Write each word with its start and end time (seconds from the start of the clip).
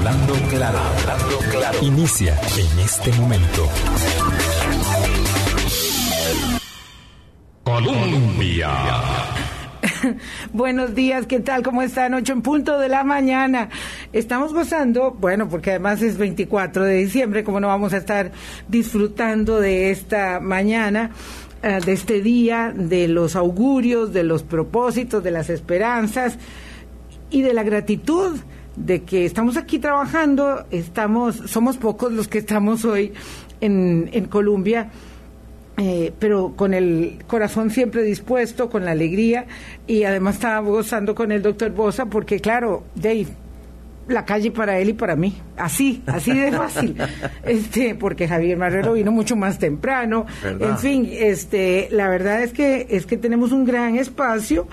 Hablando 0.00 0.32
claro, 0.48 0.78
hablando 0.78 1.38
claro. 1.50 1.78
Inicia 1.82 2.34
en 2.56 2.78
este 2.78 3.12
momento. 3.20 3.68
Colombia. 7.64 8.70
Buenos 10.54 10.94
días, 10.94 11.26
¿qué 11.26 11.40
tal? 11.40 11.62
¿Cómo 11.62 11.82
están? 11.82 12.14
Ocho 12.14 12.32
en 12.32 12.40
punto 12.40 12.78
de 12.78 12.88
la 12.88 13.04
mañana. 13.04 13.68
Estamos 14.14 14.54
gozando, 14.54 15.10
bueno, 15.10 15.50
porque 15.50 15.68
además 15.68 16.00
es 16.00 16.16
24 16.16 16.82
de 16.82 16.94
diciembre, 16.94 17.44
como 17.44 17.60
no 17.60 17.66
vamos 17.66 17.92
a 17.92 17.98
estar 17.98 18.32
disfrutando 18.68 19.60
de 19.60 19.90
esta 19.90 20.40
mañana, 20.40 21.10
eh, 21.62 21.78
de 21.84 21.92
este 21.92 22.22
día, 22.22 22.72
de 22.74 23.06
los 23.06 23.36
augurios, 23.36 24.14
de 24.14 24.24
los 24.24 24.44
propósitos, 24.44 25.22
de 25.22 25.30
las 25.30 25.50
esperanzas 25.50 26.38
y 27.30 27.42
de 27.42 27.52
la 27.52 27.64
gratitud 27.64 28.40
de 28.76 29.02
que 29.02 29.24
estamos 29.24 29.56
aquí 29.56 29.78
trabajando, 29.78 30.64
estamos, 30.70 31.36
somos 31.46 31.76
pocos 31.76 32.12
los 32.12 32.28
que 32.28 32.38
estamos 32.38 32.84
hoy 32.84 33.12
en, 33.60 34.08
en 34.12 34.26
Colombia 34.26 34.90
eh, 35.82 36.12
pero 36.18 36.52
con 36.56 36.74
el 36.74 37.20
corazón 37.26 37.70
siempre 37.70 38.02
dispuesto, 38.02 38.68
con 38.68 38.84
la 38.84 38.90
alegría, 38.90 39.46
y 39.86 40.04
además 40.04 40.34
estaba 40.34 40.60
gozando 40.60 41.14
con 41.14 41.32
el 41.32 41.40
doctor 41.40 41.70
Bosa, 41.70 42.04
porque 42.04 42.38
claro, 42.38 42.84
Dave, 42.94 43.28
la 44.06 44.26
calle 44.26 44.50
para 44.50 44.78
él 44.78 44.90
y 44.90 44.92
para 44.92 45.16
mí, 45.16 45.40
así, 45.56 46.02
así 46.04 46.38
de 46.38 46.52
fácil, 46.52 46.96
este, 47.44 47.94
porque 47.94 48.28
Javier 48.28 48.58
Marrero 48.58 48.92
vino 48.92 49.10
mucho 49.10 49.36
más 49.36 49.58
temprano, 49.58 50.26
en 50.44 50.76
fin, 50.76 51.08
este, 51.10 51.88
la 51.92 52.10
verdad 52.10 52.42
es 52.42 52.52
que 52.52 52.86
es 52.90 53.06
que 53.06 53.16
tenemos 53.16 53.50
un 53.50 53.64
gran 53.64 53.96
espacio 53.96 54.68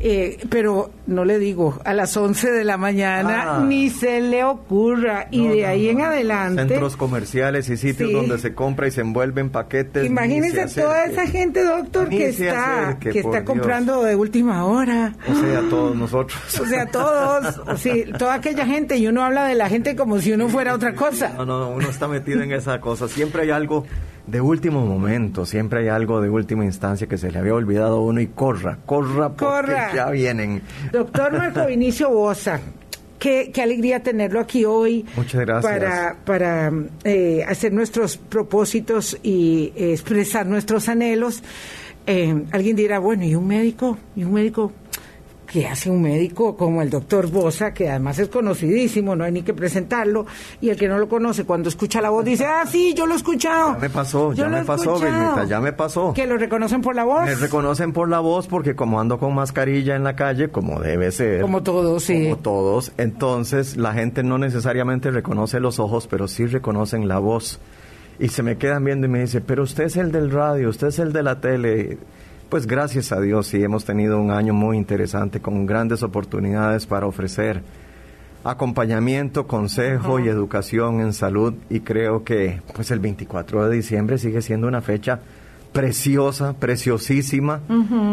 eh, 0.00 0.38
pero 0.48 0.90
no 1.06 1.24
le 1.24 1.38
digo 1.38 1.80
a 1.84 1.92
las 1.92 2.16
11 2.16 2.52
de 2.52 2.64
la 2.64 2.76
mañana 2.76 3.56
ah. 3.56 3.64
ni 3.66 3.90
se 3.90 4.20
le 4.20 4.44
ocurra. 4.44 5.28
Y 5.30 5.46
de 5.48 5.66
ahí 5.66 5.88
en 5.88 6.02
adelante 6.02 6.62
centros 6.68 6.96
comerciales 6.96 7.68
y 7.68 7.76
sitios 7.76 8.12
donde 8.12 8.38
se 8.38 8.54
compra 8.54 8.86
y 8.88 8.90
se 8.90 9.00
envuelven 9.00 9.50
paquetes 9.50 10.06
imagínese 10.06 10.66
toda 10.80 11.04
esa 11.04 11.26
gente 11.26 11.64
doctor 11.64 12.08
que 12.08 12.28
está 12.28 12.98
que 13.00 13.18
está 13.18 13.44
comprando 13.44 14.02
de 14.02 14.14
última 14.14 14.64
hora. 14.64 15.14
O 15.28 15.34
sea 15.34 15.62
todos 15.68 15.96
nosotros. 15.96 16.60
O 16.60 16.66
sea 16.66 16.86
todos 16.86 17.58
o 17.66 17.76
sea, 17.76 17.94
toda 18.18 18.34
aquella 18.34 18.66
gente 18.66 18.96
y 18.96 19.06
uno 19.06 19.24
habla 19.24 19.44
de 19.46 19.54
la 19.54 19.68
gente 19.68 19.96
como 19.96 20.20
si 20.20 20.32
uno 20.32 20.48
fuera 20.48 20.74
otra 20.74 20.94
cosa. 20.94 21.32
No 21.36 21.44
no 21.44 21.70
uno 21.70 21.88
está 21.88 22.08
metido 22.08 22.42
en 22.42 22.52
esa 22.52 22.80
cosa. 22.80 23.08
Siempre 23.08 23.42
hay 23.42 23.50
algo 23.50 23.84
de 24.30 24.40
último 24.40 24.84
momento, 24.84 25.46
siempre 25.46 25.80
hay 25.80 25.88
algo 25.88 26.20
de 26.20 26.28
última 26.28 26.64
instancia 26.64 27.06
que 27.06 27.16
se 27.16 27.30
le 27.30 27.38
había 27.38 27.54
olvidado 27.54 27.96
a 27.96 28.00
uno 28.02 28.20
y 28.20 28.26
corra, 28.26 28.78
corra, 28.84 29.30
porque 29.30 29.74
ya 29.94 30.10
vienen. 30.10 30.62
Doctor 30.92 31.32
Marco 31.32 31.66
Vinicio 31.66 32.10
Bosa, 32.10 32.60
qué, 33.18 33.50
qué, 33.52 33.62
alegría 33.62 34.02
tenerlo 34.02 34.40
aquí 34.40 34.64
hoy. 34.64 35.06
Muchas 35.16 35.40
gracias. 35.40 35.72
Para, 35.72 36.16
para 36.24 36.72
eh, 37.04 37.42
hacer 37.48 37.72
nuestros 37.72 38.18
propósitos 38.18 39.18
y 39.22 39.72
expresar 39.74 40.46
nuestros 40.46 40.88
anhelos. 40.88 41.42
Eh, 42.06 42.44
alguien 42.52 42.76
dirá, 42.76 42.98
bueno, 42.98 43.24
¿y 43.24 43.34
un 43.34 43.46
médico? 43.46 43.98
¿Y 44.14 44.24
un 44.24 44.32
médico? 44.34 44.72
Que 45.50 45.66
hace 45.66 45.90
un 45.90 46.02
médico 46.02 46.56
como 46.56 46.82
el 46.82 46.90
doctor 46.90 47.30
Bosa, 47.30 47.72
que 47.72 47.88
además 47.88 48.18
es 48.18 48.28
conocidísimo, 48.28 49.16
no 49.16 49.24
hay 49.24 49.32
ni 49.32 49.42
que 49.42 49.54
presentarlo, 49.54 50.26
y 50.60 50.68
el 50.68 50.76
que 50.76 50.88
no 50.88 50.98
lo 50.98 51.08
conoce, 51.08 51.44
cuando 51.44 51.68
escucha 51.68 52.00
la 52.00 52.10
voz 52.10 52.24
dice, 52.24 52.44
ah, 52.44 52.64
sí, 52.66 52.92
yo 52.94 53.06
lo 53.06 53.14
he 53.14 53.16
escuchado. 53.16 53.72
Ya 53.74 53.78
me 53.78 53.90
pasó, 53.90 54.32
ya 54.34 54.48
me 54.48 54.64
pasó, 54.64 54.98
Benita, 54.98 55.44
ya 55.44 55.60
me 55.60 55.72
pasó. 55.72 56.12
¿Que 56.12 56.26
lo 56.26 56.36
reconocen 56.36 56.82
por 56.82 56.94
la 56.94 57.04
voz? 57.04 57.24
Me 57.24 57.34
reconocen 57.34 57.92
por 57.92 58.08
la 58.08 58.20
voz 58.20 58.46
porque 58.46 58.76
como 58.76 59.00
ando 59.00 59.18
con 59.18 59.34
mascarilla 59.34 59.96
en 59.96 60.04
la 60.04 60.14
calle, 60.14 60.50
como 60.50 60.80
debe 60.80 61.10
ser. 61.10 61.40
Como 61.40 61.62
todos, 61.62 62.02
sí. 62.02 62.24
Como 62.24 62.36
todos, 62.36 62.92
entonces 62.98 63.76
la 63.76 63.94
gente 63.94 64.22
no 64.22 64.36
necesariamente 64.36 65.10
reconoce 65.10 65.60
los 65.60 65.78
ojos, 65.78 66.06
pero 66.08 66.28
sí 66.28 66.46
reconocen 66.46 67.08
la 67.08 67.18
voz. 67.18 67.58
Y 68.20 68.28
se 68.28 68.42
me 68.42 68.58
quedan 68.58 68.84
viendo 68.84 69.06
y 69.06 69.10
me 69.10 69.20
dice, 69.20 69.40
pero 69.40 69.62
usted 69.62 69.84
es 69.84 69.96
el 69.96 70.12
del 70.12 70.30
radio, 70.30 70.68
usted 70.68 70.88
es 70.88 70.98
el 70.98 71.12
de 71.12 71.22
la 71.22 71.40
tele 71.40 71.98
pues 72.48 72.66
gracias 72.66 73.12
a 73.12 73.20
Dios 73.20 73.46
sí 73.48 73.62
hemos 73.62 73.84
tenido 73.84 74.18
un 74.18 74.30
año 74.30 74.54
muy 74.54 74.76
interesante 74.76 75.40
con 75.40 75.66
grandes 75.66 76.02
oportunidades 76.02 76.86
para 76.86 77.06
ofrecer 77.06 77.62
acompañamiento, 78.44 79.46
consejo 79.46 80.18
y 80.18 80.28
educación 80.28 81.00
en 81.00 81.12
salud 81.12 81.54
y 81.68 81.80
creo 81.80 82.24
que 82.24 82.62
pues 82.74 82.90
el 82.90 83.00
24 83.00 83.68
de 83.68 83.76
diciembre 83.76 84.16
sigue 84.16 84.40
siendo 84.40 84.66
una 84.66 84.80
fecha 84.80 85.20
preciosa, 85.72 86.54
preciosísima. 86.54 87.60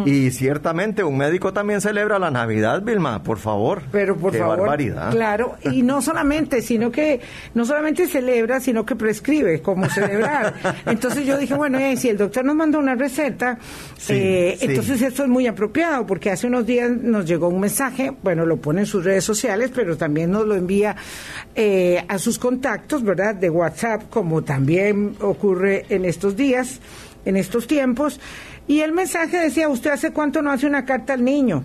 Y 0.06 0.32
ciertamente 0.32 1.04
un 1.04 1.18
médico 1.18 1.54
también 1.54 1.82
celebra 1.82 2.20
la 2.20 2.32
Navidad, 2.32 2.82
Vilma, 2.82 3.24
por 3.24 3.38
favor. 3.38 3.84
Pero 3.92 4.16
por 4.16 4.32
Qué 4.32 4.40
favor. 4.40 4.60
barbaridad. 4.60 5.12
Claro, 5.12 5.56
y 5.64 5.82
no 5.82 6.02
solamente, 6.04 6.62
sino 6.62 6.92
que 6.92 7.22
no 7.54 7.66
solamente 7.66 8.08
celebra, 8.08 8.60
sino 8.60 8.86
que 8.86 8.96
prescribe 8.96 9.62
cómo 9.62 9.90
celebrar. 9.90 10.54
entonces 10.86 11.26
yo 11.26 11.38
dije, 11.38 11.54
bueno, 11.56 11.80
eh, 11.80 11.98
si 11.98 12.10
el 12.10 12.18
doctor 12.18 12.46
nos 12.46 12.56
manda 12.56 12.78
una 12.78 12.96
receta, 12.96 13.58
eh, 14.10 14.58
entonces 14.62 15.02
esto 15.02 15.24
es 15.24 15.30
muy 15.30 15.48
apropiado, 15.48 16.06
porque 16.06 16.32
hace 16.32 16.48
unos 16.48 16.66
días 16.66 16.92
nos 16.92 17.26
llegó 17.26 17.48
un 17.48 17.60
mensaje, 17.60 18.14
bueno, 18.24 18.46
lo 18.46 18.58
pone 18.58 18.82
en 18.82 18.86
sus 18.86 19.04
redes 19.04 19.24
sociales, 19.24 19.72
pero 19.74 19.98
también 19.98 20.32
nos 20.32 20.46
lo 20.46 20.56
envía 20.56 20.96
eh, 21.56 22.04
a 22.08 22.18
sus 22.18 22.38
contactos, 22.38 23.04
¿verdad? 23.04 23.36
De 23.36 23.50
WhatsApp, 23.50 24.04
como 24.10 24.44
también 24.44 25.16
ocurre 25.22 25.86
en 25.90 26.06
estos 26.06 26.36
días 26.36 26.80
en 27.25 27.36
estos 27.38 27.68
tiempos. 27.68 28.19
Y 28.68 28.80
el 28.80 28.94
mensaje 28.94 29.38
decía, 29.38 29.69
¿usted 29.69 29.91
hace 29.91 30.12
cuánto 30.12 30.41
no 30.41 30.52
hace 30.52 30.66
una 30.68 30.86
carta 30.86 31.13
al 31.13 31.24
niño? 31.24 31.63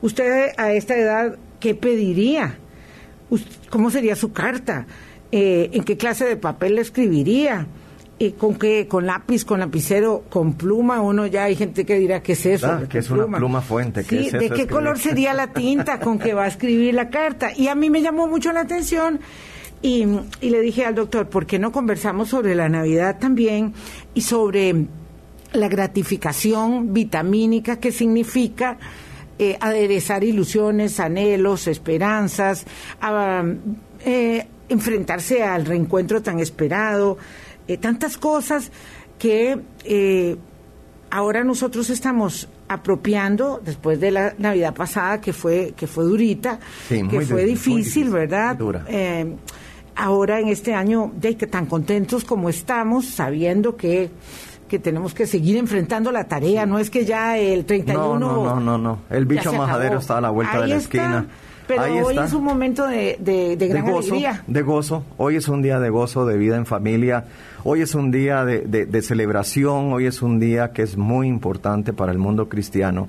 ¿Usted 0.00 0.50
a 0.56 0.72
esta 0.72 0.96
edad 0.96 1.36
qué 1.60 1.74
pediría? 1.74 2.58
¿Cómo 3.70 3.90
sería 3.90 4.16
su 4.16 4.32
carta? 4.32 4.86
Eh, 5.30 5.70
¿En 5.72 5.84
qué 5.84 5.96
clase 5.96 6.26
de 6.26 6.36
papel 6.36 6.74
le 6.74 6.82
escribiría? 6.82 7.66
¿Y 8.18 8.32
¿Con 8.32 8.56
qué? 8.56 8.86
¿Con 8.86 9.06
lápiz, 9.06 9.44
con 9.44 9.60
lapicero, 9.60 10.24
con 10.28 10.52
pluma? 10.54 11.00
Uno 11.00 11.26
ya 11.26 11.44
hay 11.44 11.56
gente 11.56 11.86
que 11.86 11.98
dirá, 11.98 12.22
¿qué 12.22 12.32
es 12.32 12.46
eso? 12.46 12.66
Ah, 12.66 12.82
que 12.88 12.98
es 12.98 13.10
una 13.10 13.26
pluma 13.26 13.62
fuente. 13.62 14.04
¿qué 14.04 14.30
¿De 14.30 14.50
qué 14.50 14.66
color 14.66 14.98
sería 14.98 15.32
la 15.32 15.48
tinta 15.48 15.98
con 15.98 16.18
que 16.18 16.34
va 16.34 16.44
a 16.44 16.48
escribir 16.48 16.94
la 16.94 17.08
carta? 17.08 17.50
Y 17.56 17.68
a 17.68 17.74
mí 17.74 17.88
me 17.88 18.02
llamó 18.02 18.26
mucho 18.26 18.52
la 18.52 18.60
atención 18.60 19.20
y, 19.80 20.06
y 20.40 20.50
le 20.50 20.60
dije 20.60 20.84
al 20.84 20.94
doctor, 20.94 21.28
¿por 21.28 21.46
qué 21.46 21.58
no 21.58 21.72
conversamos 21.72 22.28
sobre 22.28 22.54
la 22.54 22.68
Navidad 22.68 23.18
también 23.18 23.72
y 24.14 24.20
sobre 24.20 24.86
la 25.52 25.68
gratificación 25.68 26.92
vitamínica 26.92 27.78
que 27.78 27.92
significa 27.92 28.78
eh, 29.38 29.56
aderezar 29.60 30.22
ilusiones, 30.24 31.00
anhelos, 31.00 31.66
esperanzas, 31.66 32.64
eh, 34.04 34.46
enfrentarse 34.68 35.42
al 35.42 35.64
reencuentro 35.64 36.22
tan 36.22 36.38
esperado, 36.38 37.18
eh, 37.66 37.76
tantas 37.76 38.18
cosas 38.18 38.70
que 39.18 39.58
ahora 41.10 41.44
nosotros 41.44 41.90
estamos 41.90 42.48
apropiando 42.68 43.60
después 43.64 44.00
de 44.00 44.10
la 44.10 44.34
Navidad 44.38 44.74
pasada 44.74 45.20
que 45.20 45.32
fue 45.32 45.74
que 45.76 45.86
fue 45.86 46.04
durita, 46.04 46.58
que 46.88 47.20
fue 47.22 47.44
difícil, 47.44 48.10
¿verdad? 48.10 48.58
ahora 49.94 50.40
en 50.40 50.48
este 50.48 50.74
año 50.74 51.12
de 51.16 51.36
que 51.36 51.46
tan 51.46 51.66
contentos 51.66 52.24
como 52.24 52.48
estamos, 52.48 53.06
sabiendo 53.06 53.76
que 53.76 54.10
que 54.72 54.78
tenemos 54.78 55.12
que 55.12 55.26
seguir 55.26 55.58
enfrentando 55.58 56.10
la 56.10 56.24
tarea, 56.24 56.64
no 56.64 56.78
es 56.78 56.88
que 56.88 57.04
ya 57.04 57.36
el 57.36 57.66
31... 57.66 58.18
No, 58.18 58.42
no, 58.42 58.58
no, 58.58 58.78
no, 58.78 58.98
el 59.10 59.26
bicho 59.26 59.52
majadero 59.52 59.98
está 59.98 60.16
a 60.16 60.22
la 60.22 60.30
vuelta 60.30 60.62
de 60.62 60.68
la 60.68 60.76
esquina. 60.76 61.26
Pero 61.66 61.82
hoy 62.06 62.16
es 62.16 62.32
un 62.32 62.42
momento 62.42 62.86
de, 62.86 63.18
de, 63.20 63.68
gran 63.68 63.84
gozo, 63.84 64.14
alegría. 64.14 64.42
De 64.46 64.62
gozo, 64.62 65.04
hoy 65.18 65.36
es 65.36 65.48
un 65.48 65.60
día 65.60 65.78
de 65.78 65.90
gozo, 65.90 66.24
de 66.24 66.38
vida 66.38 66.56
en 66.56 66.64
familia, 66.64 67.26
hoy 67.64 67.82
es 67.82 67.94
un 67.94 68.10
día 68.10 68.46
de, 68.46 68.60
de, 68.62 69.02
celebración, 69.02 69.92
hoy 69.92 70.06
es 70.06 70.22
un 70.22 70.40
día 70.40 70.72
que 70.72 70.80
es 70.80 70.96
muy 70.96 71.28
importante 71.28 71.92
para 71.92 72.10
el 72.10 72.16
mundo 72.16 72.48
cristiano 72.48 73.08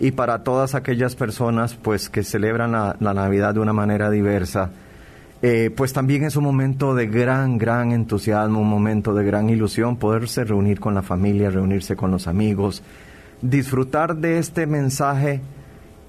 y 0.00 0.12
para 0.12 0.42
todas 0.42 0.74
aquellas 0.74 1.16
personas 1.16 1.74
pues 1.74 2.08
que 2.08 2.22
celebran 2.22 2.72
la, 2.72 2.96
la 2.98 3.12
Navidad 3.12 3.52
de 3.52 3.60
una 3.60 3.74
manera 3.74 4.08
diversa 4.08 4.70
eh, 5.46 5.70
pues 5.70 5.92
también 5.92 6.24
es 6.24 6.36
un 6.36 6.44
momento 6.44 6.94
de 6.94 7.06
gran, 7.06 7.58
gran 7.58 7.92
entusiasmo, 7.92 8.62
un 8.62 8.70
momento 8.70 9.12
de 9.12 9.26
gran 9.26 9.50
ilusión 9.50 9.98
poderse 9.98 10.42
reunir 10.42 10.80
con 10.80 10.94
la 10.94 11.02
familia, 11.02 11.50
reunirse 11.50 11.96
con 11.96 12.10
los 12.10 12.26
amigos, 12.28 12.82
disfrutar 13.42 14.16
de 14.16 14.38
este 14.38 14.66
mensaje 14.66 15.42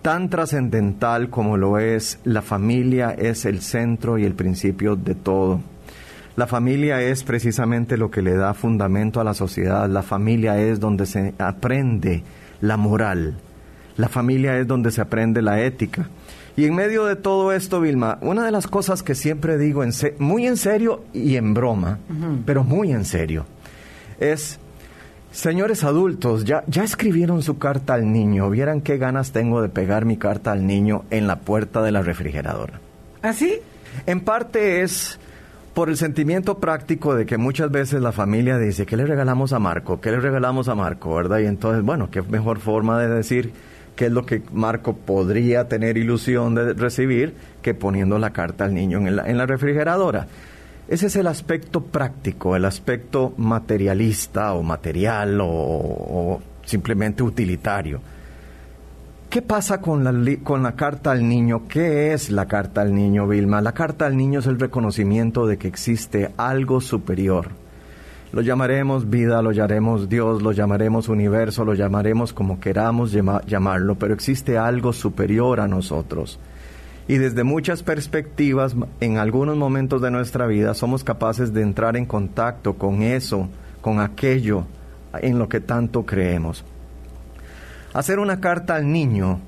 tan 0.01 0.30
trascendental 0.30 1.30
como 1.30 1.57
lo 1.57 1.80
es 1.80 2.18
la 2.24 2.42
familia 2.42 3.12
es 3.12 3.44
el 3.44 3.60
centro 3.60 4.18
y 4.18 4.24
el 4.24 4.36
principio 4.36 4.95
de 4.95 5.15
todo. 5.15 5.60
La 6.38 6.48
familia 6.48 7.01
es 7.01 7.25
precisamente 7.25 7.98
lo 7.98 8.10
que 8.10 8.21
le 8.21 8.36
da 8.36 8.54
fundamento 8.54 9.19
a 9.19 9.25
la 9.25 9.33
sociedad, 9.33 9.89
la 9.89 10.04
familia 10.04 10.62
es 10.62 10.80
donde 10.80 11.06
se 11.06 11.33
aprende 11.39 12.24
la 12.62 12.77
moral, 12.77 13.36
la 13.98 14.07
familia 14.07 14.57
es 14.57 14.65
donde 14.65 14.92
se 14.92 15.01
aprende 15.01 15.42
la 15.42 15.60
ética. 15.60 16.07
Y 16.57 16.66
en 16.66 16.75
medio 16.75 17.06
de 17.06 17.16
todo 17.16 17.52
esto, 17.52 17.81
Vilma, 17.81 18.18
una 18.22 18.46
de 18.46 18.52
las 18.52 18.68
cosas 18.68 19.04
que 19.04 19.13
siempre 19.13 19.57
digo 19.57 19.84
en 19.84 19.92
muy 20.19 20.48
en 20.48 20.56
serio 20.56 21.04
y 21.13 21.36
en 21.36 21.54
broma, 21.54 22.00
pero 22.46 22.63
muy 22.63 22.94
en 22.94 23.04
serio, 23.04 23.46
es, 24.19 24.57
señores 25.31 25.84
adultos, 25.84 26.46
ya, 26.46 26.63
ya 26.68 26.84
escribieron 26.84 27.44
su 27.44 27.57
carta 27.57 27.96
al 27.96 28.12
niño, 28.12 28.50
vieran 28.50 28.80
qué 28.80 28.98
ganas 28.98 29.31
tengo 29.31 29.62
de 29.62 29.68
pegar 29.68 30.06
mi 30.06 30.16
carta 30.16 30.54
al 30.54 30.66
niño 30.66 31.04
en 31.10 31.28
la 31.28 31.40
puerta 31.40 31.81
de 31.81 31.92
la 31.92 32.02
refrigeradora. 32.02 32.80
¿Ah, 33.22 33.34
sí? 33.34 33.56
En 34.06 34.22
parte 34.22 34.81
es 34.81 35.19
por 35.74 35.90
el 35.90 35.98
sentimiento 35.98 36.60
práctico 36.60 37.16
de 37.16 37.25
que 37.25 37.38
muchas 37.38 37.69
veces 37.69 38.01
la 38.01 38.13
familia 38.13 38.58
dice, 38.58 38.86
¿qué 38.86 38.96
le 38.96 39.06
regalamos 39.06 39.51
a 39.51 39.60
Marco? 39.60 40.00
¿Qué 40.00 40.10
le 40.10 40.22
regalamos 40.22 40.69
a 40.69 40.75
Marco? 40.75 41.13
¿Verdad? 41.13 41.40
Y 41.40 41.48
entonces, 41.48 41.84
bueno, 41.84 42.10
qué 42.10 42.22
mejor 42.22 42.60
forma 42.60 42.98
de 42.98 43.10
decir 43.10 43.51
qué 43.95 44.07
es 44.07 44.12
lo 44.12 44.25
que 44.25 44.44
Marco 44.51 44.95
podría 44.95 45.68
tener 45.68 45.97
ilusión 45.97 46.56
de 46.56 46.74
recibir 46.74 47.33
que 47.62 47.74
poniendo 47.74 48.19
la 48.19 48.31
carta 48.31 48.65
al 48.65 48.74
niño 48.74 49.00
en 49.00 49.15
la, 49.15 49.27
en 49.27 49.38
la 49.38 49.45
refrigeradora. 49.45 50.27
Ese 50.88 51.07
es 51.07 51.15
el 51.15 51.25
aspecto 51.25 51.81
práctico, 51.81 52.56
el 52.56 52.63
aspecto 52.65 53.33
materialista 53.38 54.53
o 54.53 54.62
material 54.62 55.39
o, 55.42 56.39
simplemente 56.63 57.24
utilitario. 57.24 58.01
¿Qué 59.30 59.42
pasa 59.42 59.81
con 59.81 60.03
la 60.03 60.75
carta 60.75 61.12
al 61.12 61.27
niño? 61.27 61.68
¿Qué 61.68 62.13
es 62.13 62.30
la 62.30 62.48
carta 62.48 62.81
al 62.81 62.94
niño, 62.94 63.27
Vilma? 63.27 63.62
La 63.62 63.74
carta 63.74 64.06
al 64.06 64.15
niño 64.15 64.39
es 64.39 64.45
el 64.45 64.59
reconocimiento 64.59 65.48
de 65.48 65.57
que 65.57 65.68
existe 65.68 66.31
algo 66.38 66.80
superior. 66.80 67.50
Lo 68.36 68.42
llamaremos 68.42 69.10
vida, 69.10 69.42
lo 69.42 69.54
llamaremos 69.54 70.10
Dios, 70.10 70.42
lo 70.42 70.52
llamaremos 70.52 71.08
universo, 71.08 71.64
lo 71.64 71.74
llamaremos 71.74 72.34
como 72.34 72.60
queramos 72.60 73.14
llamarlo, 73.14 73.96
pero 73.96 74.14
existe 74.14 74.58
algo 74.58 74.92
superior 74.92 75.62
a 75.62 75.70
nosotros. 75.70 76.38
Y 77.08 77.16
desde 77.16 77.46
muchas 77.46 77.82
perspectivas, 77.82 78.76
en 79.00 79.20
algunos 79.20 79.56
momentos 79.56 80.02
de 80.02 80.12
nuestra 80.12 80.48
vida, 80.48 80.74
somos 80.74 81.06
capaces 81.06 81.54
de 81.54 81.62
entrar 81.62 81.96
en 81.96 82.06
contacto 82.06 82.74
con 82.74 83.04
eso, 83.04 83.48
con 83.80 84.02
aquello 84.02 84.66
en 85.22 85.40
lo 85.40 85.48
que 85.48 85.62
tanto 85.62 86.06
creemos. 86.06 86.66
Hacer 87.94 88.20
una 88.20 88.42
carta 88.42 88.76
al 88.76 88.92
niño 88.92 89.40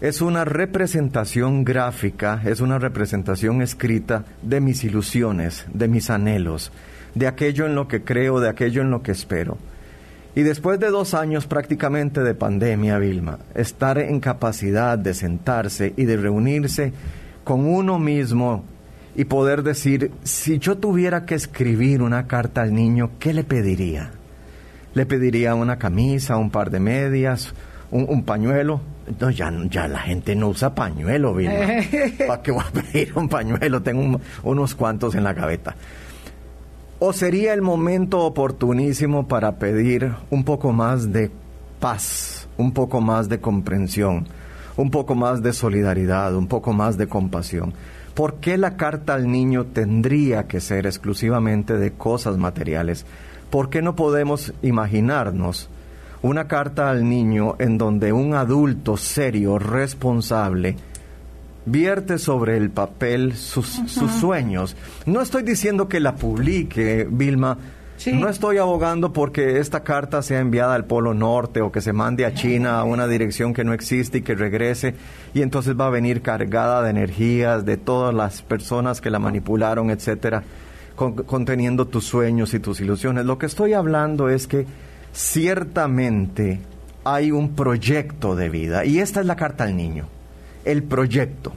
es 0.00 0.22
una 0.22 0.46
representación 0.46 1.64
gráfica, 1.64 2.40
es 2.46 2.62
una 2.62 2.78
representación 2.78 3.60
escrita 3.60 4.24
de 4.40 4.62
mis 4.62 4.84
ilusiones, 4.84 5.66
de 5.70 5.86
mis 5.86 6.08
anhelos, 6.08 6.72
de 7.14 7.26
aquello 7.26 7.66
en 7.66 7.74
lo 7.74 7.88
que 7.88 8.02
creo, 8.02 8.40
de 8.40 8.48
aquello 8.48 8.82
en 8.82 8.90
lo 8.90 9.02
que 9.02 9.12
espero. 9.12 9.58
Y 10.34 10.42
después 10.42 10.80
de 10.80 10.88
dos 10.88 11.12
años 11.12 11.46
prácticamente 11.46 12.22
de 12.22 12.34
pandemia, 12.34 12.98
Vilma, 12.98 13.38
estar 13.54 13.98
en 13.98 14.18
capacidad 14.18 14.96
de 14.96 15.12
sentarse 15.12 15.92
y 15.96 16.04
de 16.04 16.16
reunirse 16.16 16.92
con 17.44 17.66
uno 17.66 17.98
mismo 17.98 18.64
y 19.14 19.24
poder 19.24 19.62
decir, 19.62 20.10
si 20.22 20.58
yo 20.58 20.78
tuviera 20.78 21.26
que 21.26 21.34
escribir 21.34 22.00
una 22.00 22.26
carta 22.26 22.62
al 22.62 22.72
niño, 22.72 23.10
¿qué 23.18 23.34
le 23.34 23.44
pediría? 23.44 24.10
Le 24.94 25.04
pediría 25.04 25.54
una 25.54 25.78
camisa, 25.78 26.38
un 26.38 26.50
par 26.50 26.70
de 26.70 26.80
medias, 26.80 27.52
un, 27.90 28.22
pañuelo. 28.24 28.80
No, 29.20 29.28
ya, 29.28 29.52
ya 29.68 29.86
la 29.86 29.98
gente 29.98 30.34
no 30.34 30.48
usa 30.48 30.74
pañuelo, 30.74 31.34
Vilma. 31.34 31.54
¿Para 32.26 32.42
qué 32.42 32.52
voy 32.52 32.64
a 32.66 32.70
pedir 32.70 33.12
un 33.14 33.28
pañuelo? 33.28 33.82
Tengo 33.82 34.18
unos 34.44 34.74
cuantos 34.74 35.14
en 35.14 35.24
la 35.24 35.34
gaveta. 35.34 35.76
¿O 37.04 37.12
sería 37.12 37.52
el 37.52 37.62
momento 37.62 38.20
oportunísimo 38.20 39.26
para 39.26 39.56
pedir 39.56 40.12
un 40.30 40.44
poco 40.44 40.70
más 40.70 41.12
de 41.12 41.32
paz, 41.80 42.46
un 42.56 42.70
poco 42.70 43.00
más 43.00 43.28
de 43.28 43.40
comprensión, 43.40 44.28
un 44.76 44.88
poco 44.92 45.16
más 45.16 45.42
de 45.42 45.52
solidaridad, 45.52 46.36
un 46.36 46.46
poco 46.46 46.72
más 46.72 46.96
de 46.96 47.08
compasión? 47.08 47.74
¿Por 48.14 48.34
qué 48.34 48.56
la 48.56 48.76
carta 48.76 49.14
al 49.14 49.28
niño 49.28 49.64
tendría 49.64 50.46
que 50.46 50.60
ser 50.60 50.86
exclusivamente 50.86 51.76
de 51.76 51.90
cosas 51.90 52.36
materiales? 52.36 53.04
¿Por 53.50 53.68
qué 53.68 53.82
no 53.82 53.96
podemos 53.96 54.54
imaginarnos 54.62 55.70
una 56.22 56.46
carta 56.46 56.88
al 56.88 57.08
niño 57.08 57.56
en 57.58 57.78
donde 57.78 58.12
un 58.12 58.34
adulto 58.34 58.96
serio, 58.96 59.58
responsable, 59.58 60.76
vierte 61.64 62.18
sobre 62.18 62.56
el 62.56 62.70
papel 62.70 63.36
sus, 63.36 63.66
sueños. 64.20 64.76
No 65.06 65.20
estoy 65.20 65.42
diciendo 65.42 65.88
que 65.88 66.00
la 66.00 66.16
publique, 66.16 67.06
Vilma. 67.10 67.58
No 68.12 68.28
estoy 68.28 68.58
abogando 68.58 69.12
porque 69.12 69.60
esta 69.60 69.84
carta 69.84 70.22
sea 70.22 70.40
enviada 70.40 70.74
al 70.74 70.86
Polo 70.86 71.14
Norte 71.14 71.60
o 71.60 71.70
que 71.70 71.80
se 71.80 71.92
mande 71.92 72.26
a 72.26 72.34
China 72.34 72.80
a 72.80 72.84
una 72.84 73.06
dirección 73.06 73.54
que 73.54 73.62
no 73.62 73.72
existe 73.72 74.18
y 74.18 74.22
que 74.22 74.34
regrese 74.34 74.96
y 75.34 75.42
entonces 75.42 75.78
va 75.78 75.86
a 75.86 75.90
venir 75.90 76.20
cargada 76.20 76.82
de 76.82 76.90
energías 76.90 77.64
de 77.64 77.76
todas 77.76 78.12
las 78.12 78.42
personas 78.42 79.00
que 79.00 79.08
la 79.08 79.20
manipularon, 79.20 79.90
etcétera, 79.90 80.42
conteniendo 80.96 81.86
tus 81.86 82.04
sueños 82.04 82.54
y 82.54 82.58
tus 82.58 82.80
ilusiones. 82.80 83.24
Lo 83.24 83.38
que 83.38 83.46
estoy 83.46 83.72
hablando 83.72 84.28
es 84.28 84.48
que 84.48 84.66
ciertamente 85.12 86.60
hay 87.04 87.30
un 87.30 87.54
proyecto 87.54 88.36
de 88.36 88.48
vida 88.48 88.84
y 88.84 88.98
esta 88.98 89.20
es 89.20 89.26
la 89.26 89.36
carta 89.36 89.64
al 89.64 89.76
niño, 89.76 90.08
el 90.64 90.82
proyecto. 90.82 91.52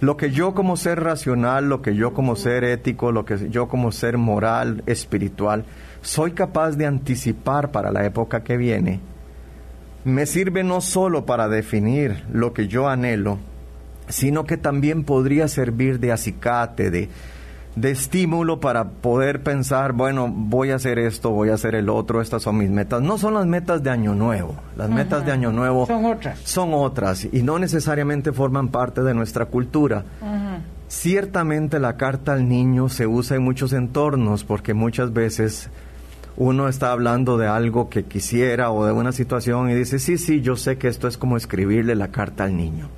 Lo 0.00 0.16
que 0.16 0.30
yo 0.30 0.54
como 0.54 0.76
ser 0.76 1.02
racional, 1.02 1.68
lo 1.68 1.80
que 1.80 1.94
yo 1.94 2.12
como 2.12 2.36
ser 2.36 2.64
ético, 2.64 3.12
lo 3.12 3.24
que 3.24 3.48
yo 3.48 3.66
como 3.68 3.92
ser 3.92 4.18
moral, 4.18 4.82
espiritual, 4.86 5.64
soy 6.02 6.32
capaz 6.32 6.72
de 6.72 6.86
anticipar 6.86 7.70
para 7.70 7.90
la 7.90 8.04
época 8.04 8.44
que 8.44 8.56
viene, 8.56 9.00
me 10.04 10.26
sirve 10.26 10.62
no 10.62 10.80
solo 10.80 11.24
para 11.26 11.48
definir 11.48 12.24
lo 12.30 12.52
que 12.52 12.68
yo 12.68 12.88
anhelo, 12.88 13.38
sino 14.08 14.44
que 14.44 14.56
también 14.56 15.02
podría 15.02 15.48
servir 15.48 15.98
de 15.98 16.12
acicate, 16.12 16.90
de, 16.90 17.08
de 17.76 17.90
estímulo 17.90 18.58
para 18.58 18.88
poder 18.88 19.42
pensar, 19.42 19.92
bueno, 19.92 20.32
voy 20.34 20.70
a 20.70 20.76
hacer 20.76 20.98
esto, 20.98 21.30
voy 21.30 21.50
a 21.50 21.54
hacer 21.54 21.74
el 21.74 21.90
otro, 21.90 22.22
estas 22.22 22.42
son 22.42 22.56
mis 22.56 22.70
metas. 22.70 23.02
No 23.02 23.18
son 23.18 23.34
las 23.34 23.46
metas 23.46 23.82
de 23.82 23.90
Año 23.90 24.14
Nuevo. 24.14 24.56
Las 24.76 24.88
metas 24.88 25.24
de 25.26 25.32
Año 25.32 25.52
Nuevo 25.52 25.86
son 25.86 26.06
otras. 26.06 26.38
Son 26.40 26.70
otras 26.72 27.28
y 27.30 27.42
no 27.42 27.58
necesariamente 27.58 28.32
forman 28.32 28.68
parte 28.68 29.02
de 29.02 29.12
nuestra 29.12 29.44
cultura. 29.46 30.04
Ciertamente 30.88 31.78
la 31.78 31.96
carta 31.96 32.32
al 32.32 32.48
niño 32.48 32.88
se 32.88 33.06
usa 33.06 33.36
en 33.36 33.42
muchos 33.42 33.72
entornos 33.74 34.44
porque 34.44 34.72
muchas 34.72 35.12
veces 35.12 35.68
uno 36.38 36.68
está 36.68 36.92
hablando 36.92 37.36
de 37.36 37.46
algo 37.46 37.90
que 37.90 38.04
quisiera 38.04 38.70
o 38.70 38.86
de 38.86 38.92
una 38.92 39.12
situación 39.12 39.68
y 39.68 39.74
dice, 39.74 39.98
sí, 39.98 40.16
sí, 40.16 40.40
yo 40.40 40.56
sé 40.56 40.78
que 40.78 40.88
esto 40.88 41.08
es 41.08 41.18
como 41.18 41.36
escribirle 41.36 41.94
la 41.94 42.08
carta 42.08 42.44
al 42.44 42.56
niño. 42.56 42.88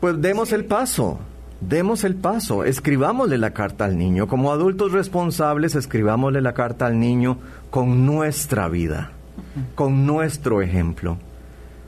Pues 0.00 0.20
demos 0.22 0.52
el 0.52 0.64
paso 0.64 1.18
demos 1.60 2.04
el 2.04 2.14
paso, 2.14 2.64
escribámosle 2.64 3.38
la 3.38 3.52
carta 3.52 3.84
al 3.84 3.98
niño. 3.98 4.28
Como 4.28 4.52
adultos 4.52 4.92
responsables, 4.92 5.74
escribámosle 5.74 6.40
la 6.40 6.54
carta 6.54 6.86
al 6.86 6.98
niño 6.98 7.38
con 7.70 8.06
nuestra 8.06 8.68
vida, 8.68 9.12
con 9.74 10.06
nuestro 10.06 10.62
ejemplo, 10.62 11.18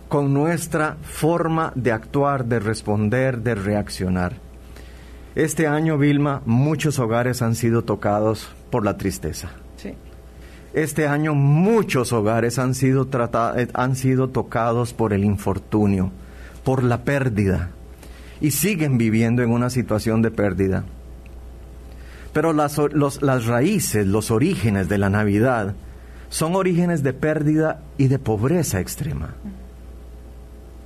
con 0.08 0.32
nuestra 0.32 0.96
forma 1.02 1.72
de 1.74 1.92
actuar, 1.92 2.46
de 2.46 2.60
responder, 2.60 3.38
de 3.38 3.54
reaccionar. 3.54 4.36
Este 5.34 5.66
año, 5.66 5.98
Vilma, 5.98 6.42
muchos 6.46 6.98
hogares 6.98 7.42
han 7.42 7.54
sido 7.54 7.82
tocados 7.82 8.48
por 8.70 8.84
la 8.84 8.96
tristeza. 8.96 9.50
Este 10.74 11.06
año 11.06 11.34
muchos 11.34 12.12
hogares 12.12 12.58
han 12.58 12.74
sido, 12.74 13.08
eh, 13.56 13.68
han 13.72 13.96
sido 13.96 14.28
tocados 14.28 14.92
por 14.92 15.12
el 15.12 15.24
infortunio, 15.24 16.10
por 16.62 16.82
la 16.82 17.04
pérdida, 17.04 17.70
y 18.40 18.50
siguen 18.52 18.98
viviendo 18.98 19.42
en 19.42 19.50
una 19.50 19.70
situación 19.70 20.22
de 20.22 20.30
pérdida. 20.30 20.84
Pero 22.32 22.52
las, 22.52 22.76
raíces, 23.46 24.06
los 24.06 24.30
orígenes 24.30 24.88
de 24.88 24.98
la 24.98 25.10
Navidad 25.10 25.74
son 26.28 26.54
orígenes 26.54 27.02
de 27.02 27.12
pérdida 27.12 27.80
y 27.96 28.08
de 28.08 28.18
pobreza 28.18 28.80
extrema. 28.80 29.34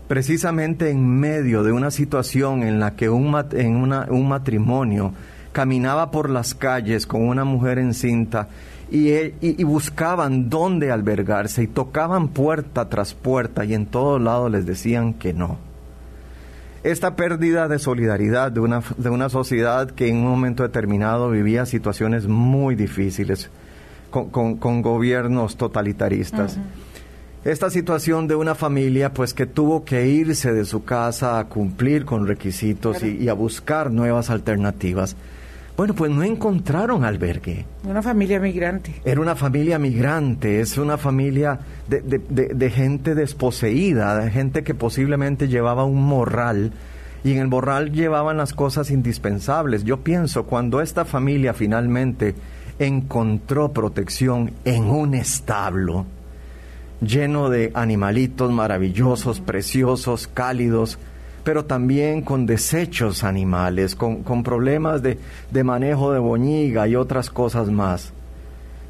Precisamente 0.09 0.90
en 0.90 1.18
medio 1.18 1.62
de 1.62 1.73
una 1.73 1.90
situación 1.90 2.62
en 2.62 2.78
la 2.80 2.94
que 2.97 3.09
un, 3.09 3.35
en 3.52 3.76
un 3.76 4.28
matrimonio 4.28 5.12
caminaba 5.52 6.11
por 6.11 6.30
las 6.30 6.54
calles 6.54 7.06
con 7.06 7.23
una 7.23 7.44
mujer 7.44 7.78
encinta 7.78 8.49
y, 8.90 9.11
y, 9.40 9.64
buscaban 9.64 10.50
dónde 10.50 10.90
albergarse 10.90 11.62
y 11.62 11.66
tocaban 11.66 12.28
puerta 12.28 12.88
tras 12.90 13.14
puerta 13.14 13.64
y 13.64 13.73
en 13.75 13.87
todos 13.87 14.21
lados 14.21 14.50
les 14.50 14.66
decían 14.66 15.14
que 15.14 15.32
no 15.32 15.72
esta 16.85 17.15
pérdida 17.15 17.69
de 17.69 17.79
solidaridad 17.79 18.51
de 18.51 18.61
una, 18.61 18.83
de 18.97 19.11
una 19.11 19.29
sociedad 19.29 19.91
que 19.91 20.09
en 20.09 20.17
un 20.17 20.29
momento 20.29 20.62
determinado 20.62 21.31
vivía 21.31 21.65
situaciones 21.67 22.27
muy 22.27 22.75
difíciles 22.75 23.51
con, 24.11 24.83
gobiernos 24.83 25.57
totalitaristas. 25.57 26.59
Esta 27.45 27.71
situación 27.71 28.29
de 28.29 28.37
una 28.37 28.55
familia 28.55 29.12
pues 29.12 29.35
que 29.35 29.47
tuvo 29.47 29.85
que 29.85 30.07
irse 30.07 30.53
de 30.53 30.65
su 30.65 30.85
casa 30.85 31.39
a 31.39 31.49
cumplir 31.49 32.05
con 32.05 32.27
requisitos 32.27 33.03
y, 33.03 33.29
a 33.29 33.33
buscar 33.33 33.91
nuevas 33.91 34.31
alternativas. 34.31 35.17
Bueno, 35.76 35.95
pues 35.95 36.11
no 36.11 36.23
encontraron 36.23 37.05
albergue. 37.05 37.64
Una 37.85 38.02
familia 38.02 38.38
migrante. 38.38 39.00
Era 39.05 39.21
una 39.21 39.35
familia 39.35 39.79
migrante, 39.79 40.61
es 40.61 40.76
una 40.76 40.99
familia 40.99 41.61
de, 41.88 42.00
de, 42.02 42.71
gente 42.71 43.14
desposeída, 43.14 44.17
de 44.17 44.31
gente 44.31 44.64
que 44.64 44.75
posiblemente 44.75 45.49
llevaba 45.49 45.85
un 45.85 46.02
morral 46.02 46.73
y 47.25 47.33
en 47.33 47.38
el 47.38 47.49
morral 47.49 47.93
llevaban 47.93 48.37
las 48.37 48.52
cosas 48.52 48.91
indispensables. 48.91 49.85
Yo 49.85 50.00
pienso, 50.00 50.45
cuando 50.45 50.83
esta 50.83 51.05
familia 51.05 51.55
finalmente 51.55 52.35
encontró 52.79 53.73
protección 53.73 54.52
en 54.64 54.85
un 54.85 55.14
establo 55.14 56.07
lleno 57.00 57.50
de 57.50 57.71
animalitos 57.75 58.52
maravillosos, 58.52 59.41
preciosos, 59.41 60.29
cálidos, 60.29 60.99
pero 61.45 61.65
también 61.65 62.23
con 62.23 62.47
desechos 62.47 63.25
animales, 63.25 63.95
con, 63.95 64.23
con 64.23 64.43
problemas 64.43 65.03
de, 65.03 65.19
de 65.51 65.65
manejo 65.65 66.13
de 66.13 66.19
boñiga 66.19 66.87
y 66.89 66.97
otras 66.97 67.31
cosas 67.31 67.69
más. 67.69 68.13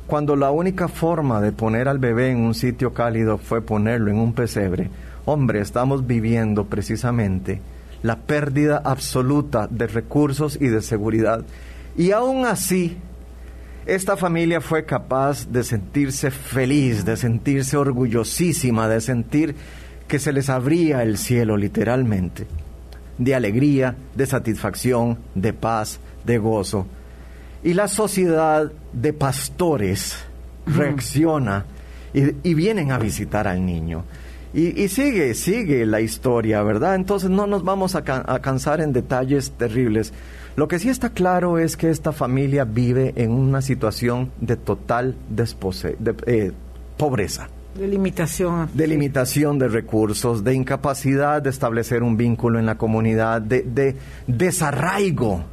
Cuando 0.07 0.37
la 0.37 0.51
única 0.51 0.89
forma 0.89 1.41
de 1.41 1.53
poner 1.53 1.89
al 1.89 1.99
bebé 1.99 2.31
en 2.31 2.39
un 2.39 2.55
sitio 2.55 2.93
cálido 2.93 3.39
fue 3.39 3.63
ponerlo 3.63 4.11
en 4.11 4.19
un 4.19 4.33
pesebre, 4.33 4.91
hombre, 5.25 5.61
estamos 5.61 6.07
viviendo 6.07 6.67
precisamente 6.67 7.61
la 8.03 8.17
pérdida 8.17 8.83
absoluta 8.85 9.69
de 9.71 9.87
recursos 9.87 10.59
y 10.61 10.67
de 10.67 10.83
seguridad. 10.83 11.45
Y 11.97 12.11
aún 12.11 12.47
así, 12.47 12.97
esta 13.87 14.17
familia 14.17 14.61
fue 14.61 14.85
capaz 14.85 15.47
de 15.49 15.65
sentirse 15.65 16.31
feliz, 16.31 17.05
de 17.05 17.17
sentirse 17.17 17.77
orgullosísima, 17.77 18.89
de 18.89 19.01
sentir 19.01 19.55
que 20.13 20.19
se 20.19 20.35
les 20.35 20.51
abría 20.51 21.03
el 21.03 21.17
cielo 21.17 21.57
literalmente, 21.57 22.47
de 23.17 23.35
alegría, 23.35 23.97
de 24.15 24.27
satisfacción, 24.27 25.17
de 25.35 25.55
paz, 25.55 26.01
de 26.27 26.37
gozo. 26.37 26.87
Y 27.65 27.73
la 27.73 27.89
sociedad 27.89 28.71
de 28.93 29.15
pastores 29.15 30.19
reacciona 30.67 31.65
y, 32.13 32.53
vienen 32.53 32.93
a 32.93 32.99
visitar 32.99 33.49
al 33.49 33.65
niño. 33.65 34.05
Y, 34.53 34.87
sigue, 34.89 35.33
sigue 35.33 35.87
la 35.87 36.03
historia, 36.03 36.63
¿verdad? 36.63 36.97
Entonces 36.97 37.31
no 37.31 37.47
nos 37.47 37.65
vamos 37.65 37.95
a, 37.95 38.03
cansar 38.03 38.83
en 38.83 38.93
detalles 38.93 39.53
terribles. 39.53 40.13
Lo 40.57 40.69
que 40.69 40.79
sí 40.79 40.91
está 40.91 41.09
claro 41.09 41.59
es 41.59 41.79
que 41.79 41.89
esta 41.89 42.13
familia 42.13 42.67
vive 42.67 43.15
en 43.17 43.31
una 43.31 43.63
situación 43.63 44.31
de 44.43 44.57
total 44.57 45.17
despose 45.31 45.97
de, 45.99 46.15
eh, 46.27 46.53
pobreza. 46.99 47.49
De 47.75 47.89
limitación. 47.89 48.69
De 48.75 49.59
de 49.59 49.69
recursos, 49.69 50.45
de 50.45 50.55
incapacidad 50.55 51.41
de 51.41 51.51
establecer 51.51 52.03
un 52.03 52.17
vínculo 52.17 52.59
en 52.59 52.67
la 52.67 52.77
comunidad, 52.77 53.41
de, 53.41 53.97
desarraigo. 54.27 55.45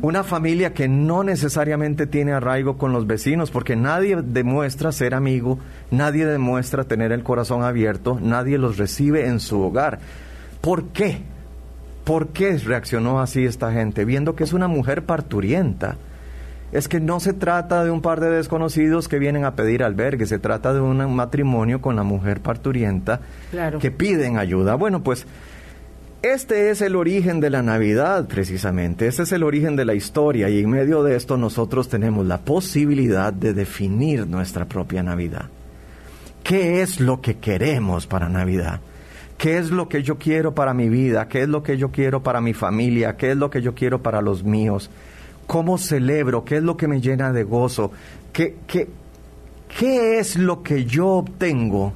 Una 0.00 0.24
familia 0.24 0.72
que 0.72 0.88
no 0.88 1.22
necesariamente 1.22 2.06
tiene 2.06 2.32
arraigo 2.32 2.76
con 2.76 2.92
los 2.92 3.06
vecinos, 3.06 3.50
porque 3.50 3.76
nadie 3.76 4.16
demuestra 4.16 4.90
ser 4.90 5.14
amigo, 5.14 5.58
nadie 5.90 6.26
demuestra 6.26 6.84
tener 6.84 7.12
el 7.12 7.22
corazón 7.22 7.62
abierto, 7.62 8.18
nadie 8.20 8.58
los 8.58 8.78
recibe 8.78 9.26
en 9.28 9.40
su 9.40 9.60
hogar. 9.60 10.00
¿Por 10.60 10.86
qué? 10.88 11.18
¿Por 12.04 12.28
qué 12.28 12.56
reaccionó 12.58 13.20
así 13.20 13.44
esta 13.44 13.70
gente? 13.70 14.04
Viendo 14.04 14.34
que 14.34 14.44
es 14.44 14.52
una 14.52 14.66
mujer 14.66 15.04
parturienta 15.04 15.96
es 16.72 16.88
que 16.88 17.00
no 17.00 17.20
se 17.20 17.32
trata 17.32 17.84
de 17.84 17.90
un 17.90 18.00
par 18.00 18.20
de 18.20 18.30
desconocidos 18.30 19.08
que 19.08 19.18
vienen 19.18 19.44
a 19.44 19.54
pedir 19.54 19.82
albergue, 19.82 20.26
se 20.26 20.38
trata 20.38 20.72
de 20.72 20.80
un 20.80 21.14
matrimonio 21.14 21.80
con 21.80 21.96
la 21.96 22.02
mujer 22.02 22.40
parturienta 22.40 23.20
que 23.80 23.90
piden 23.90 24.38
ayuda. 24.38 24.74
Bueno, 24.74 25.02
pues 25.02 25.26
este 26.22 26.70
es 26.70 26.80
el 26.80 26.96
origen 26.96 27.40
de 27.40 27.50
la 27.50 27.62
Navidad, 27.62 28.26
precisamente, 28.26 29.06
este 29.06 29.24
es 29.24 29.32
el 29.32 29.42
origen 29.42 29.76
de 29.76 29.84
la 29.84 29.94
historia 29.94 30.48
y 30.48 30.60
en 30.60 30.70
medio 30.70 31.02
de 31.02 31.16
esto 31.16 31.36
nosotros 31.36 31.88
tenemos 31.88 32.26
la 32.26 32.38
posibilidad 32.38 33.32
de 33.32 33.52
definir 33.52 34.26
nuestra 34.26 34.64
propia 34.64 35.02
Navidad. 35.02 35.50
¿Qué 36.42 36.82
es 36.82 37.00
lo 37.00 37.20
que 37.20 37.36
queremos 37.36 38.06
para 38.06 38.28
Navidad? 38.28 38.80
¿Qué 39.38 39.58
es 39.58 39.70
lo 39.70 39.88
que 39.88 40.02
yo 40.02 40.18
quiero 40.18 40.54
para 40.54 40.74
mi 40.74 40.88
vida? 40.88 41.28
¿Qué 41.28 41.42
es 41.42 41.48
lo 41.48 41.62
que 41.62 41.76
yo 41.76 41.90
quiero 41.90 42.22
para 42.22 42.40
mi 42.40 42.54
familia? 42.54 43.16
¿Qué 43.16 43.30
es 43.30 43.36
lo 43.36 43.50
que 43.50 43.62
yo 43.62 43.74
quiero 43.74 44.02
para 44.02 44.22
los 44.22 44.44
míos? 44.44 44.90
¿Cómo 45.46 45.78
celebro? 45.78 46.44
¿Qué 46.44 46.56
es 46.56 46.62
lo 46.62 46.76
que 46.76 46.88
me 46.88 47.00
llena 47.00 47.32
de 47.32 47.44
gozo? 47.44 47.92
¿Qué, 48.32 48.56
qué, 48.66 48.88
qué 49.78 50.18
es 50.18 50.36
lo 50.36 50.62
que 50.62 50.84
yo 50.84 51.08
obtengo 51.08 51.92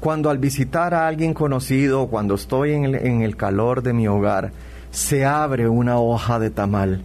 cuando 0.00 0.30
al 0.30 0.38
visitar 0.38 0.94
a 0.94 1.06
alguien 1.06 1.34
conocido, 1.34 2.06
cuando 2.08 2.34
estoy 2.34 2.72
en 2.72 2.84
el, 2.84 2.94
en 2.94 3.22
el 3.22 3.36
calor 3.36 3.82
de 3.82 3.92
mi 3.92 4.06
hogar, 4.06 4.52
se 4.90 5.24
abre 5.24 5.68
una 5.68 5.98
hoja 5.98 6.38
de 6.38 6.50
tamal? 6.50 7.02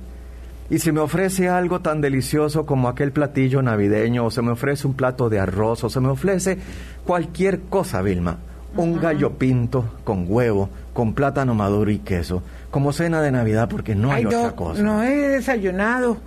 Y 0.72 0.80
se 0.80 0.94
me 0.94 1.02
ofrece 1.02 1.50
algo 1.50 1.82
tan 1.82 2.00
delicioso 2.00 2.66
como 2.66 2.88
aquel 2.88 3.12
platillo 3.12 3.62
navideño, 3.62 4.26
o 4.26 4.32
se 4.32 4.42
me 4.42 4.52
ofrece 4.52 4.88
un 4.88 4.94
plato 4.94 5.30
de 5.30 5.38
arroz, 5.38 5.84
o 5.84 5.90
se 5.90 6.00
me 6.00 6.08
ofrece 6.08 6.58
cualquier 7.06 7.60
cosa, 7.64 8.02
Vilma. 8.02 8.38
Un 8.78 9.02
gallo 9.02 9.32
pinto 9.32 9.84
con 10.06 10.26
huevo, 10.30 10.70
con 10.94 11.14
plátano 11.14 11.54
maduro 11.54 11.92
y 11.92 12.00
queso 12.00 12.44
como 12.72 12.94
cena 12.94 13.22
de 13.22 13.32
Navidad 13.32 13.70
porque 13.70 13.94
no 13.94 14.12
hay 14.12 14.26
otra 14.26 14.52
cosa. 14.54 14.82
No 14.82 15.04
he 15.04 15.28
desayunado. 15.30 16.18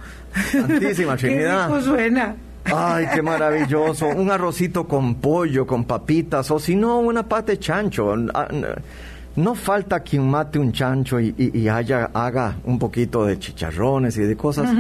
Santísima 0.53 1.17
Trinidad. 1.17 1.73
qué 1.75 1.83
suena. 1.83 2.37
Ay, 2.67 3.07
qué 3.15 3.23
maravilloso. 3.23 4.09
Un 4.09 4.31
arrocito 4.31 4.87
con 4.87 5.17
pollo, 5.17 5.67
con 5.67 5.85
papitas, 5.85 6.51
o 6.51 6.59
si 6.59 6.77
no, 6.77 6.99
una 6.99 7.27
pata 7.27 7.53
de 7.53 7.59
chancho. 7.59 8.15
Ah, 8.33 8.49
no 9.37 9.55
falta 9.55 10.01
quien 10.01 10.29
mate 10.29 10.59
un 10.59 10.73
chancho 10.73 11.19
y, 11.21 11.69
haya, 11.69 12.11
haga 12.15 12.57
un 12.65 12.79
poquito 12.79 13.25
de 13.25 13.39
chicharrones 13.39 14.17
y 14.17 14.23
de 14.23 14.37
cosas. 14.37 14.71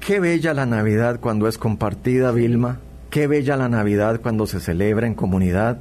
Qué 0.00 0.20
bella 0.20 0.54
la 0.54 0.66
Navidad 0.66 1.18
cuando 1.20 1.48
es 1.48 1.58
compartida, 1.58 2.30
Vilma. 2.30 2.78
Qué 3.10 3.26
bella 3.26 3.56
la 3.56 3.68
Navidad 3.68 4.20
cuando 4.22 4.46
se 4.46 4.60
celebra 4.60 5.06
en 5.06 5.14
comunidad. 5.14 5.78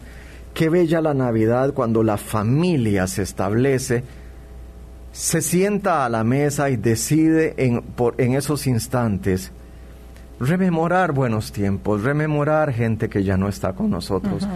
Qué 0.53 0.69
bella 0.69 1.01
la 1.01 1.13
Navidad 1.13 1.73
cuando 1.73 2.03
la 2.03 2.17
familia 2.17 3.07
se 3.07 3.23
establece 3.23 4.03
se 5.13 5.41
sienta 5.41 6.05
a 6.05 6.09
la 6.09 6.23
mesa 6.23 6.71
y 6.71 6.75
decide 6.75 7.53
en, 7.57 7.83
por, 7.83 8.15
en 8.17 8.33
esos 8.33 8.65
instantes 8.65 9.51
rememorar 10.39 11.11
buenos 11.11 11.51
tiempos, 11.51 12.03
rememorar 12.03 12.73
gente 12.73 13.09
que 13.09 13.23
ya 13.23 13.37
no 13.37 13.47
está 13.47 13.73
con 13.73 13.91
nosotros, 13.91 14.47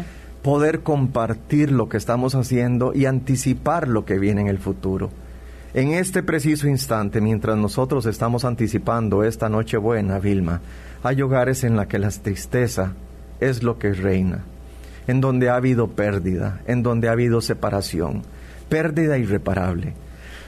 poder 0.41 0.81
compartir 0.81 1.71
lo 1.71 1.87
que 1.87 1.97
estamos 1.97 2.33
haciendo 2.33 2.91
y 2.93 3.05
anticipar 3.05 3.87
lo 3.87 4.03
que 4.03 4.17
viene 4.17 4.41
en 4.41 4.47
el 4.47 4.57
futuro. 4.57 5.11
En 5.75 5.91
este 5.91 6.23
preciso 6.23 6.67
instante, 6.67 7.21
mientras 7.21 7.55
nosotros 7.55 8.07
estamos 8.07 8.43
anticipando 8.43 9.23
esta 9.23 9.49
noche 9.49 9.77
buena, 9.77 10.17
Vilma, 10.17 10.61
hay 11.03 11.21
hogares 11.21 11.63
en 11.63 11.75
la 11.75 11.87
que 11.87 11.99
la 11.99 12.09
tristeza 12.09 12.93
es 13.39 13.61
lo 13.61 13.77
que 13.77 13.93
reina, 13.93 14.43
en 15.07 15.21
donde 15.21 15.49
ha 15.49 15.55
habido 15.55 15.87
pérdida, 15.87 16.61
en 16.67 16.83
donde 16.83 17.09
ha 17.09 17.13
habido 17.13 17.41
separación, 17.41 18.23
pérdida 18.69 19.17
irreparable 19.17 19.93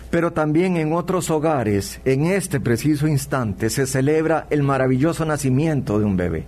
pero 0.10 0.34
también 0.34 0.78
en 0.78 0.94
otros 0.94 1.30
hogares, 1.30 2.02
en 2.06 2.26
este 2.26 2.60
preciso 2.60 3.08
instante, 3.08 3.70
se 3.70 3.86
celebra 3.86 4.48
el 4.50 4.64
maravilloso 4.64 5.26
nacimiento 5.26 6.00
de 6.00 6.06
un 6.06 6.18
bebé. 6.18 6.46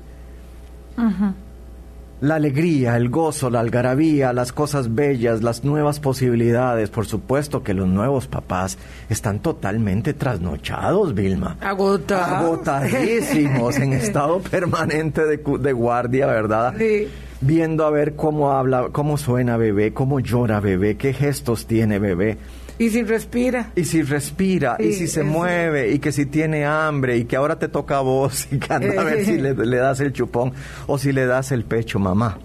La 2.21 2.35
alegría, 2.35 2.97
el 2.97 3.09
gozo, 3.09 3.49
la 3.49 3.59
algarabía, 3.59 4.33
las 4.33 4.51
cosas 4.51 4.93
bellas, 4.93 5.41
las 5.41 5.63
nuevas 5.63 5.99
posibilidades. 5.99 6.89
Por 6.89 7.07
supuesto 7.07 7.63
que 7.63 7.73
los 7.73 7.87
nuevos 7.87 8.27
papás 8.27 8.77
están 9.09 9.39
totalmente 9.39 10.13
trasnochados, 10.13 11.15
Vilma. 11.15 11.57
Agotados. 11.61 12.43
Agotadísimos, 12.43 13.77
en 13.77 13.93
estado 13.93 14.39
permanente 14.39 15.25
de, 15.25 15.37
de 15.37 15.73
guardia, 15.73 16.27
¿verdad? 16.27 16.75
Sí 16.77 17.07
viendo 17.41 17.85
a 17.85 17.89
ver 17.89 18.15
cómo 18.15 18.51
habla, 18.51 18.89
cómo 18.91 19.17
suena 19.17 19.57
bebé, 19.57 19.93
cómo 19.93 20.19
llora 20.19 20.59
bebé, 20.59 20.95
qué 20.95 21.13
gestos 21.13 21.65
tiene 21.65 21.99
bebé. 21.99 22.37
Y 22.77 22.89
si 22.89 23.03
respira. 23.03 23.71
Y 23.75 23.83
si 23.83 24.01
respira, 24.01 24.77
y 24.79 24.93
si 24.93 25.07
se 25.07 25.23
mueve, 25.23 25.91
y 25.91 25.99
que 25.99 26.11
si 26.11 26.25
tiene 26.25 26.65
hambre, 26.65 27.17
y 27.17 27.25
que 27.25 27.35
ahora 27.35 27.59
te 27.59 27.67
toca 27.67 27.97
a 27.97 28.01
vos, 28.01 28.47
y 28.51 28.57
que 28.57 28.73
anda 28.73 29.01
a 29.01 29.03
ver 29.03 29.25
si 29.25 29.37
le, 29.37 29.53
das 29.53 29.99
el 29.99 30.13
chupón 30.13 30.53
o 30.87 30.97
si 30.97 31.11
le 31.11 31.25
das 31.25 31.51
el 31.51 31.65
pecho, 31.65 31.99
mamá. 31.99 32.39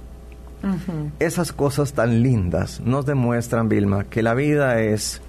Esas 1.21 1.53
cosas 1.53 1.93
tan 1.93 2.23
lindas 2.23 2.81
nos 2.81 3.07
demuestran, 3.07 3.69
Vilma, 3.69 4.05
que 4.05 4.23
la 4.23 4.35
vida 4.35 4.81
es 4.81 5.23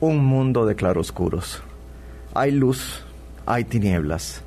un 0.00 0.24
mundo 0.24 0.66
de 0.66 0.74
claroscuros. 0.74 1.62
Hay 2.34 2.50
luz, 2.50 3.04
hay 3.46 3.64
tinieblas. 3.64 4.42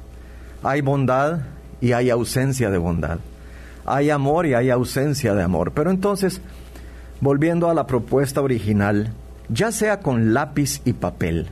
Hay 0.62 0.82
bondad 0.82 1.40
y 1.80 1.94
hay 1.94 2.10
ausencia 2.10 2.70
de 2.70 2.78
bondad. 2.78 3.20
Hay 3.86 4.10
amor 4.10 4.46
y 4.46 4.54
hay 4.54 4.70
ausencia 4.70 5.34
de 5.34 5.44
amor. 5.44 5.72
Pero 5.74 5.92
entonces, 5.92 6.42
volviendo 7.22 7.70
a 7.70 7.74
la 7.74 7.88
propuesta 7.88 8.42
original, 8.42 9.14
ya 9.50 9.72
sea 9.72 10.00
con 10.00 10.34
lápiz 10.34 10.82
y 10.86 10.94
papel, 10.94 11.48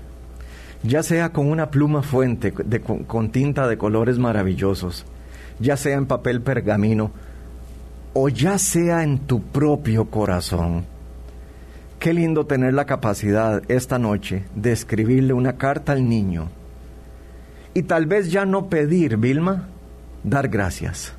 ya 0.83 1.03
sea 1.03 1.31
con 1.31 1.49
una 1.49 1.69
pluma 1.69 2.01
fuente 2.01 2.53
con, 2.81 3.29
tinta 3.29 3.67
de 3.67 3.77
colores 3.77 4.17
maravillosos, 4.17 5.05
ya 5.59 5.77
sea 5.77 5.95
en 5.97 6.05
papel 6.05 6.41
pergamino, 6.41 7.11
o 8.13 8.29
ya 8.29 8.57
sea 8.57 9.03
en 9.03 9.19
tu 9.19 9.41
propio 9.41 10.05
corazón. 10.05 10.85
Qué 11.99 12.13
lindo 12.13 12.45
tener 12.45 12.73
la 12.73 12.85
capacidad 12.85 13.61
esta 13.69 13.99
noche 13.99 14.43
de 14.55 14.71
escribirle 14.71 15.33
una 15.33 15.53
carta 15.53 15.91
al 15.91 16.09
niño 16.09 16.49
y 17.73 17.83
tal 17.83 18.05
vez 18.05 18.31
ya 18.31 18.45
no 18.45 18.67
pedir, 18.67 19.17
Vilma, 19.17 19.67
dar 20.23 20.49
gracias. 20.49 21.13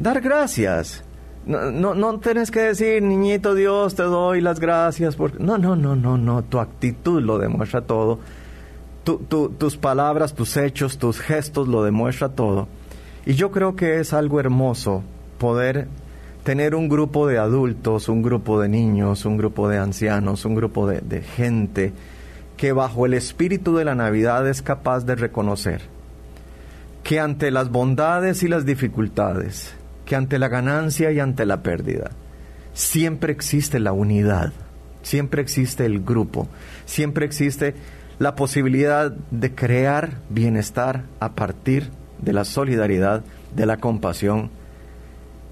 Dar 0.00 0.20
gracias. 0.22 1.04
No, 1.44 1.70
no, 1.70 1.94
no 1.94 2.18
tenés 2.20 2.50
que 2.50 2.60
decir, 2.60 3.02
niñito 3.02 3.54
Dios, 3.54 3.94
te 3.94 4.02
doy 4.02 4.40
las 4.40 4.58
gracias. 4.58 5.14
Porque... 5.14 5.38
No, 5.38 5.58
no, 5.58 5.76
no, 5.76 5.94
no, 5.94 6.16
no. 6.16 6.42
Tu 6.42 6.58
actitud 6.58 7.22
lo 7.22 7.38
demuestra 7.38 7.82
todo. 7.82 8.18
tus 9.04 9.76
palabras, 9.76 10.34
tus 10.34 10.56
hechos, 10.56 10.98
tus 10.98 11.20
gestos 11.20 11.68
lo 11.68 11.84
demuestra 11.84 12.30
todo. 12.30 12.66
Y 13.26 13.34
yo 13.34 13.50
creo 13.50 13.76
que 13.76 14.00
es 14.00 14.14
algo 14.14 14.40
hermoso 14.40 15.02
poder 15.38 15.86
tener 16.44 16.74
un 16.74 16.88
grupo 16.88 17.26
de 17.26 17.38
adultos, 17.38 18.08
un 18.08 18.22
grupo 18.22 18.58
de 18.60 18.70
niños, 18.70 19.26
un 19.26 19.36
grupo 19.36 19.68
de 19.68 19.78
ancianos, 19.78 20.46
un 20.46 20.54
grupo 20.54 20.88
de 20.88 21.20
gente 21.20 21.92
que 22.56 22.72
bajo 22.72 23.04
el 23.04 23.14
espíritu 23.14 23.76
de 23.76 23.84
la 23.84 23.94
Navidad 23.94 24.48
es 24.48 24.62
capaz 24.62 25.04
de 25.04 25.14
reconocer 25.14 25.82
que 27.02 27.18
ante 27.18 27.50
las 27.50 27.70
bondades 27.70 28.42
y 28.42 28.48
las 28.48 28.64
dificultades, 28.64 29.74
que 30.10 30.16
ante 30.16 30.40
la 30.40 30.48
ganancia 30.48 31.12
y 31.12 31.20
ante 31.20 31.46
la 31.46 31.62
pérdida, 31.62 32.10
siempre 32.72 33.32
existe 33.32 33.78
la 33.78 33.92
unidad, 33.92 34.52
siempre 35.02 35.40
existe 35.40 35.86
el 35.86 36.00
grupo, 36.00 36.48
siempre 36.84 37.24
existe 37.24 37.76
la 38.18 38.34
posibilidad 38.34 39.12
de 39.12 39.54
crear 39.54 40.14
bienestar 40.28 41.04
a 41.20 41.36
partir 41.36 41.90
de 42.20 42.32
la 42.32 42.44
solidaridad, 42.44 43.22
de 43.54 43.66
la 43.66 43.76
compasión. 43.76 44.50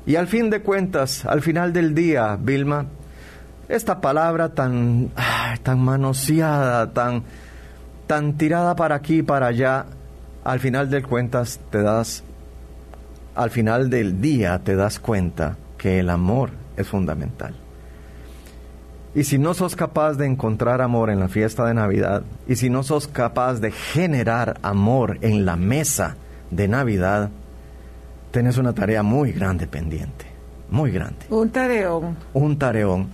Y 0.06 0.16
al 0.16 0.26
fin 0.26 0.50
de 0.50 0.60
cuentas, 0.60 1.24
al 1.24 1.40
final 1.40 1.72
del 1.72 1.94
día, 1.94 2.34
Vilma, 2.34 2.86
esta 3.68 4.00
palabra 4.00 4.54
tan, 4.54 5.10
tan 5.62 5.78
manoseada, 5.78 6.92
tan, 6.92 7.22
tan 8.08 8.36
tirada 8.36 8.74
para 8.74 8.96
aquí 8.96 9.18
y 9.18 9.22
para 9.22 9.46
allá, 9.46 9.86
al 10.42 10.58
final 10.58 10.90
de 10.90 11.00
cuentas 11.00 11.60
te 11.70 11.80
das, 11.80 12.24
al 13.38 13.50
final 13.50 13.88
del 13.88 14.20
día 14.20 14.58
te 14.64 14.74
das 14.74 14.98
cuenta 14.98 15.56
que 15.76 16.00
el 16.00 16.10
amor 16.10 16.50
es 16.76 16.88
fundamental. 16.88 17.54
Y 19.14 19.22
si 19.22 19.38
no 19.38 19.54
sos 19.54 19.76
capaz 19.76 20.14
de 20.14 20.26
encontrar 20.26 20.82
amor 20.82 21.08
en 21.08 21.20
la 21.20 21.28
fiesta 21.28 21.64
de 21.64 21.72
Navidad, 21.72 22.24
y 22.48 22.56
si 22.56 22.68
no 22.68 22.82
sos 22.82 23.06
capaz 23.06 23.60
de 23.60 23.70
generar 23.70 24.58
amor 24.62 25.18
en 25.20 25.46
la 25.46 25.54
mesa 25.54 26.16
de 26.50 26.66
Navidad, 26.66 27.30
tenés 28.32 28.58
una 28.58 28.72
tarea 28.72 29.04
muy 29.04 29.30
grande 29.30 29.68
pendiente, 29.68 30.26
muy 30.68 30.90
grande. 30.90 31.26
Un 31.30 31.50
tareón. 31.50 32.16
Un 32.32 32.58
tareón. 32.58 33.08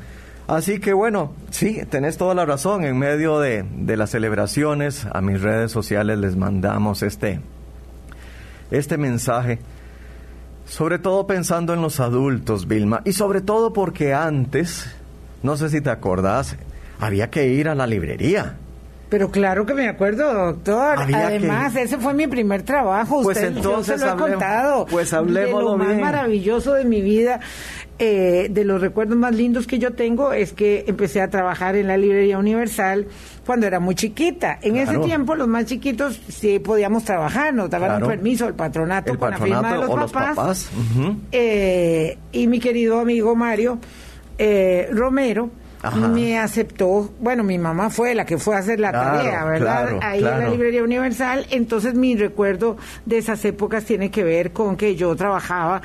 Así 0.47 0.81
que 0.81 0.95
bueno, 0.95 1.33
sí, 1.51 1.83
tenés 1.91 2.17
toda 2.17 2.35
la 2.35 2.47
razón. 2.47 2.85
En 2.85 2.99
medio 2.99 3.41
de, 3.41 3.63
de 3.63 3.97
las 3.99 4.09
celebraciones, 4.09 5.07
a 5.13 5.21
mis 5.21 5.43
redes 5.43 5.71
sociales 5.71 6.19
les 6.19 6.35
mandamos 6.35 7.03
este, 7.03 7.41
este 8.71 8.97
mensaje. 8.97 9.59
Sobre 10.67 10.99
todo 10.99 11.27
pensando 11.27 11.75
en 11.75 11.83
los 11.83 12.01
adultos, 12.01 12.67
Vilma. 12.67 13.03
Y 13.05 13.13
sobre 13.13 13.41
todo 13.41 13.73
porque 13.73 14.15
antes, 14.15 14.87
no 15.43 15.57
sé 15.57 15.69
si 15.69 15.81
te 15.81 15.91
acordás, 15.91 16.57
había 16.99 17.31
que 17.31 17.49
ir 17.49 17.69
a 17.69 17.75
la 17.75 17.87
librería. 17.87 18.57
Pero 19.09 19.31
claro 19.31 19.65
que 19.67 19.75
me 19.75 19.87
acuerdo, 19.89 20.33
doctor. 20.33 20.99
Había 20.99 21.27
Además, 21.29 21.73
que- 21.75 21.83
ese 21.83 21.99
fue 21.99 22.15
mi 22.15 22.27
primer 22.27 22.63
trabajo. 22.63 23.23
Pues 23.23 23.37
Usted, 23.37 23.57
entonces 23.57 23.95
yo 23.95 23.99
se 23.99 24.05
lo 24.05 24.07
he 24.07 24.11
hablemos- 24.13 24.31
contado. 24.31 24.87
pues 24.87 25.11
De 25.11 25.17
hablemoslo 25.17 25.71
lo 25.73 25.77
más 25.79 25.89
bien. 25.89 26.01
maravilloso 26.01 26.73
de 26.73 26.85
mi 26.85 27.01
vida, 27.01 27.39
eh, 28.01 28.49
de 28.51 28.65
los 28.65 28.81
recuerdos 28.81 29.17
más 29.17 29.35
lindos 29.35 29.67
que 29.69 29.79
yo 29.79 29.93
tengo, 29.93 30.33
es 30.33 30.53
que 30.53 30.85
empecé 30.89 31.21
a 31.21 31.29
trabajar 31.31 31.77
en 31.77 31.87
la 31.87 31.97
librería 31.97 32.39
universal 32.39 33.07
cuando 33.47 33.67
era 33.69 33.79
muy 33.79 33.95
chiquita. 33.95 34.59
En 34.63 34.77
ese 34.77 34.99
tiempo, 34.99 35.37
los 35.37 35.47
más 35.47 35.67
chiquitos 35.67 36.19
sí 36.29 36.59
podíamos 36.59 37.05
trabajar, 37.05 37.55
nos 37.55 37.71
daban 37.71 37.91
Claro. 37.91 38.07
un 38.07 38.11
permiso, 38.11 38.49
el 38.49 38.55
patronato 38.55 39.13
El 39.13 39.19
con 39.19 39.31
la 39.31 39.39
firma 39.39 39.73
de 39.75 39.79
los 39.81 39.91
o 39.91 39.97
los 39.97 40.11
papás. 40.13 40.71
Eh, 41.31 42.19
y 42.33 42.47
mi 42.49 42.59
querido 42.59 42.99
amigo 43.01 43.37
Mario 43.37 43.79
eh, 44.39 44.89
Romero 44.91 45.51
Ajá. 45.85 46.09
me 46.09 46.39
aceptó, 46.39 47.11
bueno, 47.21 47.43
mi 47.45 47.59
mamá 47.59 47.91
fue 47.91 48.15
la 48.15 48.25
que 48.25 48.39
fue 48.39 48.57
a 48.57 48.59
hacer 48.59 48.81
la 48.81 48.91
Claro, 48.91 49.19
tarea, 49.19 49.45
¿verdad? 49.45 49.83
claro, 49.89 50.01
Ahí 50.03 50.19
en 50.19 50.25
la 50.25 50.49
librería 50.49 50.83
universal, 50.83 51.47
entonces 51.51 51.95
mi 51.95 52.17
recuerdo 52.17 52.77
de 53.07 53.19
esas 53.19 53.45
épocas 53.45 53.85
tiene 53.85 54.11
que 54.11 54.25
ver 54.25 54.53
con 54.53 54.77
que 54.77 54.97
yo 54.97 55.15
trabajaba 55.15 55.83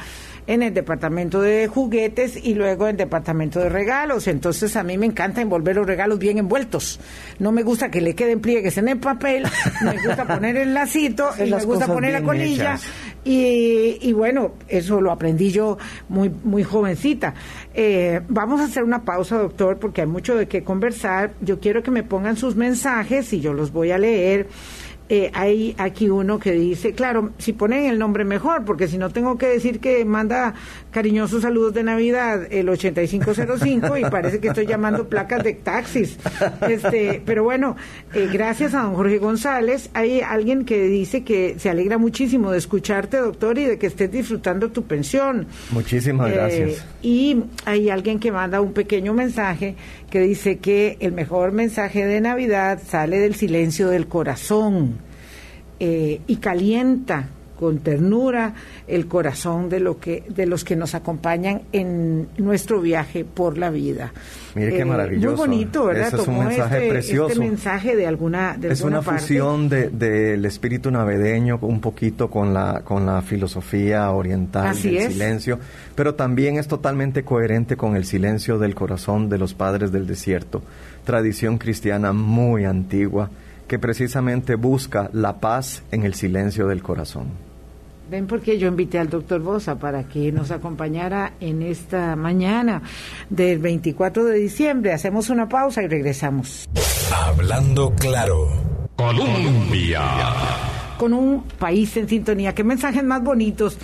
en 0.48 0.64
el 0.64 0.74
departamento 0.74 1.42
de 1.42 1.68
juguetes 1.68 2.36
y 2.44 2.56
luego 2.56 2.86
en 2.86 2.92
el 2.92 2.98
departamento 2.98 3.60
de 3.60 3.70
regalos. 3.70 4.28
Entonces 4.28 4.76
a 4.78 4.82
mí 4.84 4.98
me 4.98 5.06
encanta 5.06 5.42
envolver 5.42 5.76
los 5.76 5.86
regalos 5.86 6.18
bien 6.18 6.40
envueltos. 6.40 7.00
No 7.38 7.52
me 7.52 7.62
gusta 7.62 7.92
que 7.92 8.02
le 8.02 8.16
queden 8.16 8.40
pliegues 8.40 8.78
en 8.80 8.88
el 8.88 8.98
papel, 8.98 9.46
me 9.84 9.94
gusta 10.04 10.26
poner 10.26 10.58
el 10.58 10.74
lacito 10.74 11.30
y 11.46 11.52
me 11.52 11.64
gusta 11.64 11.86
poner 11.86 12.14
la 12.14 12.24
colilla. 12.24 12.80
Y, 13.24 14.00
y 14.02 14.14
bueno, 14.14 14.54
eso 14.68 15.02
lo 15.02 15.12
aprendí 15.12 15.52
yo 15.52 15.78
muy, 16.08 16.30
muy 16.44 16.64
jovencita. 16.64 17.36
Eh, 17.74 18.22
vamos 18.28 18.60
a 18.62 18.66
hacer 18.66 18.84
una 18.84 19.04
pausa, 19.06 19.38
doctor, 19.38 19.78
porque 19.78 20.02
hay 20.02 20.08
mucho 20.08 20.36
de 20.36 20.48
qué 20.48 20.64
conversar. 20.64 21.34
Yo 21.42 21.60
quiero 21.60 21.84
que 21.84 21.92
me 21.92 22.04
pongan 22.04 22.36
sus 22.36 22.56
mensajes 22.56 23.32
y 23.34 23.42
yo 23.42 23.54
los 23.54 23.72
voy 23.72 23.92
a 23.92 23.98
leer. 23.98 24.48
Eh, 25.12 25.32
hay 25.34 25.74
aquí 25.80 26.08
uno 26.08 26.38
que 26.38 26.52
dice, 26.52 26.94
claro, 26.94 27.32
si 27.40 27.52
ponen 27.54 27.86
el 27.86 27.98
nombre 27.98 28.24
mejor, 28.26 28.64
porque 28.64 28.88
si 28.88 29.00
no 29.00 29.10
tengo 29.10 29.40
que 29.40 29.48
decir 29.48 29.80
que 29.80 30.06
manda 30.06 30.54
cariñosos 30.92 31.42
saludos 31.42 31.74
de 31.74 31.82
Navidad 31.84 32.46
el 32.52 32.70
8505 32.70 33.98
y 33.98 34.04
parece 34.06 34.40
que 34.40 34.50
estoy 34.50 34.68
llamando 34.68 35.10
placas 35.10 35.44
de 35.44 35.54
taxis. 35.54 36.18
Este, 36.70 37.22
pero 37.26 37.44
bueno, 37.44 37.76
eh, 38.14 38.30
gracias 38.32 38.76
a 38.76 38.84
don 38.84 38.94
Jorge 38.94 39.18
González. 39.18 39.90
Hay 39.96 40.22
alguien 40.22 40.64
que 40.64 40.84
dice 40.84 41.24
que 41.24 41.56
se 41.58 41.70
alegra 41.72 41.98
muchísimo 41.98 42.52
de 42.52 42.60
escucharte, 42.60 43.18
doctor, 43.18 43.58
y 43.58 43.66
de 43.66 43.80
que 43.80 43.88
estés 43.88 44.12
disfrutando 44.12 44.70
tu 44.70 44.84
pensión. 44.84 45.48
Muchísimas 45.72 46.30
Eh, 46.30 46.34
gracias. 46.36 46.86
y 47.02 47.44
hay 47.66 47.90
alguien 47.90 48.20
que 48.20 48.32
manda 48.32 48.62
un 48.62 48.74
pequeño 48.74 49.14
mensaje 49.16 49.76
que 50.12 50.20
dice 50.20 50.60
que 50.60 50.98
el 51.00 51.14
mejor 51.14 51.52
mensaje 51.52 52.06
de 52.06 52.22
Navidad 52.22 52.80
sale 52.88 53.18
del 53.18 53.34
silencio 53.34 53.90
del 53.90 54.06
corazón 54.08 54.99
eh, 55.80 56.22
y 56.28 56.36
calienta 56.38 57.30
con 57.60 57.80
ternura 57.80 58.54
el 58.88 59.08
corazón 59.08 59.68
de 59.68 59.82
lo 59.82 60.00
que 60.00 60.24
de 60.30 60.46
los 60.46 60.64
que 60.64 60.78
nos 60.78 60.96
acompañan 60.96 61.64
en 61.74 62.30
nuestro 62.38 62.80
viaje 62.80 63.26
por 63.26 63.58
la 63.58 63.70
vida. 63.70 64.14
Eh, 64.56 64.60
Mire 64.60 64.78
qué 64.78 64.86
maravilloso. 64.86 65.28
Muy 65.36 65.36
bonito, 65.58 65.84
¿verdad? 65.88 66.08
Ese 66.08 66.16
es 66.16 66.20
un 66.22 66.36
Tomó 66.36 66.44
mensaje 66.48 66.78
este, 66.78 66.90
precioso. 66.90 67.28
este 67.34 67.40
mensaje 67.42 67.96
de 67.98 68.08
alguna 68.08 68.56
de 68.58 68.70
Es 68.72 68.80
alguna 68.80 69.00
una 69.00 69.06
parte. 69.06 69.22
fusión 69.24 69.68
de- 69.68 69.90
del 69.90 70.46
espíritu 70.46 70.90
navideño 70.90 71.60
un 71.62 71.82
poquito 71.82 72.30
con 72.30 72.54
la, 72.54 72.80
con 72.86 73.06
la 73.06 73.22
filosofía 73.22 74.10
oriental 74.12 74.68
Así 74.68 74.92
del 74.92 74.98
es. 75.08 75.12
silencio, 75.14 75.60
pero 75.96 76.16
también 76.16 76.58
es 76.60 76.68
totalmente 76.70 77.24
coherente 77.26 77.76
con 77.76 77.98
el 77.98 78.06
silencio 78.06 78.58
del 78.58 78.74
corazón 78.74 79.28
de 79.28 79.38
los 79.38 79.54
padres 79.54 79.92
del 79.92 80.08
desierto, 80.08 80.62
tradición 81.04 81.58
cristiana 81.58 82.14
muy 82.14 82.64
antigua 82.64 83.30
que 83.70 83.80
precisamente 83.80 84.56
busca 84.56 85.10
la 85.14 85.40
paz 85.40 85.84
en 85.92 86.04
el 86.04 86.16
silencio 86.16 86.68
del 86.68 86.84
corazón. 86.84 87.28
Ven 88.10 88.26
porque 88.26 88.58
yo 88.58 88.68
invité 88.68 88.98
al 88.98 89.10
doctor 89.10 89.40
Bosa 89.40 89.78
para 89.78 90.06
que 90.06 90.32
nos 90.32 90.50
acompañara 90.50 91.34
en 91.40 91.62
esta 91.62 92.16
mañana 92.16 92.82
del 93.30 93.60
24 93.60 94.26
de 94.26 94.40
diciembre. 94.40 94.92
Hacemos 94.92 95.30
una 95.30 95.48
pausa 95.48 95.84
y 95.84 95.88
regresamos. 95.88 96.68
Hablando 97.14 97.94
claro. 97.94 98.50
Colombia. 98.96 100.02
Con 100.98 101.14
un 101.14 101.44
país 101.44 101.96
en 101.98 102.10
sintonía. 102.10 102.56
Qué 102.56 102.64
mensajes 102.64 103.04
más 103.04 103.24
bonitos. 103.24 103.78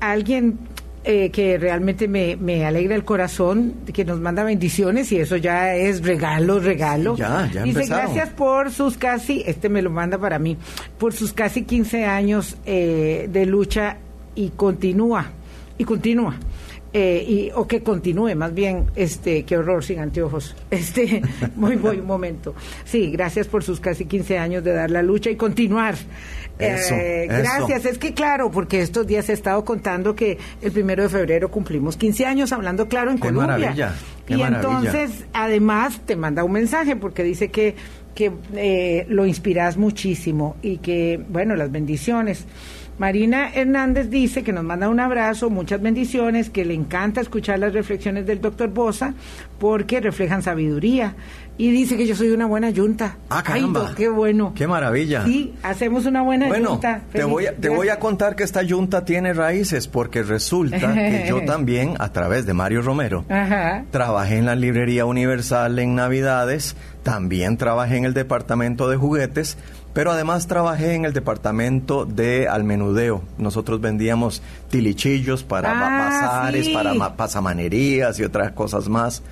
Alguien 0.00 0.58
eh, 1.04 1.30
que 1.30 1.58
realmente 1.58 2.08
me, 2.08 2.36
me 2.36 2.66
alegra 2.66 2.94
el 2.94 3.04
corazón, 3.04 3.74
que 3.92 4.04
nos 4.04 4.20
manda 4.20 4.44
bendiciones 4.44 5.10
y 5.12 5.18
eso 5.18 5.36
ya 5.36 5.74
es 5.74 6.02
regalo, 6.02 6.58
regalo. 6.60 7.16
Ya, 7.16 7.48
ya 7.52 7.62
Dice 7.62 7.80
empezaron. 7.80 8.14
gracias 8.14 8.34
por 8.34 8.70
sus 8.70 8.96
casi, 8.98 9.42
este 9.46 9.68
me 9.68 9.80
lo 9.82 9.90
manda 9.90 10.18
para 10.18 10.38
mí, 10.38 10.56
por 10.98 11.12
sus 11.14 11.32
casi 11.32 11.62
15 11.62 12.04
años 12.04 12.56
eh, 12.66 13.28
de 13.30 13.46
lucha 13.46 13.96
y 14.34 14.50
continúa, 14.50 15.26
y 15.78 15.84
continúa. 15.84 16.34
Eh, 16.92 17.22
y, 17.28 17.50
o 17.54 17.66
que 17.68 17.82
continúe, 17.82 18.34
más 18.34 18.54
bien, 18.54 18.86
este, 18.96 19.44
qué 19.44 19.58
horror 19.58 19.84
sin 19.84 19.98
anteojos. 19.98 20.56
Este, 20.70 21.20
muy 21.54 21.76
buen 21.76 22.04
momento. 22.06 22.54
Sí, 22.84 23.10
gracias 23.10 23.46
por 23.46 23.62
sus 23.62 23.78
casi 23.78 24.06
15 24.06 24.38
años 24.38 24.64
de 24.64 24.72
dar 24.72 24.90
la 24.90 25.02
lucha 25.02 25.28
y 25.30 25.36
continuar. 25.36 25.94
Eso, 26.58 26.94
Eh, 26.94 27.24
eso. 27.26 27.34
gracias, 27.42 27.84
es 27.84 27.98
que 27.98 28.14
claro, 28.14 28.50
porque 28.50 28.80
estos 28.80 29.06
días 29.06 29.28
he 29.28 29.32
estado 29.34 29.64
contando 29.64 30.14
que 30.16 30.38
el 30.62 30.72
primero 30.72 31.02
de 31.02 31.08
febrero 31.10 31.50
cumplimos 31.50 31.96
15 31.98 32.24
años 32.26 32.52
hablando 32.52 32.88
claro 32.88 33.10
en 33.10 33.16
Qué 33.18 33.28
Colombia. 33.28 33.46
maravilla, 33.58 33.94
qué 34.26 34.34
y 34.34 34.36
maravilla. 34.38 34.78
entonces, 34.78 35.24
además, 35.34 36.00
te 36.06 36.16
manda 36.16 36.42
un 36.42 36.52
mensaje 36.52 36.96
porque 36.96 37.22
dice 37.22 37.50
que, 37.50 37.74
que 38.14 38.32
eh, 38.56 39.04
lo 39.10 39.26
inspiras 39.26 39.76
muchísimo 39.76 40.56
y 40.62 40.78
que, 40.78 41.20
bueno, 41.28 41.54
las 41.54 41.70
bendiciones. 41.70 42.46
Marina 42.98 43.48
Hernández 43.54 44.10
dice 44.10 44.42
que 44.42 44.52
nos 44.52 44.64
manda 44.64 44.88
un 44.88 44.98
abrazo, 45.00 45.50
muchas 45.50 45.80
bendiciones, 45.80 46.50
que 46.50 46.64
le 46.64 46.74
encanta 46.74 47.20
escuchar 47.20 47.58
las 47.60 47.72
reflexiones 47.72 48.26
del 48.26 48.40
doctor 48.40 48.68
Bosa 48.70 49.14
porque 49.58 50.00
reflejan 50.00 50.42
sabiduría. 50.42 51.14
Y 51.60 51.72
dice 51.72 51.96
que 51.96 52.06
yo 52.06 52.14
soy 52.14 52.30
una 52.30 52.46
buena 52.46 52.70
yunta. 52.70 53.16
Ah, 53.30 53.38
Ay, 53.38 53.42
caramba. 53.62 53.80
doc, 53.80 53.94
qué 53.96 54.08
bueno. 54.08 54.52
Qué 54.54 54.68
maravilla. 54.68 55.24
Sí, 55.24 55.54
hacemos 55.64 56.06
una 56.06 56.22
buena 56.22 56.46
Bueno, 56.46 56.70
yunta. 56.74 57.02
te 57.12 57.24
voy, 57.24 57.46
a, 57.46 57.56
te 57.56 57.68
voy 57.68 57.88
a 57.88 57.98
contar 57.98 58.36
que 58.36 58.44
esta 58.44 58.62
yunta 58.62 59.04
tiene 59.04 59.32
raíces 59.32 59.88
porque 59.88 60.22
resulta 60.22 60.94
que 60.94 61.24
yo 61.28 61.44
también, 61.44 61.94
a 61.98 62.12
través 62.12 62.46
de 62.46 62.54
Mario 62.54 62.82
Romero, 62.82 63.24
Ajá. 63.28 63.84
trabajé 63.90 64.36
en 64.38 64.46
la 64.46 64.54
librería 64.54 65.04
universal 65.04 65.76
en 65.80 65.96
Navidades, 65.96 66.76
también 67.02 67.56
trabajé 67.56 67.96
en 67.96 68.04
el 68.04 68.14
departamento 68.14 68.88
de 68.88 68.96
juguetes 68.96 69.58
Pero 69.94 70.12
además 70.12 70.46
trabajé 70.46 70.94
en 70.94 71.04
el 71.04 71.12
departamento 71.12 72.04
de 72.04 72.46
almenudeo. 72.48 73.22
Nosotros 73.38 73.80
vendíamos 73.80 74.42
tilichillos 74.70 75.42
para 75.42 75.72
Ah, 75.72 75.98
bazares, 76.20 76.66
sí. 76.66 76.74
para 76.74 76.94
ma- 76.94 77.16
pasamanerías 77.16 78.18
y 78.20 78.24
otras 78.24 78.52
cosas 78.52 78.88
más. 78.88 79.22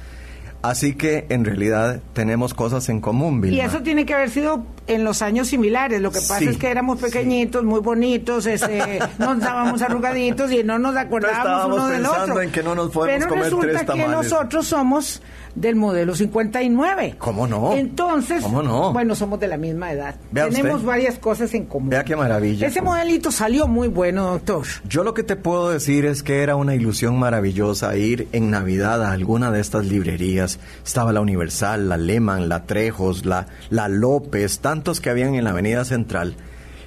Así 0.71 0.95
que 0.95 1.27
en 1.29 1.45
realidad 1.45 2.01
tenemos 2.13 2.55
cosas 2.55 2.89
en 2.89 3.01
común, 3.01 3.39
Y 3.39 3.51
Vilma. 3.51 3.65
eso 3.65 3.81
tiene 3.83 4.05
que 4.07 4.15
haber 4.15 4.31
sido 4.31 4.65
en 4.87 5.05
los 5.05 5.23
años 5.23 5.49
similares. 5.49 6.01
Lo 6.01 6.11
que 6.11 6.19
pasa 6.21 6.39
Sí, 6.39 6.47
es 6.49 6.57
que 6.59 6.71
éramos 6.71 6.99
sí. 6.99 7.07
pequeñitos, 7.07 7.65
muy 7.65 7.81
bonitos, 7.81 8.47
este, 8.47 8.99
nos 9.19 9.39
dábamos 9.41 9.83
arrugaditos 9.83 10.51
y 10.53 10.63
no 10.65 10.79
nos 10.79 10.97
acordábamos 10.97 11.39
estábamos 11.47 11.77
uno 11.79 11.89
del 11.89 12.03
pensando 12.03 12.23
otro. 12.33 12.43
en 12.43 12.51
que 12.53 12.63
no 12.63 12.75
nos 12.75 12.91
podemos 12.91 13.17
Pero 13.19 13.29
comer 13.29 13.45
resulta 13.45 13.67
tres 13.69 13.81
que 13.81 13.87
tamales. 13.87 14.11
nosotros 14.11 14.67
somos 14.67 15.23
del 15.55 15.75
modelo 15.77 16.15
59. 16.15 17.15
¿Cómo 17.19 17.47
no? 17.47 17.73
Entonces, 17.73 18.43
¿Cómo 18.43 18.63
no? 18.63 18.93
bueno, 18.93 19.15
somos 19.15 19.41
de 19.41 19.49
la 19.49 19.57
misma 19.57 19.91
edad. 19.93 20.15
Vea 20.31 20.49
Tenemos 20.51 20.75
usted. 20.77 20.87
varias 20.87 21.19
cosas 21.19 21.53
en 21.55 21.65
común. 21.65 21.89
Vea 21.91 22.05
qué 22.05 22.15
maravilla. 22.15 22.67
Ese 22.67 22.83
modelito 22.83 23.31
salió 23.31 23.67
muy 23.67 23.89
bueno, 23.89 24.33
doctor. 24.33 24.67
Yo 24.87 25.03
lo 25.03 25.15
que 25.15 25.23
te 25.23 25.35
puedo 25.37 25.71
decir 25.71 26.05
es 26.05 26.23
que 26.23 26.43
era 26.43 26.57
una 26.57 26.75
ilusión 26.75 27.19
maravillosa 27.19 27.97
ir 27.97 28.29
en 28.33 28.51
Navidad 28.51 29.03
a 29.03 29.13
alguna 29.13 29.51
de 29.51 29.61
estas 29.61 29.87
librerías. 29.87 30.56
Estaba 30.85 31.13
la 31.13 31.21
Universal, 31.21 31.89
la 31.89 31.97
Lehman, 31.97 32.49
la 32.49 32.65
Trejos, 32.65 33.25
la, 33.25 33.47
la 33.71 33.89
López, 33.89 34.61
tantos 34.61 35.01
que 35.01 35.11
habían 35.11 35.35
en 35.35 35.45
la 35.45 35.51
Avenida 35.51 35.85
Central. 35.85 36.37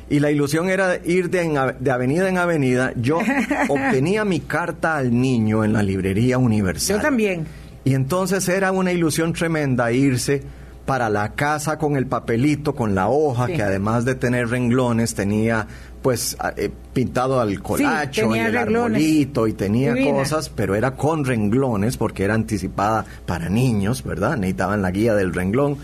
Y 0.10 0.20
la 0.20 0.32
ilusión 0.32 0.70
era 0.70 0.98
ir 1.06 1.30
de, 1.30 1.44
en 1.44 1.56
de 1.80 1.92
avenida 1.92 2.28
en 2.28 2.38
avenida. 2.38 2.94
Yo 2.96 3.20
obtenía 3.70 4.26
mi 4.26 4.40
carta 4.40 4.98
al 4.98 5.12
niño 5.20 5.64
en 5.64 5.74
la 5.74 5.84
librería 5.84 6.38
Universal. 6.38 6.98
Yo 6.98 7.02
también. 7.02 7.46
Y 7.84 7.94
entonces 7.94 8.48
era 8.50 8.72
una 8.72 8.92
ilusión 8.92 9.34
tremenda 9.34 9.92
irse 9.92 10.44
para 10.90 11.08
la 11.08 11.34
casa 11.36 11.78
con 11.78 11.96
el 11.96 12.08
papelito, 12.08 12.74
con 12.74 12.96
la 12.96 13.10
hoja, 13.10 13.46
Sí. 13.46 13.54
que 13.54 13.62
además 13.62 14.06
de 14.06 14.16
tener 14.16 14.50
renglones 14.50 15.14
tenía 15.14 15.68
pues 16.02 16.36
eh, 16.58 16.72
pintado 16.94 17.40
al 17.40 17.62
colacho 17.62 18.22
tenía 18.22 18.44
y 18.44 18.46
el 18.48 18.54
renglones. 18.54 18.96
arbolito 19.04 19.48
y 19.48 19.54
tenía 19.54 19.94
Divina. 19.94 20.18
cosas, 20.18 20.50
pero 20.50 20.74
era 20.74 20.96
con 20.96 21.26
renglones 21.26 21.96
porque 21.98 22.24
era 22.24 22.34
anticipada 22.34 23.06
para 23.28 23.50
niños, 23.50 24.04
¿verdad? 24.04 24.36
Necesitaban 24.38 24.82
la 24.82 24.90
guía 24.92 25.14
del 25.14 25.32
renglón. 25.34 25.78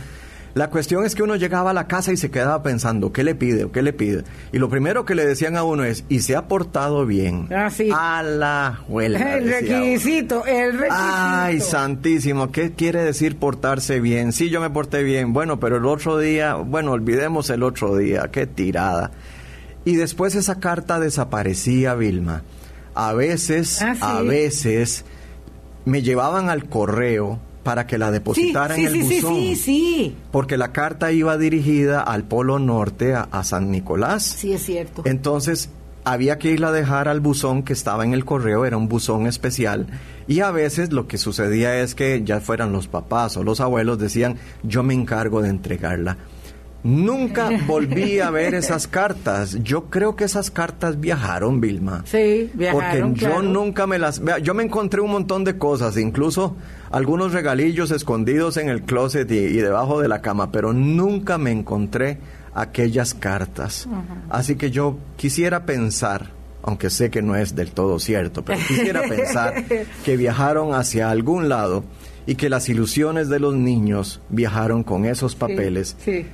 La 0.55 0.69
cuestión 0.69 1.03
es 1.05 1.15
que 1.15 1.21
uno 1.21 1.35
llegaba 1.35 1.71
a 1.71 1.73
la 1.73 1.85
casa 1.85 2.13
y 2.13 2.17
se 2.17 2.31
quedaba 2.31 2.63
pensando, 2.63 3.11
¿qué 3.11 3.25
le 3.25 3.35
pide 3.35 3.65
o 3.65 3.73
qué 3.73 3.81
le 3.81 3.91
pide? 3.91 4.23
Y 4.53 4.57
lo 4.57 4.69
primero 4.69 5.03
que 5.03 5.13
le 5.13 5.25
decían 5.25 5.57
a 5.57 5.63
uno 5.63 5.83
es, 5.83 6.05
¿y 6.07 6.21
se 6.21 6.33
ha 6.37 6.47
portado 6.47 7.05
bien? 7.05 7.49
Ah, 7.53 7.69
sí. 7.69 7.89
A 7.93 8.23
la 8.23 8.79
huelga. 8.87 9.35
El 9.35 9.43
uno. 9.43 9.51
requisito, 9.51 10.45
el 10.45 10.71
requisito. 10.77 10.95
Ay, 10.97 11.59
santísimo, 11.59 12.53
¿qué 12.53 12.71
quiere 12.71 13.03
decir 13.03 13.35
portarse 13.37 13.99
bien? 13.99 14.31
Sí, 14.31 14.49
yo 14.49 14.61
me 14.61 14.69
porté 14.69 15.03
bien, 15.03 15.33
bueno, 15.33 15.59
pero 15.59 15.75
el 15.75 15.85
otro 15.85 16.17
día, 16.17 16.55
bueno, 16.55 16.93
olvidemos 16.93 17.49
el 17.49 17.61
otro 17.61 17.97
día, 17.97 18.29
qué 18.31 18.47
tirada. 18.47 19.11
Y 19.83 19.97
después 19.97 20.35
esa 20.35 20.61
carta 20.61 21.01
desaparecía, 21.01 21.95
Vilma. 21.95 22.43
A 22.93 23.11
veces, 23.11 23.81
Ah, 23.81 23.93
sí. 23.93 23.99
a 24.01 24.21
veces, 24.21 25.03
me 25.83 26.01
llevaban 26.01 26.49
al 26.49 26.69
correo 26.69 27.39
para 27.65 27.85
que 27.85 27.97
la 27.97 28.07
Sí, 28.07 28.13
depositaran 28.13 28.77
sí, 28.77 28.85
en 28.85 28.87
el 28.87 28.93
sí, 28.93 29.01
sí, 29.09 29.15
buzón. 29.21 29.35
sí, 29.35 29.55
sí. 29.57 30.15
Porque 30.31 30.55
la 30.55 30.71
carta 30.71 31.11
iba 31.11 31.37
dirigida 31.37 31.99
al 31.99 32.23
Polo 32.23 32.59
Norte, 32.59 33.13
a, 33.15 33.23
a 33.31 33.43
San 33.43 33.71
Nicolás. 33.71 34.23
Sí, 34.23 34.53
es 34.53 34.63
cierto. 34.63 35.01
Entonces 35.03 35.69
había 36.05 36.37
que 36.37 36.51
irla 36.51 36.67
a 36.67 36.71
dejar 36.71 37.07
al 37.07 37.19
buzón 37.19 37.63
que 37.63 37.73
estaba 37.73 38.03
en 38.05 38.13
el 38.13 38.23
correo, 38.23 38.63
era 38.65 38.77
un 38.77 38.87
buzón 38.87 39.25
especial. 39.25 39.87
Y 40.27 40.41
a 40.41 40.51
veces 40.51 40.93
lo 40.93 41.07
que 41.07 41.17
sucedía 41.17 41.79
es 41.81 41.95
que 41.95 42.21
ya 42.23 42.39
fueran 42.39 42.71
los 42.71 42.87
papás 42.87 43.35
o 43.37 43.43
los 43.43 43.59
abuelos 43.59 43.97
decían, 43.97 44.37
yo 44.63 44.83
me 44.83 44.93
encargo 44.93 45.41
de 45.41 45.49
entregarla. 45.49 46.17
Nunca 46.85 47.49
volví 47.65 48.19
a 48.19 48.29
ver 48.29 48.53
esas 48.53 48.87
cartas. 48.87 49.57
Yo 49.63 49.85
creo 49.85 50.15
que 50.15 50.23
esas 50.23 50.51
cartas 50.51 50.99
viajaron, 50.99 51.59
Vilma. 51.59 52.03
Sí, 52.05 52.51
viajaron, 52.53 53.13
Porque 53.13 53.25
yo 53.25 53.41
nunca 53.41 53.87
me 53.87 53.97
las... 53.97 54.21
Yo 54.43 54.53
me 54.53 54.63
encontré 54.63 55.01
un 55.01 55.09
montón 55.11 55.43
de 55.43 55.57
cosas, 55.57 55.97
incluso 55.97 56.55
algunos 56.91 57.33
regalillos 57.33 57.89
escondidos 57.89 58.57
en 58.57 58.69
el 58.69 58.83
closet 58.83 59.29
y, 59.31 59.35
y 59.37 59.57
debajo 59.57 59.99
de 59.99 60.07
la 60.07 60.21
cama, 60.21 60.51
pero 60.51 60.73
nunca 60.73 61.39
me 61.39 61.51
encontré 61.51 62.19
aquellas 62.55 63.13
cartas. 63.13 63.87
Así 64.29 64.55
que 64.55 64.71
yo 64.71 64.97
quisiera 65.17 65.65
pensar, 65.65 66.31
aunque 66.63 66.89
sé 66.89 67.09
que 67.09 67.21
no 67.21 67.35
es 67.35 67.55
del 67.55 67.71
todo 67.71 67.99
cierto, 67.99 68.43
pero 68.43 68.59
quisiera 68.67 69.01
pensar 69.09 69.65
que 70.03 70.17
viajaron 70.17 70.73
hacia 70.73 71.11
algún 71.11 71.49
lado 71.49 71.83
y 72.25 72.35
que 72.35 72.49
las 72.49 72.69
ilusiones 72.69 73.27
de 73.29 73.39
los 73.39 73.53
niños 73.53 74.21
viajaron 74.29 74.83
con 74.83 75.05
esos 75.05 75.35
papeles. 75.35 75.95
Sí. 75.99 76.25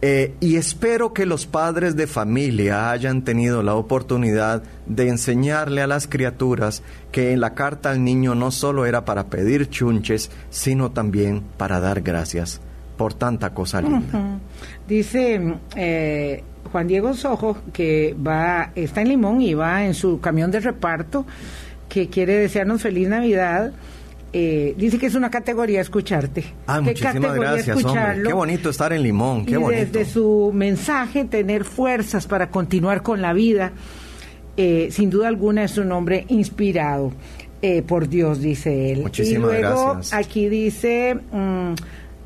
Eh, 0.00 0.34
y 0.38 0.56
espero 0.56 1.12
que 1.12 1.26
los 1.26 1.46
padres 1.46 1.96
de 1.96 2.06
familia 2.06 2.92
hayan 2.92 3.22
tenido 3.22 3.64
la 3.64 3.74
oportunidad 3.74 4.62
de 4.86 5.08
enseñarle 5.08 5.82
a 5.82 5.88
las 5.88 6.06
criaturas 6.06 6.84
que 7.10 7.32
en 7.32 7.40
la 7.40 7.54
carta 7.54 7.90
al 7.90 8.04
niño 8.04 8.36
no 8.36 8.52
solo 8.52 8.86
era 8.86 9.04
para 9.04 9.26
pedir 9.26 9.68
chunches, 9.68 10.30
sino 10.50 10.92
también 10.92 11.42
para 11.56 11.80
dar 11.80 12.00
gracias 12.02 12.60
por 12.96 13.14
tanta 13.14 13.54
cosa 13.54 13.82
linda. 13.82 14.38
Dice 14.86 15.56
eh, 15.74 16.44
Juan 16.70 16.86
Diego 16.86 17.14
Sojo 17.14 17.56
que 17.72 18.14
va, 18.14 18.70
está 18.76 19.00
en 19.00 19.08
Limón 19.08 19.42
y 19.42 19.54
va 19.54 19.84
en 19.84 19.94
su 19.94 20.20
camión 20.20 20.52
de 20.52 20.60
reparto, 20.60 21.26
que 21.88 22.08
quiere 22.08 22.38
desearnos 22.38 22.82
feliz 22.82 23.08
Navidad. 23.08 23.72
Eh, 24.32 24.74
dice 24.76 24.98
que 24.98 25.06
es 25.06 25.14
una 25.14 25.30
categoría 25.30 25.80
escucharte. 25.80 26.44
Ah, 26.66 26.80
Qué 26.84 26.90
muchísimas 26.90 27.34
gracias, 27.34 27.84
hombre. 27.84 28.22
Qué 28.26 28.32
bonito 28.32 28.68
estar 28.70 28.92
en 28.92 29.02
Limón, 29.02 29.46
qué 29.46 29.52
y 29.52 29.56
bonito. 29.56 29.80
desde 29.80 30.04
su 30.04 30.50
mensaje 30.54 31.24
tener 31.24 31.64
fuerzas 31.64 32.26
para 32.26 32.50
continuar 32.50 33.02
con 33.02 33.22
la 33.22 33.32
vida, 33.32 33.72
eh, 34.56 34.88
sin 34.90 35.08
duda 35.08 35.28
alguna 35.28 35.64
es 35.64 35.78
un 35.78 35.92
hombre 35.92 36.26
inspirado 36.28 37.12
eh, 37.62 37.82
por 37.82 38.08
Dios, 38.08 38.40
dice 38.42 38.92
él. 38.92 39.00
Muchísimas 39.00 39.50
y 39.58 39.62
luego 39.62 39.92
gracias. 39.94 40.12
aquí 40.12 40.48
dice, 40.50 41.14
mm, 41.14 41.72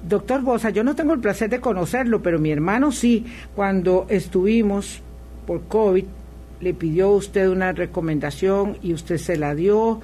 doctor 0.08 0.42
Bosa, 0.42 0.70
yo 0.70 0.82
no 0.82 0.96
tengo 0.96 1.14
el 1.14 1.20
placer 1.20 1.50
de 1.50 1.60
conocerlo, 1.60 2.20
pero 2.20 2.40
mi 2.40 2.50
hermano 2.50 2.90
sí, 2.90 3.26
cuando 3.54 4.06
estuvimos 4.08 5.00
por 5.46 5.62
COVID, 5.68 6.04
le 6.60 6.74
pidió 6.74 7.06
a 7.06 7.16
usted 7.16 7.48
una 7.48 7.72
recomendación 7.72 8.76
y 8.82 8.92
usted 8.92 9.18
se 9.18 9.36
la 9.36 9.54
dio 9.54 10.00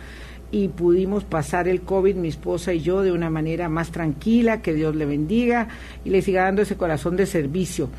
y 0.50 0.68
pudimos 0.68 1.24
pasar 1.24 1.68
el 1.68 1.82
COVID, 1.82 2.16
mi 2.16 2.28
esposa 2.28 2.72
y 2.72 2.80
yo, 2.80 3.02
de 3.02 3.12
una 3.12 3.28
manera 3.30 3.68
más 3.68 3.90
tranquila, 3.90 4.62
que 4.62 4.72
Dios 4.74 4.96
le 4.96 5.04
bendiga 5.06 5.68
y 6.04 6.11
le 6.11 6.22
siga 6.22 6.44
dando 6.44 6.62
ese 6.62 6.76
corazón 6.76 7.16
de 7.16 7.26
servicio. 7.26 7.90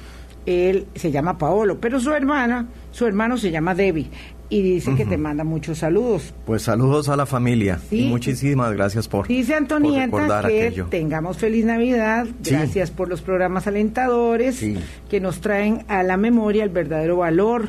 Él 0.46 0.88
se 0.96 1.12
llama 1.12 1.38
Paolo, 1.38 1.80
pero 1.80 2.00
su 2.00 2.12
hermana, 2.12 2.68
su 2.92 3.06
hermano 3.06 3.38
se 3.38 3.52
llama 3.52 3.76
Debbie 3.76 4.10
y 4.52 4.64
dice 4.64 4.96
que 4.96 5.06
te 5.06 5.16
manda 5.18 5.44
muchos 5.44 5.78
saludos. 5.78 6.34
Pues 6.48 6.64
saludos 6.64 7.08
a 7.08 7.16
la 7.16 7.28
familia 7.28 7.80
Sí. 7.88 8.06
y 8.06 8.10
muchísimas 8.10 8.72
gracias 8.74 9.08
por, 9.08 9.28
Dice 9.28 9.54
Antonieta 9.54 10.42
que 10.48 10.64
aquello. 10.70 10.88
tengamos 10.90 11.38
feliz 11.38 11.66
Navidad, 11.66 12.26
Sí. 12.42 12.52
gracias 12.56 12.90
por 12.90 13.10
los 13.10 13.22
programas 13.22 13.68
alentadores 13.68 14.56
Sí. 14.56 14.76
que 15.08 15.20
nos 15.20 15.40
traen 15.42 15.84
a 15.88 16.02
la 16.02 16.18
memoria 16.18 16.64
el 16.64 16.72
verdadero 16.72 17.18
valor 17.18 17.68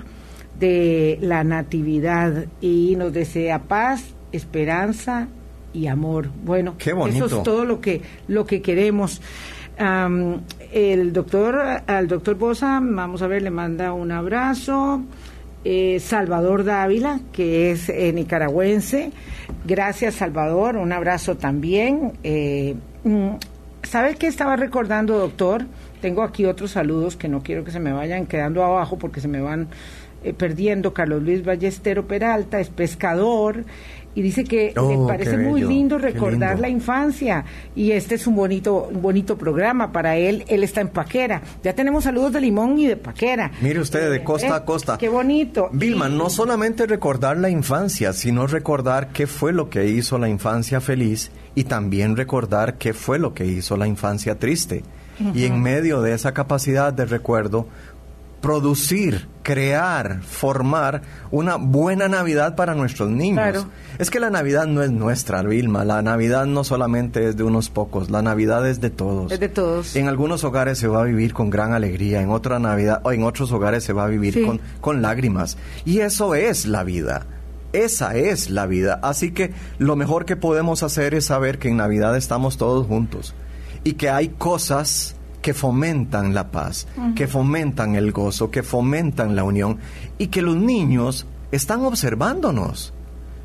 de 0.59 1.19
la 1.21 1.45
natividad 1.45 2.47
y 2.63 2.95
nos 2.97 3.13
desea 3.13 3.59
paz, 3.65 4.15
esperanza 4.33 5.29
y 5.73 5.87
amor. 5.87 6.29
Bueno, 6.45 6.75
Qué 6.79 6.91
eso 6.91 7.27
es 7.27 7.43
todo 7.43 7.65
lo 7.65 7.81
que 7.81 8.03
lo 8.29 8.47
que 8.47 8.63
queremos. 8.63 9.21
El 10.73 11.13
doctor 11.15 11.59
al 11.87 12.07
doctor 12.07 12.35
Bosa, 12.37 12.81
vamos 12.83 13.23
a 13.23 13.27
ver, 13.27 13.43
le 13.43 13.51
manda 13.51 13.93
un 13.93 14.13
abrazo. 14.13 15.03
Eh, 15.63 16.01
Salvador 16.01 16.65
Dávila, 16.65 17.21
que 17.33 17.71
es 17.71 17.91
eh, 17.91 18.13
nicaragüense. 18.13 19.13
Gracias, 19.67 20.15
Salvador. 20.15 20.77
Un 20.77 20.93
abrazo 20.93 21.37
también. 21.37 22.13
Eh, 22.23 22.77
mm, 23.05 23.31
¿Sabe 23.83 24.15
qué 24.15 24.27
estaba 24.27 24.57
recordando, 24.57 25.19
doctor? 25.19 25.67
Tengo 26.01 26.23
aquí 26.23 26.47
otros 26.47 26.71
saludos 26.71 27.17
que 27.17 27.29
no 27.29 27.43
quiero 27.43 27.65
que 27.65 27.71
se 27.71 27.81
me 27.81 27.93
vayan 27.93 28.27
quedando 28.27 28.65
abajo 28.65 28.99
porque 28.99 29.21
se 29.21 29.29
me 29.29 29.41
van 29.41 29.69
eh, 30.25 30.33
perdiendo. 30.33 30.95
Carlos 30.95 31.23
Luis 31.23 31.45
Ballestero 31.45 32.07
Peralta 32.07 32.61
es 32.61 32.71
pescador 32.71 33.65
y 34.15 34.23
dice 34.23 34.43
que 34.45 34.75
Oh, 34.77 34.91
le 35.07 35.13
parece 35.13 35.31
qué 35.33 35.37
muy 35.39 35.63
lindo 35.63 35.97
recordar 35.99 36.51
lindo. 36.55 36.63
la 36.63 36.69
infancia 36.69 37.45
y 37.77 37.93
este 37.93 38.17
es 38.17 38.27
un 38.27 38.35
bonito 38.37 38.89
un 38.93 39.01
bonito 39.03 39.39
programa 39.39 39.93
para 39.93 40.17
él. 40.17 40.45
Él 40.49 40.65
está 40.65 40.81
en 40.81 40.89
Paquera. 40.89 41.43
Ya 41.63 41.75
tenemos 41.75 42.05
saludos 42.05 42.33
de 42.33 42.41
Limón 42.41 42.79
y 42.79 42.87
de 42.87 42.97
Paquera. 42.97 43.53
Mire 43.61 43.79
usted, 43.81 44.11
de 44.11 44.17
Eh, 44.17 44.25
costa 44.25 44.49
eh, 44.49 44.53
a 44.53 44.65
costa. 44.65 44.99
Qué 44.99 45.09
bonito. 45.09 45.71
Vilma, 45.73 46.09
Y- 46.09 46.17
no 46.17 46.29
solamente 46.29 46.87
recordar 46.87 47.37
la 47.37 47.51
infancia, 47.51 48.13
sino 48.13 48.47
recordar 48.47 49.13
qué 49.13 49.27
fue 49.27 49.53
lo 49.53 49.71
que 49.71 49.87
hizo 49.87 50.19
la 50.19 50.29
infancia 50.29 50.81
feliz 50.81 51.31
y 51.55 51.65
también 51.65 52.17
recordar 52.17 52.79
qué 52.79 52.93
fue 52.95 53.19
lo 53.19 53.33
que 53.35 53.47
hizo 53.47 53.77
la 53.77 53.87
infancia 53.87 54.39
triste. 54.39 54.83
Y 55.35 55.45
en 55.45 55.61
medio 55.61 56.01
de 56.01 56.15
esa 56.15 56.33
capacidad 56.33 56.95
de 56.95 57.05
recuerdo, 57.05 57.67
producir, 58.41 59.29
crear, 59.43 60.23
formar 60.23 61.03
una 61.31 61.57
buena 61.57 62.09
Navidad 62.09 62.57
para 62.57 62.75
nuestros 62.75 63.11
niños. 63.11 63.39
Claro. 63.43 63.65
Es 63.99 64.11
que 64.11 64.21
la 64.21 64.31
Navidad 64.31 64.67
no 64.67 64.83
es 64.83 64.91
nuestra, 64.91 65.43
Vilma. 65.43 65.85
La 65.85 66.03
Navidad 66.03 66.47
no 66.47 66.65
solamente 66.65 67.29
es 67.29 67.37
de 67.37 67.43
unos 67.45 67.69
pocos, 67.69 68.11
la 68.11 68.23
Navidad 68.23 68.67
es 68.69 68.81
de 68.81 68.91
todos. 68.91 69.31
Es 69.33 69.41
de 69.41 69.49
todos. 69.49 69.95
En 69.97 70.09
algunos 70.09 70.43
hogares 70.45 70.79
se 70.79 70.89
va 70.89 71.03
a 71.03 71.05
vivir 71.05 71.33
con 71.35 71.51
gran 71.51 71.73
alegría, 71.75 72.21
en 72.23 72.31
otra 72.31 72.59
Navidad 72.59 73.01
o 73.05 73.13
en 73.13 73.23
otros 73.25 73.53
hogares 73.53 73.85
se 73.85 73.93
va 73.93 74.05
a 74.05 74.09
vivir 74.09 74.35
Sí. 74.35 74.45
con, 74.45 74.61
con 74.81 75.03
lágrimas. 75.03 75.59
Y 75.85 76.01
eso 76.01 76.35
es 76.35 76.67
la 76.67 76.83
vida. 76.85 77.27
Esa 77.73 78.17
es 78.17 78.51
la 78.51 78.67
vida. 78.67 78.99
Así 79.03 79.31
que 79.33 79.53
lo 79.79 79.95
mejor 79.97 80.25
que 80.25 80.37
podemos 80.37 80.83
hacer 80.83 81.15
es 81.15 81.27
saber 81.27 81.59
que 81.59 81.69
en 81.69 81.77
Navidad 81.77 82.17
estamos 82.17 82.57
todos 82.57 82.87
juntos 82.87 83.35
y 83.85 83.93
que 83.93 84.11
hay 84.11 84.29
cosas 84.29 85.15
que 85.43 85.55
fomentan 85.55 86.35
la 86.35 86.51
paz, 86.51 86.87
que 87.15 87.27
fomentan 87.27 87.95
el 87.95 88.13
gozo, 88.13 88.51
que 88.51 88.63
fomentan 88.63 89.35
la 89.37 89.45
unión 89.45 89.79
y 90.19 90.29
que 90.29 90.43
los 90.43 90.57
niños 90.57 91.27
están 91.51 91.83
observándonos. 91.83 92.93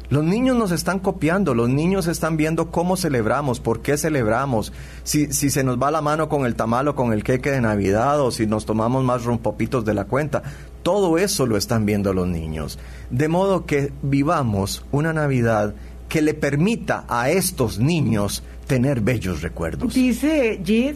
Los 0.10 0.24
niños 0.24 0.56
nos 0.56 0.72
están 0.72 1.00
copiando, 1.00 1.56
los 1.56 1.70
niños 1.70 2.06
están 2.06 2.38
viendo 2.38 2.70
cómo 2.70 2.96
celebramos, 2.96 3.60
por 3.60 3.82
qué 3.82 3.98
celebramos, 3.98 4.72
si, 5.04 5.34
si 5.34 5.50
se 5.50 5.64
nos 5.64 5.82
va 5.82 5.90
la 5.90 6.02
mano 6.02 6.30
con 6.30 6.46
el 6.46 6.56
tamal 6.56 6.88
o 6.88 6.96
con 6.96 7.12
el 7.12 7.24
queque 7.24 7.50
de 7.50 7.62
Navidad 7.62 8.22
o 8.22 8.30
si 8.30 8.46
nos 8.46 8.66
tomamos 8.68 9.04
más 9.04 9.24
rompopitos 9.24 9.84
de 9.84 9.96
la 9.96 10.06
cuenta. 10.06 10.44
Todo 10.84 11.18
eso 11.18 11.48
lo 11.48 11.58
están 11.58 11.88
viendo 11.88 12.14
los 12.14 12.28
niños. 12.28 12.78
De 13.10 13.28
modo 13.28 13.66
que 13.66 13.92
vivamos 14.04 14.86
una 14.92 15.12
Navidad 15.12 15.74
que 16.08 16.22
le 16.22 16.36
permita 16.36 17.06
a 17.10 17.32
estos 17.32 17.80
niños 17.80 18.44
tener 18.68 19.02
bellos 19.02 19.42
recuerdos. 19.42 19.94
Dice 19.94 20.62
Gis, 20.64 20.96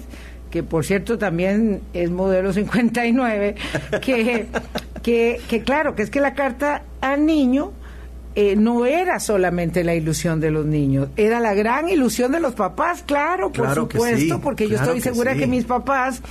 que 0.50 0.64
por 0.64 0.86
cierto 0.86 1.18
también 1.18 1.82
es 1.94 2.10
modelo 2.10 2.54
59, 2.54 3.56
que, 4.02 4.48
que, 5.02 5.42
que 5.48 5.64
claro, 5.64 5.96
que 5.96 6.04
es 6.04 6.10
que 6.10 6.20
la 6.20 6.34
carta 6.34 6.84
al 7.02 7.26
niño 7.26 7.72
eh, 8.36 8.56
no 8.56 8.86
era 8.86 9.20
solamente 9.20 9.84
la 9.84 9.96
ilusión 9.96 10.40
de 10.40 10.52
los 10.52 10.66
niños, 10.66 11.10
era 11.18 11.40
la 11.40 11.54
gran 11.54 11.90
ilusión 11.90 12.32
de 12.32 12.40
los 12.40 12.54
papás, 12.54 13.04
claro, 13.06 13.52
por 13.52 13.66
Claro 13.66 13.82
supuesto, 13.82 14.36
sí, 14.36 14.42
porque 14.42 14.68
yo 14.68 14.76
estoy 14.76 14.96
que 14.96 15.02
segura 15.02 15.34
sí. 15.34 15.40
que 15.40 15.48
mis 15.48 15.66
papás 15.66 16.22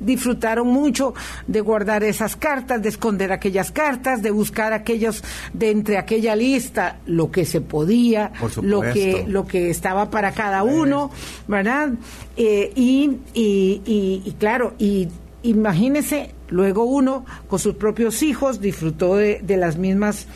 disfrutaron 0.00 0.66
mucho 0.68 1.14
de 1.46 1.60
guardar 1.60 2.04
esas 2.04 2.36
cartas, 2.36 2.82
de 2.82 2.88
esconder 2.88 3.32
aquellas 3.32 3.70
cartas, 3.70 4.22
de 4.22 4.30
buscar 4.30 4.72
aquellos 4.72 5.22
de 5.52 5.70
entre 5.70 5.98
aquella 5.98 6.36
lista 6.36 6.98
lo 7.06 7.30
que 7.30 7.44
se 7.44 7.60
podía, 7.60 8.32
lo 8.62 8.80
que 8.92 9.24
lo 9.28 9.46
que 9.46 9.70
estaba 9.70 10.10
para 10.10 10.32
cada 10.32 10.62
uno, 10.62 11.10
¿verdad? 11.48 11.90
Eh, 12.36 12.72
y, 12.74 13.18
y, 13.34 13.82
y- 13.86 14.22
y 14.24 14.32
claro, 14.38 14.74
y 14.78 15.08
imagínese, 15.42 16.34
luego 16.48 16.84
uno 16.84 17.24
con 17.48 17.58
sus 17.58 17.74
propios 17.74 18.22
hijos 18.22 18.60
disfrutó 18.60 19.16
de, 19.16 19.40
de 19.42 19.56
las 19.56 19.76
mismas 19.76 20.26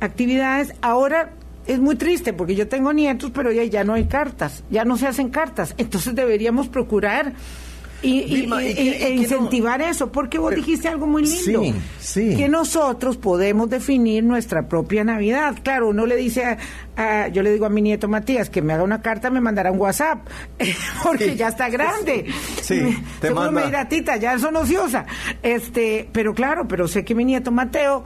actividades. 0.00 0.74
Ahora 0.82 1.32
es 1.66 1.78
muy 1.80 1.96
triste 1.96 2.32
porque 2.32 2.54
yo 2.54 2.68
tengo 2.68 2.92
nietos, 2.92 3.30
pero 3.34 3.50
ya, 3.52 3.64
ya 3.64 3.82
no 3.84 3.94
hay 3.94 4.04
cartas, 4.06 4.62
ya 4.70 4.84
no 4.84 4.96
se 4.96 5.06
hacen 5.06 5.30
cartas. 5.30 5.74
Entonces 5.78 6.14
deberíamos 6.14 6.68
procurar 6.68 7.32
y, 8.02 8.20
y- 8.20 8.24
Vilma, 8.42 8.62
y- 8.62 8.72
e 8.78 9.14
no- 9.14 9.22
incentivar 9.22 9.80
eso, 9.82 10.12
porque 10.12 10.38
vos 10.38 10.50
Pero- 10.50 10.62
dijiste 10.62 10.88
algo 10.88 11.06
muy 11.06 11.22
lindo. 11.24 11.62
Sí, 11.62 11.74
sí. 11.98 12.36
Que 12.36 12.48
nosotros 12.48 13.16
podemos 13.16 13.68
definir 13.70 14.22
nuestra 14.22 14.68
propia 14.68 15.02
Navidad. 15.04 15.56
Claro, 15.62 15.88
uno 15.88 16.06
le 16.06 16.16
dice 16.16 16.44
a, 16.44 16.58
a- 16.96 17.28
yo 17.28 17.42
le 17.42 17.52
digo 17.52 17.66
a 17.66 17.70
mi 17.70 17.82
nieto 17.82 18.06
Matías 18.08 18.50
que 18.50 18.62
me 18.62 18.72
haga 18.74 18.82
una 18.84 19.00
carta, 19.02 19.30
me 19.30 19.40
mandará 19.40 19.72
un 19.72 19.80
WhatsApp, 19.80 20.26
porque 21.02 21.30
Sí. 21.30 21.36
ya 21.36 21.48
está 21.48 21.68
grande. 21.68 22.26
Sí, 22.62 22.80
te 23.20 23.28
Seguro 23.28 23.46
manda- 23.46 23.60
me 23.60 23.66
dirá, 23.66 23.88
tita, 23.88 24.16
ya 24.16 24.38
son 24.38 24.56
ociosa. 24.56 25.06
Este, 25.42 26.08
pero 26.12 26.34
claro, 26.34 26.68
pero 26.68 26.86
sé 26.88 27.04
que 27.04 27.14
mi 27.14 27.24
nieto 27.24 27.50
Mateo, 27.50 28.04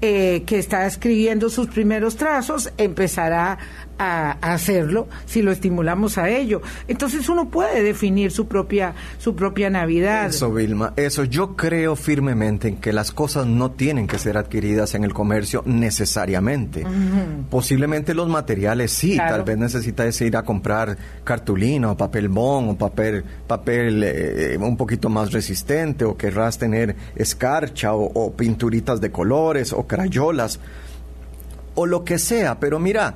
eh, 0.00 0.44
que 0.46 0.58
está 0.58 0.86
escribiendo 0.86 1.48
sus 1.50 1.66
primeros 1.68 2.16
trazos, 2.16 2.72
empezará 2.76 3.58
a, 3.98 4.32
a 4.40 4.52
hacerlo 4.54 5.08
si 5.26 5.42
lo 5.42 5.50
estimulamos 5.52 6.18
a 6.18 6.28
ello. 6.28 6.62
Entonces 6.86 7.28
uno 7.28 7.48
puede 7.50 7.82
definir 7.82 8.30
su 8.30 8.46
propia, 8.46 8.94
su 9.18 9.34
propia 9.34 9.70
Navidad. 9.70 10.26
Eso, 10.26 10.52
Vilma, 10.52 10.92
eso. 10.96 11.24
Yo 11.24 11.56
creo 11.56 11.96
firmemente 11.96 12.68
en 12.68 12.76
que 12.76 12.92
las 12.92 13.12
cosas 13.12 13.46
no 13.46 13.70
tienen 13.72 14.06
que 14.06 14.18
ser 14.18 14.36
adquiridas 14.36 14.94
en 14.94 15.04
el 15.04 15.12
comercio 15.12 15.62
necesariamente. 15.66 16.84
Posiblemente 17.50 18.14
los 18.14 18.28
materiales 18.28 18.92
sí, 18.92 19.14
Claro. 19.14 19.36
tal 19.36 19.44
vez 19.44 19.58
necesitas 19.58 20.20
ir 20.20 20.36
a 20.36 20.42
comprar 20.42 20.96
cartulina 21.24 21.90
o 21.92 21.96
papel 21.96 22.28
bond 22.28 22.70
o 22.70 22.76
papel, 22.76 23.24
papel 23.46 24.02
eh, 24.04 24.56
un 24.60 24.76
poquito 24.76 25.08
más 25.08 25.32
resistente 25.32 26.04
o 26.04 26.16
querrás 26.16 26.58
tener 26.58 26.94
escarcha 27.16 27.94
o, 27.94 28.04
o 28.04 28.32
pinturitas 28.36 29.00
de 29.00 29.10
colores 29.10 29.72
o 29.72 29.86
crayolas 29.86 30.60
o 31.74 31.86
lo 31.86 32.04
que 32.04 32.18
sea, 32.18 32.58
pero 32.58 32.78
mira, 32.78 33.14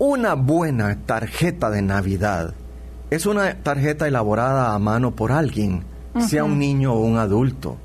una 0.00 0.32
buena 0.32 0.96
tarjeta 1.04 1.68
de 1.68 1.82
Navidad 1.82 2.54
es 3.10 3.26
una 3.26 3.62
tarjeta 3.62 4.08
elaborada 4.08 4.72
a 4.72 4.78
mano 4.78 5.10
por 5.14 5.30
alguien, 5.30 5.84
sea 6.26 6.42
un 6.42 6.58
niño 6.58 6.94
o 6.94 7.00
un 7.00 7.18
adulto. 7.18 7.76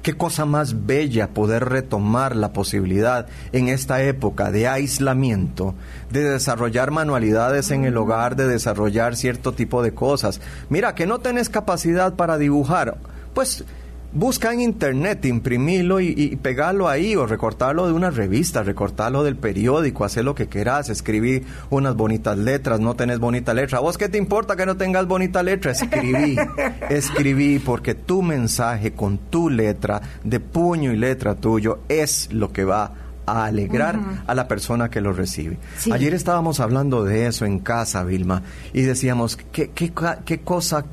Qué 0.00 0.14
cosa 0.14 0.46
más 0.46 0.86
bella 0.86 1.28
poder 1.34 1.66
retomar 1.66 2.34
la 2.34 2.54
posibilidad 2.54 3.26
en 3.52 3.68
esta 3.68 4.02
época 4.02 4.50
de 4.50 4.68
aislamiento, 4.68 5.74
de 6.10 6.24
desarrollar 6.24 6.92
manualidades 6.92 7.70
en 7.72 7.84
el 7.84 7.98
hogar, 7.98 8.36
de 8.36 8.48
desarrollar 8.48 9.14
cierto 9.14 9.52
tipo 9.52 9.82
de 9.82 9.92
cosas. 9.92 10.40
Mira, 10.70 10.94
que 10.94 11.06
no 11.06 11.18
tenés 11.18 11.50
capacidad 11.50 12.14
para 12.14 12.38
dibujar, 12.38 12.96
pues 13.34 13.66
busca 14.12 14.52
en 14.52 14.60
internet, 14.60 15.24
imprimilo 15.24 16.00
y, 16.00 16.14
y 16.16 16.36
pegarlo 16.36 16.88
ahí 16.88 17.14
o 17.14 17.26
recortarlo 17.26 17.86
de 17.86 17.92
una 17.92 18.10
revista, 18.10 18.62
recortarlo 18.62 19.22
del 19.22 19.36
periódico, 19.36 20.04
hacer 20.04 20.24
lo 20.24 20.34
que 20.34 20.48
quieras, 20.48 20.88
escribir 20.88 21.44
unas 21.70 21.94
bonitas 21.94 22.36
letras, 22.36 22.80
no 22.80 22.94
tenés 22.94 23.18
bonita 23.18 23.54
letra. 23.54 23.78
¿A 23.78 23.80
vos 23.80 23.98
qué 23.98 24.08
te 24.08 24.18
importa 24.18 24.56
que 24.56 24.66
no 24.66 24.76
tengas 24.76 25.06
bonita 25.06 25.42
letra? 25.42 25.72
Escribí, 25.72 26.36
escribí 26.90 27.58
porque 27.58 27.94
tu 27.94 28.22
mensaje 28.22 28.92
con 28.92 29.18
tu 29.18 29.48
letra, 29.48 30.00
de 30.24 30.40
puño 30.40 30.92
y 30.92 30.96
letra 30.96 31.36
tuyo, 31.36 31.80
es 31.88 32.32
lo 32.32 32.52
que 32.52 32.64
va 32.64 32.92
a 33.26 33.44
alegrar 33.44 34.00
a 34.26 34.34
la 34.34 34.48
persona 34.48 34.90
que 34.90 35.00
lo 35.00 35.12
recibe. 35.12 35.58
Sí. 35.76 35.92
Ayer 35.92 36.14
estábamos 36.14 36.58
hablando 36.58 37.04
de 37.04 37.26
eso 37.26 37.44
en 37.44 37.60
casa, 37.60 38.02
Vilma, 38.02 38.42
y 38.72 38.82
decíamos, 38.82 39.36
¿qué, 39.52 39.70
qué 39.70 40.40
cosa 40.40 40.86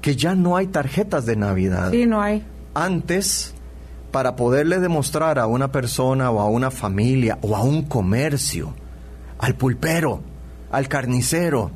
que 0.00 0.14
ya 0.14 0.36
no 0.36 0.56
hay 0.56 0.68
tarjetas 0.68 1.26
de 1.26 1.34
Navidad? 1.34 1.90
Sí, 1.90 2.06
no 2.06 2.22
hay. 2.22 2.44
Antes 2.74 3.54
para 4.10 4.36
poderle 4.36 4.80
demostrar 4.80 5.38
a 5.38 5.46
una 5.46 5.70
persona 5.72 6.30
o 6.30 6.40
a 6.40 6.48
una 6.48 6.70
familia 6.70 7.38
o 7.42 7.56
a 7.56 7.62
un 7.62 7.82
comercio, 7.82 8.74
al 9.38 9.54
pulpero, 9.54 10.22
al 10.70 10.88
carnicero, 10.88 11.70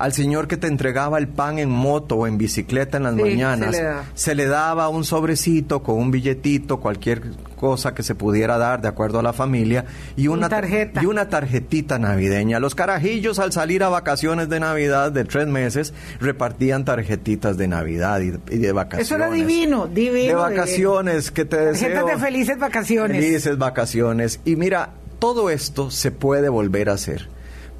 al 0.00 0.12
señor 0.12 0.48
que 0.48 0.56
te 0.56 0.66
entregaba 0.66 1.18
el 1.18 1.28
pan 1.28 1.58
en 1.58 1.70
moto 1.70 2.16
o 2.16 2.26
en 2.26 2.38
bicicleta 2.38 2.96
en 2.96 3.02
las 3.04 3.14
Sí, 3.14 3.20
mañanas, 3.20 3.74
se 3.76 3.82
le 3.82 3.82
da. 3.88 4.04
se 4.14 4.34
le 4.34 4.46
daba 4.46 4.88
un 4.88 5.04
sobrecito 5.04 5.82
con 5.82 5.96
un 5.98 6.10
billetito, 6.10 6.78
cualquier 6.80 7.22
cosa 7.56 7.92
que 7.94 8.02
se 8.02 8.14
pudiera 8.14 8.56
dar 8.56 8.80
de 8.80 8.88
acuerdo 8.88 9.18
a 9.18 9.22
la 9.22 9.34
familia 9.34 9.84
y 10.16 10.28
Una 10.28 10.48
tarjeta. 10.48 11.02
y 11.02 11.06
una 11.06 11.28
tarjetita 11.28 11.98
navideña. 11.98 12.58
Los 12.58 12.74
carajillos 12.74 13.38
al 13.38 13.52
salir 13.52 13.82
a 13.82 13.90
vacaciones 13.90 14.48
de 14.48 14.58
Navidad 14.60 15.12
de 15.12 15.24
tres 15.24 15.46
meses 15.46 15.92
repartían 16.20 16.84
tarjetitas 16.86 17.58
de 17.58 17.68
Navidad 17.68 18.20
y, 18.20 18.32
y 18.54 18.58
de 18.58 18.72
vacaciones. 18.72 19.06
Eso 19.06 19.16
era 19.16 19.30
divino, 19.30 19.86
divino. 19.86 20.12
De 20.14 20.20
divino. 20.22 20.38
vacaciones, 20.38 21.30
que 21.30 21.44
te 21.44 21.56
deseo. 21.58 22.06
De 22.06 22.16
felices 22.16 22.58
vacaciones. 22.58 23.22
Felices 23.22 23.58
vacaciones. 23.58 24.40
Y 24.46 24.56
mira, 24.56 24.90
todo 25.18 25.50
esto 25.50 25.90
se 25.90 26.10
puede 26.10 26.48
volver 26.48 26.88
a 26.88 26.94
hacer. 26.94 27.28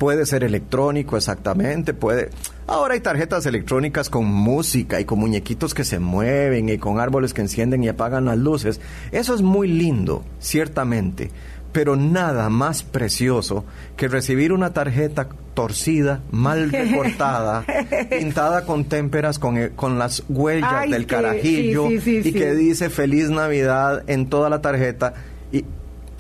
Puede 0.00 0.24
ser 0.24 0.44
electrónico, 0.44 1.18
exactamente, 1.18 1.92
puede... 1.92 2.30
Ahora 2.66 2.94
hay 2.94 3.00
tarjetas 3.00 3.44
electrónicas 3.44 4.08
con 4.08 4.24
música 4.24 4.98
y 4.98 5.04
con 5.04 5.18
muñequitos 5.18 5.74
que 5.74 5.84
se 5.84 5.98
mueven 5.98 6.70
y 6.70 6.78
con 6.78 6.98
árboles 6.98 7.34
que 7.34 7.42
encienden 7.42 7.84
y 7.84 7.88
apagan 7.88 8.24
las 8.24 8.38
luces. 8.38 8.80
Eso 9.12 9.34
es 9.34 9.42
muy 9.42 9.68
lindo, 9.68 10.24
ciertamente, 10.38 11.30
pero 11.72 11.96
nada 11.96 12.48
más 12.48 12.82
precioso 12.82 13.66
que 13.98 14.08
recibir 14.08 14.54
una 14.54 14.72
tarjeta 14.72 15.28
torcida, 15.52 16.22
mal 16.30 16.70
recortada, 16.72 17.66
pintada 18.08 18.64
con 18.64 18.86
témperas, 18.86 19.38
con, 19.38 19.58
eh, 19.58 19.72
con 19.76 19.98
las 19.98 20.22
huellas 20.30 20.72
Ay, 20.72 20.92
del 20.92 21.04
carajillo 21.04 21.88
sí, 21.88 22.00
sí, 22.00 22.22
sí, 22.22 22.28
y 22.30 22.32
que 22.32 22.54
dice 22.54 22.88
Feliz 22.88 23.28
Navidad 23.28 24.04
en 24.06 24.30
toda 24.30 24.48
la 24.48 24.62
tarjeta. 24.62 25.12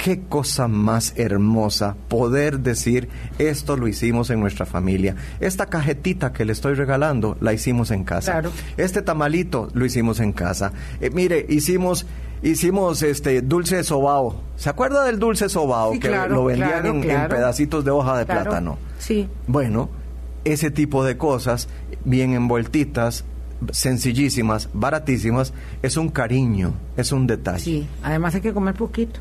Qué 0.02 0.22
cosa 0.28 0.66
más 0.66 1.12
hermosa 1.16 1.94
poder 2.08 2.60
decir 2.60 3.10
esto 3.38 3.76
lo 3.76 3.86
hicimos 3.86 4.30
en 4.30 4.40
nuestra 4.40 4.64
familia. 4.64 5.14
Esta 5.40 5.66
cajetita 5.66 6.32
que 6.32 6.46
le 6.46 6.52
estoy 6.52 6.72
regalando 6.72 7.36
la 7.40 7.52
hicimos 7.52 7.90
en 7.90 8.04
casa. 8.04 8.32
Claro. 8.32 8.52
Este 8.78 9.02
tamalito 9.02 9.68
lo 9.74 9.84
hicimos 9.84 10.20
en 10.20 10.32
casa. 10.32 10.72
Eh, 11.02 11.10
mire, 11.10 11.44
hicimos 11.48 12.06
hicimos 12.42 13.02
este 13.02 13.42
dulce 13.42 13.84
sobao. 13.84 14.40
¿Se 14.56 14.70
acuerda 14.70 15.04
del 15.04 15.18
dulce 15.18 15.50
sobao 15.50 15.92
Sí, 15.92 16.00
que 16.00 16.08
claro, 16.08 16.34
lo 16.34 16.44
vendían 16.46 16.80
claro, 16.80 16.88
en, 16.88 17.10
en 17.10 17.28
pedacitos 17.28 17.84
de 17.84 17.90
hoja 17.90 18.16
de 18.16 18.24
plátano? 18.24 18.78
Sí. 18.98 19.28
Bueno, 19.46 19.90
ese 20.44 20.70
tipo 20.70 21.04
de 21.04 21.18
cosas 21.18 21.68
bien 22.04 22.32
envueltitas 22.32 23.24
sencillísimas, 23.72 24.68
baratísimas, 24.72 25.52
es 25.82 25.96
un 25.96 26.08
cariño, 26.08 26.74
es 26.96 27.12
un 27.12 27.26
detalle. 27.26 27.60
Sí, 27.60 27.88
además 28.02 28.34
hay 28.34 28.40
que 28.40 28.52
comer 28.52 28.74
poquito. 28.74 29.20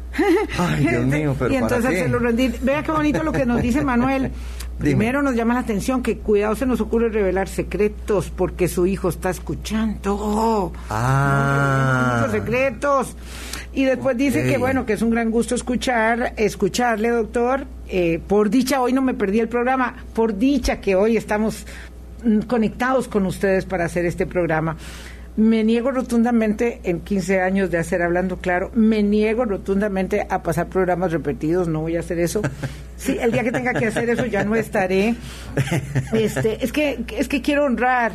Ay, 0.58 0.88
Dios 0.88 1.06
mío, 1.08 1.36
pero 1.38 1.54
Y 1.54 1.56
entonces 1.58 1.80
¿para 1.84 1.90
qué? 1.96 2.00
hacerlo 2.02 2.20
rendir. 2.20 2.60
Vea 2.62 2.84
qué 2.84 2.92
bonito 2.92 3.24
lo 3.24 3.32
que 3.32 3.46
nos 3.46 3.62
dice 3.62 3.84
Manuel. 3.84 4.32
Primero 4.80 5.22
nos 5.22 5.36
llama 5.36 5.54
la 5.56 5.60
atención 5.60 6.02
que 6.02 6.20
cuidado 6.20 6.56
se 6.56 6.66
nos 6.66 6.80
ocurre 6.80 7.10
revelar 7.10 7.50
secretos 7.50 8.32
porque 8.34 8.70
su 8.70 8.86
hijo 8.86 9.10
está 9.10 9.30
escuchando. 9.30 10.72
Ah. 10.90 12.20
Muchos 12.22 12.32
secretos. 12.32 13.16
Y 13.74 13.84
después 13.84 14.18
dice 14.18 14.44
que 14.44 14.58
bueno, 14.58 14.86
que 14.86 14.94
es 14.94 15.02
un 15.02 15.10
gran 15.12 15.32
gusto 15.32 15.54
escuchar, 15.54 16.34
escucharle, 16.38 17.10
doctor. 17.10 17.68
Eh, 17.90 18.22
por 18.26 18.50
dicha 18.50 18.82
hoy 18.82 18.94
no 18.94 19.02
me 19.02 19.14
perdí 19.14 19.40
el 19.40 19.50
programa, 19.50 19.96
por 20.14 20.38
dicha 20.38 20.80
que 20.80 20.96
hoy 20.96 21.18
estamos 21.18 21.66
conectados 22.48 23.08
con 23.08 23.26
ustedes 23.26 23.66
para 23.66 23.86
hacer 23.86 24.06
este 24.06 24.26
programa. 24.26 24.78
Me 25.38 25.64
niego 25.64 25.92
rotundamente 25.92 26.82
en 26.84 27.00
15 27.00 27.40
años 27.40 27.72
de 27.72 27.78
hacer 27.78 28.02
Hablando 28.02 28.38
Claro, 28.38 28.72
me 28.74 29.04
niego 29.04 29.46
rotundamente 29.46 30.28
a 30.30 30.44
pasar 30.44 30.68
programas 30.68 31.14
repetidos, 31.14 31.68
no 31.68 31.82
voy 31.82 31.96
a 31.96 32.02
hacer 32.02 32.20
eso. 32.20 32.42
Sí, 33.00 33.18
el 33.18 33.32
día 33.32 33.46
que 33.46 33.54
tenga 33.54 33.74
que 33.74 33.86
hacer 33.86 34.10
eso 34.10 34.26
ya 34.26 34.44
no 34.44 34.56
estaré. 34.56 35.16
Este, 36.12 36.62
es 36.62 36.74
que 36.74 37.06
es 37.18 37.30
que 37.30 37.42
quiero 37.42 37.64
honrar 37.64 38.12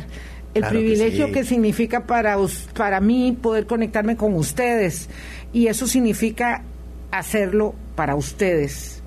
el 0.53 0.61
Claro 0.61 0.73
que 0.73 0.77
privilegio 0.77 1.25
sí. 1.25 1.31
que 1.31 1.43
significa 1.43 2.05
para 2.05 2.37
para 2.75 2.99
mí 2.99 3.35
poder 3.41 3.65
conectarme 3.65 4.15
con 4.15 4.35
ustedes 4.35 5.09
y 5.51 5.65
eso 5.65 5.87
significa 5.87 6.61
hacerlo 7.09 7.73
para 7.95 8.13
ustedes. 8.13 9.01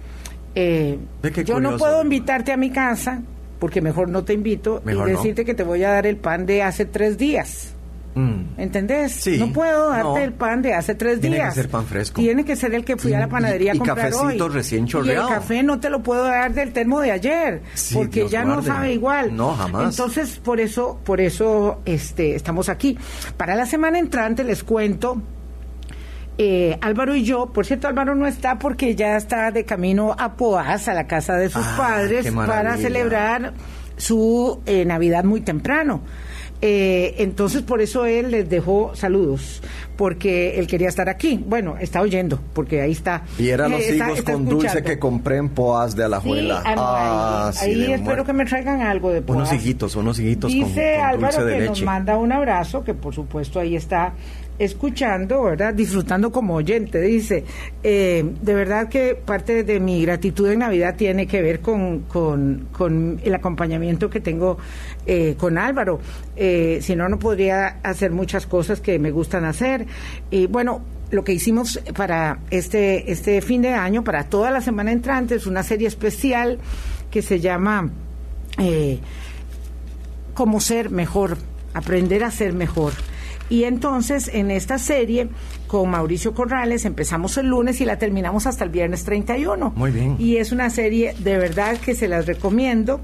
Eh, 0.57 0.99
yo 1.45 1.61
no 1.61 1.77
puedo 1.77 2.03
invitarte 2.03 2.51
a 2.51 2.57
mi 2.57 2.71
casa 2.71 3.23
porque 3.59 3.81
mejor 3.81 4.09
no 4.09 4.25
te 4.25 4.33
invito 4.33 4.81
Mejor 4.85 5.09
y 5.09 5.13
no. 5.13 5.19
decirte 5.19 5.45
que 5.45 5.55
te 5.55 5.63
voy 5.65 5.83
a 5.85 5.91
dar 5.91 6.07
el 6.07 6.17
pan 6.17 6.47
de 6.47 6.63
hace 6.63 6.85
tres 6.85 7.19
días. 7.19 7.75
Mm. 8.15 8.59
¿Entendés? 8.59 9.13
Sí. 9.13 9.37
No 9.39 9.53
puedo 9.53 9.91
darte 9.91 10.03
No. 10.09 10.17
el 10.19 10.33
pan 10.33 10.61
de 10.61 10.75
hace 10.75 10.95
tres 10.97 11.21
Tiene 11.21 11.37
que 11.37 11.43
días. 11.43 11.55
ser 11.55 11.69
pan 11.69 11.85
fresco. 11.87 12.21
Tiene 12.21 12.45
que 12.45 12.57
ser 12.57 12.75
el 12.75 12.85
que 12.85 12.97
fui 12.97 13.13
a 13.13 13.19
Y- 13.19 13.21
la 13.21 13.29
panadería 13.29 13.75
y- 13.75 13.77
a 13.77 13.79
comprar 13.79 14.11
cafecito 14.11 14.47
hoy. 14.47 14.51
recién 14.53 14.85
Y 14.85 14.89
chorreado. 14.89 15.29
el 15.29 15.35
café 15.35 15.63
no 15.63 15.79
te 15.79 15.89
lo 15.89 16.03
puedo 16.03 16.25
dar 16.25 16.53
del 16.53 16.73
termo 16.73 17.01
de 17.01 17.13
ayer, 17.13 17.63
Sí, 17.75 17.95
porque 17.95 18.21
Dios 18.21 18.31
ya 18.33 18.45
no 18.45 18.61
sabe 18.63 18.93
igual. 18.93 19.37
No, 19.37 19.55
jamás. 19.55 19.91
Entonces, 19.97 20.41
por 20.43 20.59
eso, 20.59 20.99
por 21.05 21.21
eso 21.21 21.81
este, 21.85 22.35
estamos 22.35 22.69
aquí. 22.69 22.99
Para 23.37 23.55
la 23.55 23.67
semana 23.67 24.01
entrante 24.01 24.43
les 24.43 24.65
cuento 24.65 25.23
eh, 26.39 26.79
Álvaro 26.81 27.17
y 27.17 27.25
yo, 27.25 27.47
por 27.53 27.67
cierto, 27.67 27.89
Álvaro 27.89 28.15
no 28.15 28.27
está 28.27 28.59
porque 28.59 28.95
ya 28.95 29.17
está 29.17 29.51
de 29.51 29.65
camino 29.65 30.15
a 30.19 30.35
Poás, 30.35 30.87
a 30.89 30.95
la 30.95 31.07
casa 31.07 31.35
de 31.35 31.49
sus 31.51 31.65
Ah, 31.67 31.75
padres, 31.77 32.31
para 32.33 32.77
celebrar 32.77 33.53
su 33.97 34.61
eh, 34.67 34.85
Navidad 34.85 35.25
muy 35.25 35.41
temprano. 35.41 36.01
Eh, 36.61 37.15
entonces, 37.19 37.63
por 37.63 37.81
eso 37.81 38.05
él 38.05 38.33
les 38.33 38.49
dejó 38.49 38.91
saludos, 38.97 39.63
porque 39.97 40.59
él 40.59 40.67
quería 40.67 40.89
estar 40.89 41.09
aquí. 41.09 41.41
Bueno, 41.47 41.77
está 41.79 42.01
oyendo, 42.01 42.41
porque 42.53 42.81
ahí 42.81 42.91
está. 42.93 43.23
Y 43.39 43.49
eran 43.51 43.71
los 43.71 43.81
Eh, 43.81 43.91
está- 43.91 44.11
está 44.11 44.33
con 44.33 44.45
dulce 44.45 44.83
que 44.83 44.99
compré 44.99 45.37
en 45.37 45.51
Poas 45.51 45.95
de 45.95 46.03
Sí, 46.03 46.07
Alajuela. 46.07 46.63
ah, 46.65 46.75
no, 46.75 46.83
Ah, 46.85 47.49
ahí, 47.49 47.55
sí, 47.55 47.65
ahí 47.85 47.93
espero 47.93 48.03
muerte. 48.03 48.25
que 48.25 48.33
me 48.33 48.45
traigan 48.45 48.83
algo 48.83 49.11
de 49.13 49.21
Unos 49.21 49.49
Poás. 49.49 49.53
hijitos, 49.53 49.95
unos 49.95 50.19
hijitos 50.19 50.51
con, 50.53 50.65
Dice 50.65 50.95
con 50.97 51.07
Álvaro 51.07 51.33
dulce 51.37 51.45
de 51.45 51.53
que 51.55 51.59
leche. 51.61 51.69
nos 51.71 51.83
manda 51.85 52.17
un 52.17 52.33
abrazo, 52.33 52.83
que 52.83 52.95
por 52.95 53.15
supuesto 53.15 53.61
ahí 53.61 53.77
está 53.77 54.15
escuchando, 54.59 55.43
¿verdad? 55.45 55.75
Disfrutando 55.75 56.33
como 56.33 56.55
oyente. 56.55 57.01
Dice, 57.01 57.45
eh, 57.83 58.25
de 58.41 58.55
verdad 58.55 58.89
que 58.89 59.15
parte 59.15 59.65
de 59.65 59.81
mi 59.81 60.03
gratitud 60.03 60.51
en 60.51 60.61
Navidad 60.61 60.97
tiene 60.97 61.27
que 61.27 61.43
ver 61.43 61.61
con, 61.61 63.19
el 63.23 63.35
acompañamiento 63.35 64.11
que 64.11 64.21
tengo 64.21 64.59
eh, 65.07 65.35
con 65.39 65.59
Álvaro. 65.59 66.01
Eh, 66.37 66.79
si 66.83 66.97
no, 66.97 67.09
no 67.09 67.19
podría 67.19 67.79
hacer 67.83 68.11
muchas 68.11 68.47
cosas 68.47 68.81
que 68.81 68.99
me 68.99 69.11
gustan 69.11 69.45
hacer. 69.45 69.87
Y 70.31 70.47
bueno, 70.47 70.83
lo 71.11 71.25
que 71.25 71.33
hicimos 71.33 71.81
para 71.97 72.41
este, 72.51 73.11
este 73.11 73.41
fin 73.41 73.63
de 73.63 73.75
año, 73.75 74.05
para 74.05 74.25
toda 74.25 74.51
la 74.51 74.61
semana 74.61 74.93
entrante, 74.93 75.37
es 75.37 75.47
una 75.47 75.63
serie 75.63 75.89
especial 75.89 76.59
que 77.11 77.23
se 77.23 77.41
llama... 77.41 77.91
Eh, 78.59 78.99
cómo 80.39 80.61
ser 80.61 80.91
mejor, 80.91 81.37
aprender 81.75 82.23
a 82.23 82.31
ser 82.31 82.53
mejor. 82.53 82.93
Y 83.51 83.65
entonces 83.65 84.29
en 84.33 84.51
esta 84.51 84.79
serie 84.79 85.29
con 85.67 85.89
Mauricio 85.91 86.35
Corrales 86.35 86.85
empezamos 86.85 87.37
el 87.39 87.47
lunes 87.47 87.81
y 87.81 87.85
la 87.85 87.99
terminamos 87.99 88.47
hasta 88.47 88.65
el 88.65 88.71
viernes 88.71 89.05
31. 89.05 89.73
Muy 89.75 89.91
bien. 89.91 90.17
Y 90.19 90.37
es 90.37 90.53
una 90.53 90.71
serie 90.71 91.15
de 91.19 91.39
verdad 91.39 91.79
que 91.79 91.95
se 91.95 92.09
las 92.09 92.27
recomiendo. 92.27 93.01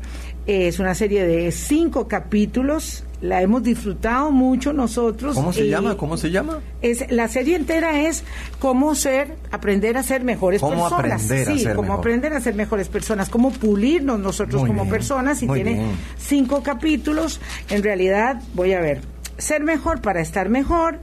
Eh, 0.46 0.68
Es 0.68 0.78
una 0.78 0.94
serie 0.94 1.26
de 1.26 1.50
cinco 1.52 2.06
capítulos. 2.08 3.04
La 3.22 3.40
hemos 3.40 3.62
disfrutado 3.62 4.30
mucho 4.30 4.74
nosotros. 4.74 5.34
¿Cómo 5.34 5.54
se 5.54 5.66
llama? 5.68 5.96
¿Cómo 5.96 6.18
se 6.18 6.30
llama? 6.30 6.58
Es, 6.82 7.10
la 7.10 7.26
serie 7.28 7.56
entera 7.56 8.02
es 8.06 8.22
cómo 8.58 8.94
ser, 8.94 9.36
aprender 9.50 9.96
a 9.96 10.02
ser 10.02 10.22
mejores 10.24 10.60
Cómo 10.60 10.82
personas. 10.90 11.22
aprender 11.24 11.48
a 11.48 11.52
sí, 11.52 11.58
ser 11.60 11.74
cómo 11.74 11.88
mejor. 11.88 11.98
aprender 12.00 12.32
a 12.34 12.40
ser 12.42 12.54
mejores 12.54 12.88
personas, 12.88 13.30
cómo 13.30 13.50
pulirnos 13.50 14.20
nosotros 14.20 14.60
Muy 14.60 14.68
como 14.68 14.82
bien, 14.82 14.92
personas. 14.92 15.42
Y 15.42 15.46
muy 15.46 15.62
tiene 15.62 15.78
bien. 15.78 15.90
cinco 16.18 16.62
capítulos. 16.62 17.40
En 17.70 17.82
realidad, 17.82 18.42
voy 18.52 18.74
a 18.74 18.80
ver, 18.80 19.00
ser 19.38 19.62
mejor 19.62 20.00
para 20.00 20.20
estar 20.20 20.48
mejor. 20.48 20.98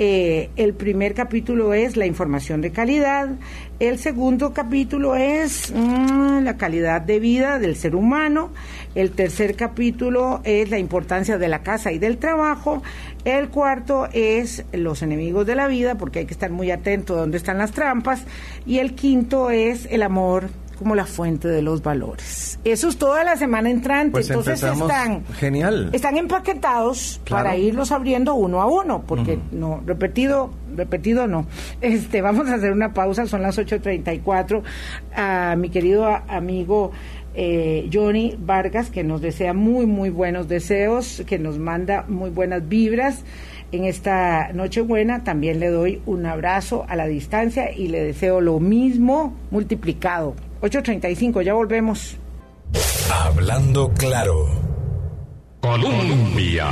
Eh, 0.00 0.50
el 0.56 0.74
primer 0.74 1.14
capítulo 1.14 1.72
es 1.72 1.96
la 1.96 2.06
información 2.06 2.60
de 2.60 2.72
calidad. 2.72 3.28
El 3.78 3.98
segundo 3.98 4.52
capítulo 4.52 5.14
es 5.14 5.72
mm, 5.72 6.42
la 6.42 6.56
calidad 6.56 7.00
de 7.00 7.20
vida 7.20 7.60
del 7.60 7.76
ser 7.76 7.94
humano. 7.94 8.50
El 8.96 9.12
tercer 9.12 9.54
capítulo 9.54 10.40
es 10.42 10.68
la 10.70 10.78
importancia 10.78 11.38
de 11.38 11.48
la 11.48 11.62
casa 11.62 11.92
y 11.92 11.98
del 11.98 12.18
trabajo. 12.18 12.82
El 13.24 13.50
cuarto 13.50 14.08
es 14.12 14.64
los 14.72 15.02
enemigos 15.02 15.46
de 15.46 15.54
la 15.54 15.68
vida, 15.68 15.94
porque 15.94 16.20
hay 16.20 16.26
que 16.26 16.34
estar 16.34 16.50
muy 16.50 16.72
atento 16.72 17.14
a 17.14 17.20
dónde 17.20 17.36
están 17.36 17.58
las 17.58 17.70
trampas. 17.70 18.24
Y 18.66 18.78
el 18.78 18.96
quinto 18.96 19.50
es 19.50 19.86
el 19.90 20.02
amor 20.02 20.48
como 20.78 20.94
la 20.94 21.06
fuente 21.06 21.48
de 21.48 21.62
los 21.62 21.82
valores. 21.82 22.58
Eso 22.64 22.88
es 22.88 22.96
toda 22.96 23.24
la 23.24 23.36
semana 23.36 23.70
entrante. 23.70 24.12
Pues 24.12 24.28
Entonces 24.30 24.62
están 24.62 25.24
genial. 25.34 25.90
están 25.92 26.16
empaquetados 26.16 27.20
Claro. 27.24 27.44
para 27.44 27.56
irlos 27.56 27.92
abriendo 27.92 28.34
uno 28.34 28.60
a 28.60 28.66
uno, 28.66 29.02
porque 29.06 29.38
no, 29.52 29.80
repetido, 29.86 30.50
repetido 30.76 31.26
no. 31.26 31.46
Este, 31.80 32.22
vamos 32.22 32.48
a 32.48 32.54
hacer 32.54 32.72
una 32.72 32.92
pausa, 32.92 33.26
son 33.26 33.42
las 33.42 33.58
8.34. 33.58 34.62
A 35.14 35.54
mi 35.58 35.68
querido 35.70 36.06
amigo 36.06 36.90
eh, 37.34 37.88
Johnny 37.92 38.36
Vargas, 38.38 38.90
que 38.90 39.02
nos 39.04 39.20
desea 39.20 39.52
muy, 39.54 39.86
muy 39.86 40.10
buenos 40.10 40.48
deseos, 40.48 41.22
que 41.26 41.38
nos 41.38 41.58
manda 41.58 42.04
muy 42.08 42.30
buenas 42.30 42.68
vibras. 42.68 43.22
En 43.72 43.84
esta 43.84 44.52
Nochebuena 44.52 45.24
también 45.24 45.58
le 45.58 45.68
doy 45.68 46.00
un 46.06 46.26
abrazo 46.26 46.84
a 46.88 46.94
la 46.94 47.06
distancia 47.08 47.72
y 47.72 47.88
le 47.88 48.04
deseo 48.04 48.40
lo 48.40 48.60
mismo 48.60 49.34
multiplicado. 49.50 50.34
8.35, 50.64 51.42
ya 51.42 51.54
volvemos. 51.54 52.16
Hablando 53.12 53.90
claro. 53.92 54.46
Colombia. 55.60 56.66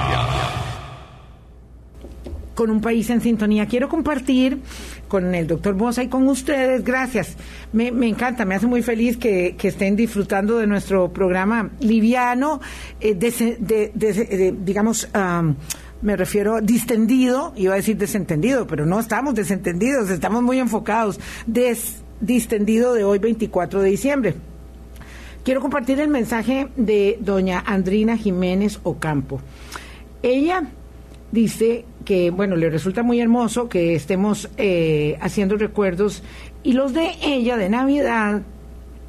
con 2.55 2.70
un 2.70 2.81
país 2.83 3.09
en 3.09 3.20
sintonía. 3.22 3.66
Quiero 3.66 3.88
compartir 3.88 4.61
con 5.09 5.35
el 5.35 5.46
doctor 5.46 5.74
Bosa 5.74 6.02
y 6.02 6.09
con 6.09 6.28
ustedes, 6.28 6.85
gracias. 6.85 7.35
Me, 7.72 7.90
me 7.90 8.07
encanta, 8.09 8.44
me 8.44 8.55
hace 8.55 8.66
muy 8.66 8.83
feliz 8.83 9.16
que, 9.16 9.57
que 9.57 9.68
estén 9.68 9.96
disfrutando 9.96 10.59
de 10.59 10.66
nuestro 10.66 11.11
programa 11.12 11.70
liviano, 11.81 12.61
eh, 13.00 13.14
de- 13.14 13.57
de- 13.59 13.90
de- 13.94 14.55
digamos, 14.64 15.09
am, 15.14 15.57
me 16.02 16.14
refiero 16.16 16.61
distendido, 16.61 17.55
iba 17.57 17.72
a 17.72 17.76
decir 17.76 17.96
desentendido, 17.96 18.66
pero 18.66 18.85
no 18.85 19.00
estamos 19.00 19.35
desentendidos, 19.35 20.11
estamos 20.11 20.42
muy 20.42 20.59
enfocados. 20.59 21.18
Des, 21.46 22.01
distendido 22.22 22.94
de 22.94 23.04
hoy, 23.04 23.18
24 23.18 23.82
de 23.82 23.90
diciembre. 23.90 24.35
Quiero 25.44 25.61
compartir 25.61 26.00
el 26.00 26.08
mensaje 26.08 26.68
de 26.76 27.18
doña 27.20 27.62
Andrina 27.66 28.16
Jiménez 28.16 28.78
Ocampo. 28.85 29.40
Ella 30.22 30.62
dice 31.32 31.85
que, 32.04 32.30
bueno, 32.30 32.54
le 32.54 32.70
resulta 32.70 33.02
muy 33.02 33.20
hermoso 33.20 33.68
que 33.68 33.96
estemos 33.96 34.48
eh, 34.56 35.18
haciendo 35.20 35.56
recuerdos 35.56 36.22
y 36.62 36.74
los 36.74 36.94
de 36.94 37.11
ella 37.22 37.56
de 37.56 37.68
Navidad. 37.68 38.42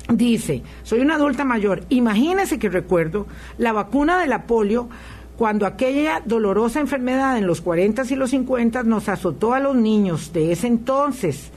Dice, 0.09 0.63
soy 0.81 0.99
una 0.99 1.15
adulta 1.15 1.45
mayor, 1.45 1.83
imagínese 1.89 2.59
que 2.59 2.67
recuerdo 2.67 3.27
la 3.57 3.71
vacuna 3.71 4.19
de 4.19 4.27
la 4.27 4.43
polio 4.43 4.89
cuando 5.37 5.65
aquella 5.65 6.21
dolorosa 6.25 6.79
enfermedad 6.79 7.37
en 7.37 7.47
los 7.47 7.61
40 7.61 8.03
y 8.09 8.15
los 8.15 8.31
50 8.31 8.83
nos 8.83 9.07
azotó 9.07 9.53
a 9.53 9.59
los 9.59 9.75
niños 9.75 10.33
de 10.33 10.51
ese 10.51 10.67
entonces 10.67 11.51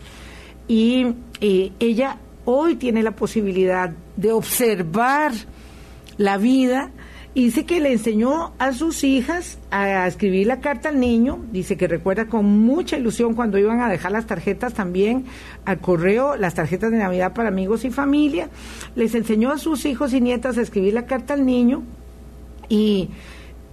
y 0.69 1.15
eh, 1.41 1.73
ella 1.79 2.19
hoy 2.45 2.77
tiene 2.77 3.03
la 3.03 3.13
posibilidad 3.13 3.91
de 4.17 4.33
observar 4.33 5.33
la 6.17 6.39
vida 6.39 6.91
dice 7.43 7.67
que 7.67 7.81
le 7.81 7.93
enseñó 7.93 8.55
a 8.59 8.73
sus 8.73 9.05
hijas 9.05 9.59
a 9.71 10.07
escribir 10.07 10.47
la 10.47 10.61
carta 10.61 10.89
al 10.89 10.99
niño, 10.99 11.45
dice 11.53 11.77
que 11.77 11.87
recuerda 11.87 12.27
con 12.27 12.47
mucha 12.47 12.97
ilusión 12.97 13.35
cuando 13.35 13.59
iban 13.59 13.81
a 13.81 13.91
dejar 13.91 14.13
las 14.13 14.27
tarjetas 14.27 14.73
también 14.73 15.27
al 15.67 15.79
correo, 15.79 16.37
las 16.37 16.55
tarjetas 16.55 16.91
de 16.91 16.97
Navidad 16.97 17.35
para 17.35 17.49
amigos 17.49 17.85
y 17.85 17.91
familia, 17.91 18.49
les 18.95 19.15
enseñó 19.15 19.53
a 19.53 19.59
sus 19.59 19.85
hijos 19.85 20.15
y 20.15 20.23
nietas 20.23 20.57
a 20.57 20.63
escribir 20.63 20.95
la 20.95 21.05
carta 21.05 21.35
al 21.35 21.45
niño 21.45 21.83
y, 22.71 23.11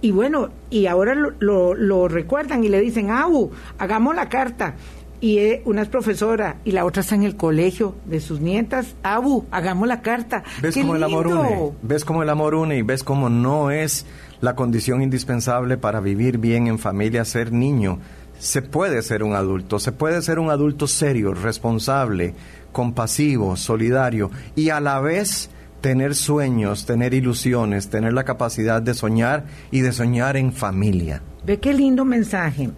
Y 0.02 0.10
bueno, 0.10 0.50
y 0.68 0.84
ahora 0.84 1.14
lo, 1.14 1.32
lo, 1.38 1.72
lo 1.72 2.08
recuerdan 2.08 2.62
y 2.64 2.68
le 2.68 2.78
dicen, 2.80 3.10
Abu, 3.10 3.50
hagamos 3.78 4.14
la 4.14 4.28
carta 4.28 4.74
y 5.20 5.38
eh, 5.38 5.62
una 5.64 5.82
es 5.82 5.88
profesora 5.88 6.56
y 6.64 6.72
la 6.72 6.84
otra 6.84 7.02
está 7.02 7.14
en 7.14 7.22
el 7.22 7.36
colegio 7.36 7.94
de 8.04 8.20
sus 8.20 8.40
nietas. 8.40 8.94
Abu, 9.02 9.44
hagamos 9.50 9.88
la 9.88 10.02
carta. 10.02 10.42
¿Ves 10.60 10.74
¡Qué 10.74 10.82
cómo 10.82 10.96
el 10.96 11.02
amor 11.02 11.26
une? 11.26 11.72
¿Ves 11.82 12.04
cómo 12.04 12.22
el 12.22 12.30
amor 12.30 12.54
une 12.54 12.76
y 12.76 12.82
ves 12.82 13.02
cómo 13.02 13.28
no 13.28 13.70
es 13.70 14.06
la 14.40 14.54
condición 14.54 15.02
indispensable 15.02 15.76
para 15.76 16.00
vivir 16.00 16.38
bien 16.38 16.66
en 16.66 16.78
familia 16.78 17.24
ser 17.24 17.52
niño? 17.52 17.98
Se 18.38 18.62
puede 18.62 19.02
ser 19.02 19.22
un 19.22 19.34
adulto, 19.34 19.78
se 19.78 19.92
puede 19.92 20.20
ser 20.20 20.38
un 20.38 20.50
adulto 20.50 20.86
serio, 20.86 21.32
responsable, 21.32 22.34
compasivo, 22.72 23.56
solidario 23.56 24.30
y 24.56 24.70
a 24.70 24.80
la 24.80 25.00
vez 25.00 25.50
tener 25.80 26.14
sueños, 26.14 26.86
tener 26.86 27.14
ilusiones, 27.14 27.88
tener 27.88 28.12
la 28.14 28.24
capacidad 28.24 28.80
de 28.80 28.94
soñar 28.94 29.44
y 29.70 29.80
de 29.80 29.92
soñar 29.92 30.36
en 30.36 30.52
familia. 30.52 31.22
Ve 31.44 31.60
qué 31.60 31.74
lindo 31.74 32.06
mensaje. 32.06 32.70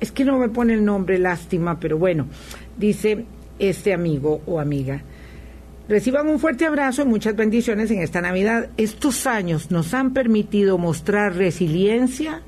Es 0.00 0.12
que 0.12 0.24
no 0.24 0.38
me 0.38 0.48
pone 0.48 0.74
el 0.74 0.84
nombre, 0.84 1.18
lástima, 1.18 1.80
pero 1.80 1.98
bueno, 1.98 2.26
dice 2.76 3.24
este 3.58 3.92
amigo 3.92 4.40
o 4.46 4.60
amiga. 4.60 5.02
Reciban 5.88 6.28
un 6.28 6.38
fuerte 6.38 6.66
abrazo 6.66 7.02
y 7.02 7.06
muchas 7.06 7.34
bendiciones 7.34 7.90
en 7.90 8.02
esta 8.02 8.20
Navidad. 8.20 8.68
Estos 8.76 9.26
años 9.26 9.70
nos 9.70 9.94
han 9.94 10.12
permitido 10.12 10.76
mostrar 10.76 11.34
resiliencia. 11.34 12.42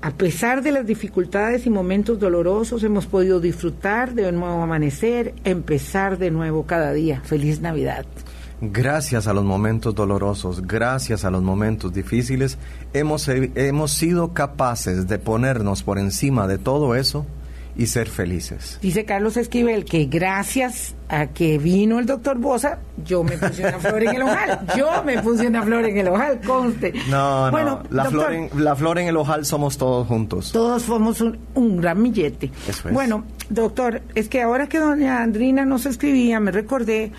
A 0.00 0.12
pesar 0.12 0.62
de 0.62 0.70
las 0.70 0.86
dificultades 0.86 1.66
y 1.66 1.70
momentos 1.70 2.20
dolorosos, 2.20 2.84
hemos 2.84 3.06
podido 3.06 3.40
disfrutar 3.40 4.14
de 4.14 4.28
un 4.28 4.36
nuevo 4.36 4.62
amanecer, 4.62 5.34
empezar 5.42 6.18
de 6.18 6.30
nuevo 6.30 6.66
cada 6.66 6.92
día. 6.92 7.20
Feliz 7.24 7.60
Navidad. 7.60 8.06
Gracias 8.60 9.26
a 9.26 9.34
los 9.34 9.44
momentos 9.44 9.94
dolorosos, 9.94 10.66
gracias 10.66 11.26
a 11.26 11.30
los 11.30 11.42
momentos 11.42 11.92
difíciles, 11.92 12.56
hemos, 12.94 13.28
hemos 13.28 13.92
sido 13.92 14.32
capaces 14.32 15.06
de 15.06 15.18
ponernos 15.18 15.82
por 15.82 15.98
encima 15.98 16.46
de 16.46 16.56
todo 16.56 16.94
eso 16.94 17.26
y 17.76 17.86
ser 17.88 18.08
felices. 18.08 18.78
Dice 18.80 19.04
Carlos 19.04 19.36
Esquivel 19.36 19.84
que 19.84 20.06
gracias 20.06 20.94
a 21.08 21.26
que 21.26 21.58
vino 21.58 21.98
el 21.98 22.06
doctor 22.06 22.38
Bosa, 22.38 22.78
yo 23.04 23.22
me 23.22 23.36
puse 23.36 23.62
una 23.62 23.78
flor 23.78 24.02
en 24.02 24.14
el 24.16 24.22
ojal. 24.22 24.66
Yo 24.76 25.04
me 25.04 25.22
puse 25.22 25.46
una 25.46 25.62
flor 25.62 25.84
en 25.84 25.98
el 25.98 26.08
ojal, 26.08 26.40
conste. 26.40 26.94
No, 27.10 27.50
Bueno, 27.50 27.82
no, 27.90 27.94
la, 27.94 28.04
doctor, 28.04 28.22
flor 28.22 28.32
en, 28.32 28.64
la 28.64 28.76
flor 28.76 28.98
en 28.98 29.08
el 29.08 29.16
ojal 29.18 29.44
somos 29.44 29.76
todos 29.76 30.06
juntos. 30.06 30.52
Todos 30.52 30.82
somos 30.82 31.20
un, 31.20 31.38
un 31.54 31.76
gran 31.76 32.02
billete. 32.02 32.50
Eso 32.66 32.88
es. 32.88 32.94
Bueno, 32.94 33.24
doctor, 33.50 34.00
es 34.14 34.30
que 34.30 34.40
ahora 34.40 34.66
que 34.66 34.78
doña 34.78 35.22
Andrina 35.22 35.66
nos 35.66 35.84
escribía, 35.84 36.40
me 36.40 36.52
recordé 36.52 37.12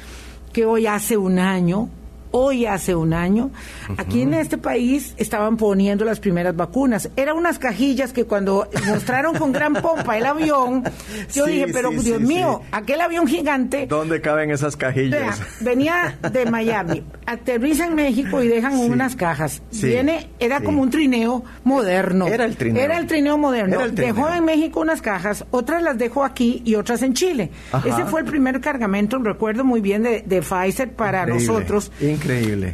que 0.57 0.65
hoy 0.65 0.87
hace 0.87 1.17
un 1.17 1.37
año, 1.37 1.87
hoy 2.31 2.65
hace 2.65 2.95
un 2.95 3.13
año, 3.13 3.51
aquí 3.97 4.21
en 4.21 4.33
este 4.33 4.57
país 4.57 5.13
estaban 5.17 5.57
poniendo 5.57 6.05
las 6.05 6.19
primeras 6.19 6.55
vacunas. 6.55 7.09
Eran 7.15 7.37
unas 7.37 7.59
cajillas 7.59 8.13
que 8.13 8.25
cuando 8.25 8.67
mostraron 8.87 9.35
con 9.35 9.51
gran 9.51 9.73
pompa 9.73 10.17
el 10.17 10.25
avión, 10.25 10.83
yo 11.33 11.45
Sí, 11.45 11.51
dije, 11.51 11.67
pero 11.73 11.91
sí, 11.91 11.97
Dios 11.99 12.17
sí, 12.19 12.25
mío, 12.25 12.61
aquel 12.71 13.01
avión 13.01 13.27
gigante 13.27 13.87
¿Dónde 13.87 14.21
caben 14.21 14.51
esas 14.51 14.77
Vea, 14.77 14.89
cajillas? 14.89 15.41
venía 15.61 16.17
de 16.31 16.45
Miami, 16.45 17.03
aterriza 17.25 17.85
en 17.87 17.95
México 17.95 18.41
y 18.41 18.47
dejan 18.47 18.77
unas 18.77 19.15
cajas. 19.15 19.61
Viene, 19.71 20.29
era 20.39 20.61
como 20.61 20.81
un 20.81 20.89
trineo 20.89 21.43
moderno. 21.63 22.27
Era 22.27 22.45
el 22.45 22.55
trineo. 22.57 22.83
Era 22.83 22.97
el 22.97 23.07
trineo 23.07 23.37
moderno. 23.37 23.75
Era 23.75 23.85
el 23.85 23.93
trineo. 23.95 24.15
Dejó 24.15 24.33
en 24.33 24.45
México 24.45 24.79
unas 24.81 25.01
cajas, 25.01 25.45
otras 25.51 25.81
las 25.83 25.97
dejó 25.97 26.23
aquí 26.23 26.61
y 26.65 26.75
otras 26.75 27.01
en 27.03 27.13
Chile. 27.13 27.51
Ajá. 27.71 27.87
Ese 27.87 28.05
fue 28.05 28.21
el 28.21 28.25
primer 28.25 28.59
cargamento, 28.61 29.17
recuerdo 29.19 29.63
muy 29.63 29.81
bien, 29.81 30.03
de, 30.03 30.21
de 30.25 30.41
Pfizer 30.41 30.91
para 30.93 31.21
Increíble, 31.23 31.47
nosotros. 31.47 31.91
Increíble. 31.95 32.16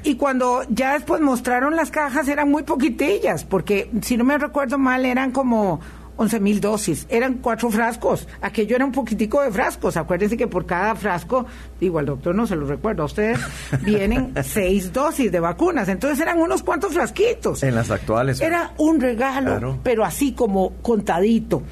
Y 0.03 0.15
cuando 0.15 0.63
ya 0.69 0.93
después 0.93 1.21
mostraron 1.21 1.75
las 1.75 1.91
cajas 1.91 2.27
eran 2.27 2.49
muy 2.49 2.63
poquitillas, 2.63 3.43
porque 3.43 3.89
si 4.01 4.17
no 4.17 4.23
me 4.23 4.37
recuerdo 4.37 4.77
mal 4.77 5.05
eran 5.05 5.31
como 5.31 5.79
11 6.15 6.39
mil 6.41 6.61
dosis, 6.61 7.07
eran 7.09 7.35
cuatro 7.35 7.71
frascos, 7.71 8.27
aquello 8.41 8.75
era 8.75 8.85
un 8.85 8.91
poquitico 8.91 9.41
de 9.41 9.51
frascos, 9.51 9.97
acuérdense 9.97 10.37
que 10.37 10.45
por 10.47 10.65
cada 10.67 10.93
frasco, 10.95 11.47
digo 11.79 11.97
al 11.97 12.05
doctor 12.05 12.35
no 12.35 12.45
se 12.45 12.55
lo 12.55 12.67
recuerdo 12.67 13.01
a 13.01 13.05
ustedes, 13.07 13.39
vienen 13.81 14.31
seis 14.43 14.93
dosis 14.93 15.31
de 15.31 15.39
vacunas, 15.39 15.89
entonces 15.89 16.19
eran 16.19 16.39
unos 16.39 16.61
cuantos 16.61 16.93
frasquitos. 16.93 17.63
En 17.63 17.73
las 17.73 17.89
actuales. 17.89 18.39
Era 18.41 18.73
un 18.77 19.01
regalo, 19.01 19.51
Claro. 19.51 19.79
pero 19.81 20.05
así 20.05 20.33
como 20.33 20.73
contadito. 20.83 21.63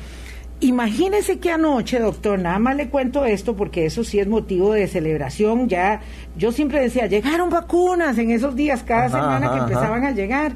Imagínese 0.61 1.39
que 1.39 1.51
anoche, 1.51 1.99
doctor, 1.99 2.37
nada 2.37 2.59
más 2.59 2.75
le 2.75 2.89
cuento 2.89 3.25
esto 3.25 3.55
porque 3.55 3.87
eso 3.87 4.03
sí 4.03 4.19
es 4.19 4.27
motivo 4.27 4.73
de 4.73 4.87
celebración. 4.87 5.67
Ya, 5.67 6.01
yo 6.37 6.51
siempre 6.51 6.79
decía, 6.79 7.07
llegaron 7.07 7.49
vacunas 7.49 8.17
en 8.19 8.29
esos 8.29 8.55
días, 8.55 8.83
cada 8.83 9.05
Ajá, 9.05 9.17
semana 9.17 9.47
ajá, 9.47 9.55
que 9.55 9.61
ajá. 9.61 9.63
empezaban 9.63 10.05
a 10.05 10.11
llegar. 10.11 10.53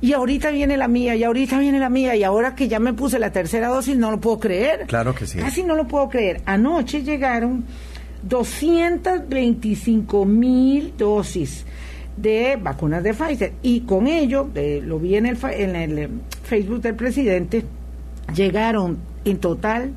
Y 0.00 0.12
ahorita 0.12 0.50
viene 0.50 0.76
la 0.76 0.88
mía, 0.88 1.14
y 1.14 1.22
ahorita 1.22 1.58
viene 1.58 1.78
la 1.78 1.88
mía, 1.88 2.16
y 2.16 2.24
ahora 2.24 2.56
que 2.56 2.66
ya 2.68 2.80
me 2.80 2.94
puse 2.94 3.20
la 3.20 3.30
tercera 3.30 3.68
dosis, 3.68 3.96
no 3.96 4.10
lo 4.10 4.20
puedo 4.20 4.40
creer. 4.40 4.86
Claro 4.86 5.14
que 5.14 5.26
sí. 5.26 5.38
Casi 5.38 5.62
no 5.62 5.76
lo 5.76 5.86
puedo 5.86 6.08
creer. 6.08 6.40
Anoche 6.44 7.02
llegaron 7.02 7.64
225 8.22 10.24
mil 10.24 10.94
dosis 10.96 11.64
de 12.16 12.58
vacunas 12.60 13.02
de 13.02 13.14
Pfizer. 13.14 13.52
Y 13.62 13.82
con 13.82 14.08
ello, 14.08 14.48
eh, 14.54 14.80
lo 14.84 14.98
vi 14.98 15.16
en 15.16 15.26
el, 15.26 15.38
en 15.44 15.76
el 15.76 15.98
eh, 15.98 16.08
Facebook 16.42 16.80
del 16.80 16.94
presidente, 16.94 17.64
llegaron 18.34 18.98
en 19.30 19.38
total 19.38 19.94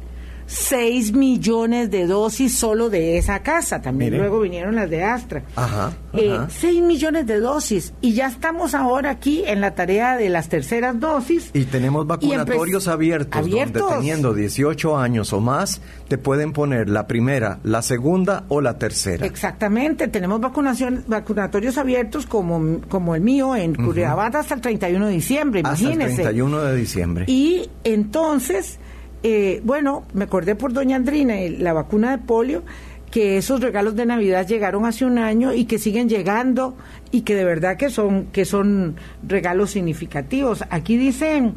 6 0.48 1.14
millones 1.14 1.90
de 1.92 2.08
dosis 2.08 2.54
solo 2.58 2.90
de 2.90 3.18
esa 3.18 3.40
casa. 3.42 3.82
También 3.82 4.18
luego 4.18 4.42
vinieron 4.42 4.76
las 4.76 4.90
de 4.90 5.02
Astra. 5.02 5.44
Ajá, 5.56 5.94
Eh, 6.12 6.34
ajá. 6.34 6.50
6 6.50 6.82
millones 6.82 7.26
de 7.26 7.40
dosis. 7.40 7.94
Y 8.02 8.16
ya 8.16 8.28
estamos 8.28 8.76
ahora 8.76 9.12
aquí 9.12 9.44
en 9.48 9.62
la 9.62 9.76
tarea 9.76 10.18
de 10.18 10.28
las 10.28 10.50
terceras 10.50 11.00
dosis. 11.00 11.52
Y 11.54 11.64
tenemos 11.66 12.06
vacunatorios 12.06 12.90
abiertos, 12.90 13.40
abiertos. 13.40 13.82
donde 13.82 13.96
teniendo 14.00 14.34
18 14.34 14.98
años 14.98 15.32
o 15.32 15.40
más, 15.40 15.80
te 16.10 16.18
pueden 16.18 16.52
poner 16.52 16.90
la 16.90 17.08
primera, 17.08 17.60
la 17.64 17.82
segunda 17.82 18.44
o 18.50 18.60
la 18.60 18.78
tercera. 18.78 19.26
Exactamente, 19.26 20.10
tenemos 20.10 20.42
vacunación, 20.42 21.06
vacunatorios 21.08 21.78
abiertos 21.78 22.26
como, 22.26 22.82
como 22.90 23.16
el 23.16 23.22
mío 23.22 23.56
en 23.56 23.74
Curriabat 23.74 24.36
hasta 24.36 24.56
el 24.56 24.60
31 24.60 25.06
de 25.08 25.14
diciembre, 25.14 25.62
Hasta 25.64 25.76
el 25.78 25.94
imagínese. 25.94 26.16
31 26.24 26.62
de 26.62 26.76
diciembre. 26.76 27.26
Y 27.30 27.70
entonces, 27.86 28.80
eh, 29.24 29.62
bueno, 29.64 30.04
me 30.14 30.24
acordé 30.26 30.56
por 30.56 30.74
doña 30.74 30.96
Andrina, 30.96 31.40
eh, 31.40 31.50
la 31.60 31.74
vacuna 31.74 32.12
de 32.12 32.18
polio, 32.24 32.64
que 33.12 33.38
esos 33.38 33.60
regalos 33.60 33.96
de 33.96 34.06
Navidad 34.06 34.48
llegaron 34.48 34.86
hace 34.86 35.04
un 35.06 35.18
año 35.18 35.54
y 35.54 35.66
que 35.66 35.80
siguen 35.80 36.08
llegando 36.08 36.76
y 37.12 37.22
que 37.22 37.36
de 37.36 37.44
verdad 37.44 37.76
que 37.76 37.90
son, 37.90 38.28
que 38.28 38.46
son 38.46 38.96
regalos 39.28 39.72
significativos. 39.72 40.64
Aquí 40.70 40.96
dicen 40.96 41.56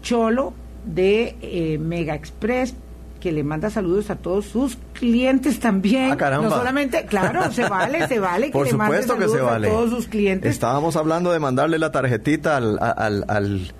Cholo 0.00 0.54
de 0.86 1.36
eh, 1.42 1.78
Mega 1.78 2.14
Express 2.14 2.74
que 3.20 3.30
le 3.30 3.44
manda 3.44 3.70
saludos 3.70 4.10
a 4.10 4.16
todos 4.16 4.46
sus 4.46 4.76
clientes 4.94 5.60
también. 5.60 6.10
Ah, 6.10 6.16
caramba. 6.16 6.48
No 6.48 6.56
solamente, 6.56 7.04
claro, 7.06 7.52
se 7.52 7.68
vale, 7.68 8.08
se 8.08 8.18
vale 8.18 8.46
que 8.46 8.52
Por 8.52 8.66
le 8.66 8.72
mande 8.72 9.02
supuesto 9.02 9.14
que 9.16 9.24
se 9.24 9.28
saludos 9.36 9.50
vale. 9.52 9.68
a 9.68 9.70
todos 9.70 9.90
sus 9.90 10.08
clientes. 10.08 10.50
Estábamos 10.50 10.96
hablando 10.96 11.30
de 11.30 11.38
mandarle 11.38 11.78
la 11.78 11.92
tarjetita 11.92 12.56
al, 12.56 12.78
al- 12.80 13.24
al- 13.28 13.72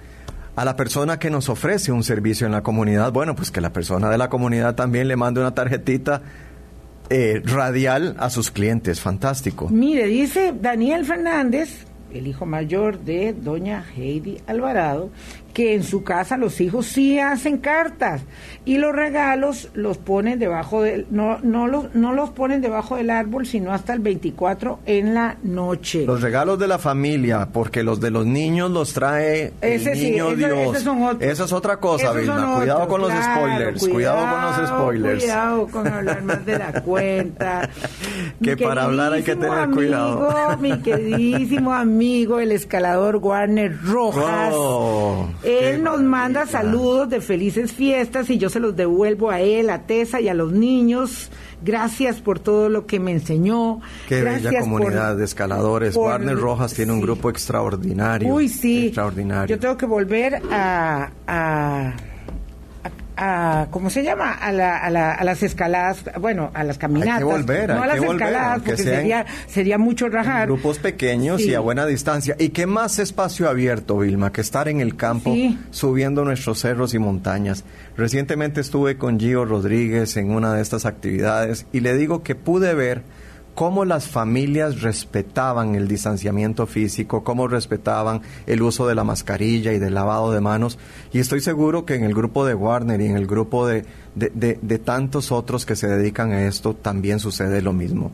a 0.55 0.65
la 0.65 0.77
persona 0.77 1.19
que 1.19 1.31
nos 1.31 1.49
ofrece 1.49 1.93
un 1.93 2.05
servicio 2.05 2.47
en 2.47 2.53
la 2.53 2.63
comunidad. 2.63 3.13
Bueno, 3.13 3.35
pues 3.35 3.51
que 3.51 3.61
la 3.61 3.73
persona 3.73 4.11
de 4.11 4.19
la 4.19 4.29
comunidad 4.29 4.75
también 4.75 5.09
le 5.09 5.17
mande 5.17 5.41
una 5.41 5.55
tarjetita 5.55 6.23
eh, 7.11 7.43
radial 7.45 8.17
a 8.19 8.31
sus 8.31 8.51
clientes. 8.51 9.01
Fantástico. 9.01 9.69
Mire, 9.71 10.07
dice 10.07 10.55
Daniel 10.59 11.05
Fernández, 11.05 11.87
el 12.13 12.27
hijo 12.27 12.47
mayor 12.47 13.01
de 13.01 13.33
doña 13.33 13.85
Heidi 13.97 14.39
Alvarado, 14.47 15.11
que 15.53 15.75
en 15.75 15.83
su 15.85 16.03
casa 16.03 16.37
los 16.37 16.61
hijos 16.61 16.87
sí 16.87 17.19
hacen 17.19 17.59
cartas 17.59 18.23
y 18.65 18.79
los 18.79 18.93
regalos 18.95 19.69
los 19.75 19.99
ponen 19.99 20.39
debajo 20.39 20.83
del 20.83 21.07
no 21.11 21.39
no 21.43 21.67
los 21.67 21.95
no 21.95 22.13
los 22.13 22.31
ponen 22.31 22.61
debajo 22.61 22.97
del 22.97 23.11
árbol 23.11 23.47
sino 23.47 23.73
hasta 23.73 23.93
el 23.93 24.01
24 24.01 24.81
en 24.87 25.15
la 25.15 25.37
noche. 25.43 26.05
Los 26.07 26.23
regalos 26.23 26.59
de 26.59 26.69
la 26.69 26.79
familia, 26.79 27.49
porque 27.53 27.83
los 27.83 28.01
de 28.01 28.11
los 28.11 28.25
niños 28.27 28.71
los 28.71 28.93
trae 28.93 29.53
Ese 29.61 29.93
el 29.93 30.01
niño 30.03 30.35
Dios. 30.37 30.53
esos 30.71 30.83
son 30.83 31.03
otros. 31.03 31.23
Esa 31.23 31.45
es 31.45 31.53
otra 31.53 31.77
cosa, 31.79 32.11
Esos 32.13 32.27
son 32.27 32.37
Vilma. 32.37 32.57
Cuidado 32.57 32.89
con 32.89 33.01
los 33.01 33.13
spoilers. 33.13 33.89
Cuidado, 33.89 34.31
con 34.31 34.43
los 34.61 34.69
spoilers. 34.69 35.23
Cuidado 35.25 35.67
con 35.69 35.87
hablar 35.89 36.23
más 36.23 36.47
de 36.47 36.59
la 36.59 36.73
cuenta. 36.83 37.69
Que 38.43 38.57
para 38.57 38.85
hablar 38.85 39.13
hay 39.13 39.23
que 39.23 39.37
tener 39.37 39.69
cuidado. 39.71 40.31
amigo, 40.31 40.57
Mi 40.63 40.83
queridísimo 40.83 41.73
amigo, 41.75 42.41
el 42.41 42.53
escalador 42.53 43.17
Warner 43.17 43.77
Rojas. 43.83 44.53
Oh, 44.55 45.29
él 45.45 45.83
nos 45.83 46.01
manda 46.03 46.47
saludos 46.47 47.09
de 47.11 47.21
felices 47.21 47.73
fiestas 47.73 48.31
y 48.31 48.39
yo 48.39 48.49
se 48.49 48.61
los 48.61 48.77
devuelvo 48.77 49.31
a 49.31 49.41
él, 49.41 49.71
a 49.71 49.83
Tessa 49.87 50.21
y 50.21 50.29
a 50.29 50.35
los 50.35 50.53
niños. 50.53 51.31
Gracias 51.65 52.21
por 52.21 52.39
todo 52.41 52.69
lo 52.69 52.87
que 52.87 52.99
me 52.99 53.13
enseñó. 53.13 53.81
Qué 54.09 54.21
Gracias 54.21 54.45
bella 54.53 54.61
por- 54.61 54.69
comunidad 54.69 55.17
de 55.17 55.25
escaladores. 55.25 55.95
por- 55.95 56.07
Warner 56.09 56.37
Rojas 56.37 56.75
tiene 56.75 56.93
un 56.93 57.01
grupo 57.01 57.31
extraordinario. 57.31 58.33
Uy, 58.35 58.49
sí. 58.49 58.87
Extraordinario. 58.87 59.55
Yo 59.57 59.61
tengo 59.61 59.77
que 59.77 59.87
volver 59.87 60.43
a, 60.51 61.11
a, 61.27 61.93
a- 63.23 63.67
¿cómo 63.71 63.91
se 63.91 64.03
llama? 64.03 64.33
A, 64.33 64.51
la, 64.53 64.79
a, 64.79 64.91
la, 64.91 65.13
a 65.13 65.25
las 65.25 65.43
escaladas, 65.43 66.05
bueno, 66.21 66.51
a 66.55 66.65
las 66.65 66.79
caminatas. 66.79 67.15
Hay 67.15 67.19
que 67.21 67.25
volver, 67.25 67.69
no 67.71 67.77
hay 67.77 67.83
a 67.83 67.87
las 67.87 68.01
que 68.01 68.07
escaladas, 68.07 68.59
porque 68.63 68.77
sería, 68.83 69.27
sería 69.47 69.79
mucho 69.79 70.09
rajar. 70.09 70.47
Grupos 70.49 70.79
pequeños 70.79 71.41
Sí. 71.43 71.51
y 71.51 71.55
a 71.55 71.61
buena 71.61 71.87
distancia. 71.87 72.35
¿Y 72.39 72.49
qué 72.51 72.67
más 72.67 72.99
espacio 72.99 73.49
abierto, 73.49 73.99
Vilma, 73.99 74.33
que 74.33 74.41
estar 74.41 74.69
en 74.69 74.81
el 74.81 74.97
campo 74.97 75.33
Sí. 75.35 75.59
subiendo 75.71 76.25
nuestros 76.25 76.59
cerros 76.61 76.95
y 76.95 76.99
montañas? 76.99 77.65
Recientemente 77.97 78.61
estuve 78.61 78.97
con 78.97 79.19
Gio 79.21 79.45
Rodríguez 79.45 80.17
en 80.17 80.31
una 80.31 80.55
de 80.55 80.63
estas 80.63 80.87
actividades 80.87 81.67
y 81.73 81.81
le 81.81 81.97
digo 81.97 82.23
que 82.23 82.35
pude 82.35 82.75
ver 82.75 83.03
cómo 83.55 83.85
las 83.85 84.09
familias 84.09 84.81
respetaban 84.81 85.75
el 85.75 85.87
distanciamiento 85.89 86.67
físico, 86.67 87.23
cómo 87.23 87.49
respetaban 87.49 88.23
el 88.47 88.63
uso 88.63 88.87
de 88.87 88.95
la 88.95 89.05
mascarilla 89.05 89.73
y 89.73 89.79
del 89.79 89.95
lavado 89.95 90.33
de 90.33 90.41
manos. 90.41 90.79
Y 91.13 91.19
estoy 91.19 91.41
seguro 91.41 91.85
que 91.85 91.95
en 91.95 92.05
el 92.05 92.15
grupo 92.15 92.47
de 92.47 92.55
Warner 92.55 93.01
y 93.01 93.07
en 93.07 93.17
el 93.17 93.27
grupo 93.27 93.67
de, 93.67 93.85
de- 94.15 94.33
de- 94.35 94.59
de 94.63 94.79
tantos 94.79 95.33
otros 95.33 95.67
que 95.67 95.77
se 95.77 95.89
dedican 95.89 96.33
a 96.33 96.47
esto 96.47 96.75
también 96.75 97.19
sucede 97.21 97.61
lo 97.63 97.73
mismo. 97.73 98.11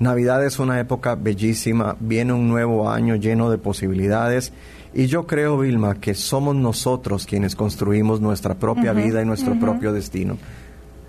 Navidad 0.00 0.44
es 0.46 0.58
una 0.58 0.78
época 0.78 1.16
bellísima, 1.16 1.96
viene 1.98 2.32
un 2.32 2.48
nuevo 2.48 2.88
año 2.88 3.16
lleno 3.16 3.50
de 3.50 3.58
posibilidades 3.58 4.52
y 4.94 5.06
yo 5.06 5.26
creo, 5.26 5.58
Vilma, 5.58 5.96
que 5.96 6.14
somos 6.14 6.54
nosotros 6.54 7.26
quienes 7.26 7.56
construimos 7.56 8.20
nuestra 8.20 8.54
propia 8.54 8.92
vida 8.92 9.20
y 9.20 9.26
nuestro 9.26 9.58
propio 9.58 9.92
destino. 9.92 10.38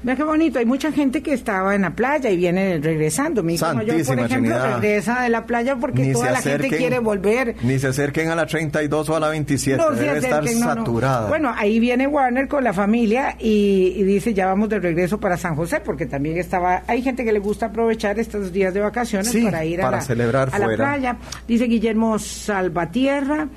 Vea 0.01 0.15
qué 0.15 0.23
bonito, 0.23 0.59
hay 0.59 0.65
mucha 0.65 0.93
gente 0.93 1.21
que 1.21 1.33
estaba 1.33 1.75
en 1.75 1.81
la 1.81 1.89
playa 1.89 2.29
y 2.29 2.37
viene 2.37 2.79
regresando. 2.81 3.43
Mi 3.43 3.55
hijo 3.55 3.65
mayor, 3.73 3.97
por 3.97 4.05
Santísima 4.05 4.25
ejemplo, 4.27 4.55
Trinidad. 4.55 4.75
regresa 4.79 5.21
de 5.23 5.29
la 5.29 5.45
playa 5.45 5.75
porque 5.75 6.03
Ni 6.03 6.13
toda 6.13 6.31
la 6.31 6.41
gente 6.41 6.69
quiere 6.69 6.99
volver. 6.99 7.55
Ni 7.63 7.77
se 7.79 7.87
acerquen 7.87 8.29
a 8.29 8.35
la 8.35 8.45
32 8.45 9.09
o 9.09 9.15
a 9.17 9.19
la 9.19 9.27
27, 9.27 9.77
No 9.77 9.91
debe 9.91 10.19
estar 10.19 10.41
acerquen, 10.43 10.61
no, 10.61 10.67
no. 10.67 10.75
saturada. 10.75 11.27
Bueno, 11.27 11.53
ahí 11.53 11.81
viene 11.81 12.07
Warner 12.07 12.47
con 12.47 12.63
la 12.63 12.71
familia 12.71 13.35
y, 13.39 13.93
y 13.97 14.03
dice 14.03 14.33
ya 14.33 14.45
vamos 14.45 14.69
de 14.69 14.79
regreso 14.79 15.19
para 15.19 15.35
San 15.35 15.55
José 15.57 15.81
porque 15.81 16.05
también 16.05 16.37
estaba, 16.37 16.83
hay 16.87 17.01
gente 17.01 17.25
que 17.25 17.33
le 17.33 17.39
gusta 17.39 17.65
aprovechar 17.65 18.17
estos 18.19 18.53
días 18.53 18.73
de 18.73 18.79
vacaciones 18.79 19.29
Sí, 19.29 19.43
para 19.43 19.65
ir 19.65 19.81
a, 19.81 19.83
para 19.83 19.97
la, 19.97 20.03
celebrar 20.03 20.49
a 20.53 20.59
la 20.59 20.67
playa. 20.77 21.17
Dice 21.45 21.65
Guillermo 21.65 22.17
Salvatierra 22.19 23.49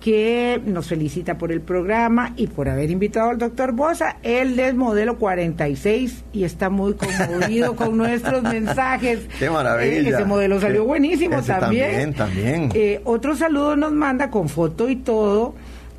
que 0.00 0.60
nos 0.64 0.86
felicita 0.86 1.38
por 1.38 1.50
el 1.50 1.60
programa 1.60 2.32
y 2.36 2.46
por 2.46 2.68
haber 2.68 2.90
invitado 2.90 3.30
al 3.30 3.38
doctor 3.38 3.72
Bosa. 3.72 4.16
Él 4.22 4.58
es 4.60 4.74
modelo 4.74 5.18
46 5.18 6.24
y 6.32 6.44
está 6.44 6.70
muy 6.70 6.94
conmovido 6.94 7.74
con 7.74 7.96
nuestros 7.96 8.42
mensajes. 8.42 9.20
¡Qué 9.38 9.50
maravilla! 9.50 10.10
Eh, 10.10 10.14
ese 10.14 10.24
modelo 10.24 10.60
salió 10.60 10.84
buenísimo 10.84 11.38
ese 11.38 11.52
también. 11.52 12.14
también, 12.14 12.14
también. 12.14 12.70
Eh, 12.74 13.00
otro 13.04 13.34
saludo 13.36 13.74
nos 13.76 13.92
manda 13.92 14.30
con 14.30 14.48
foto 14.48 14.88
y 14.88 14.96
todo. 14.96 15.54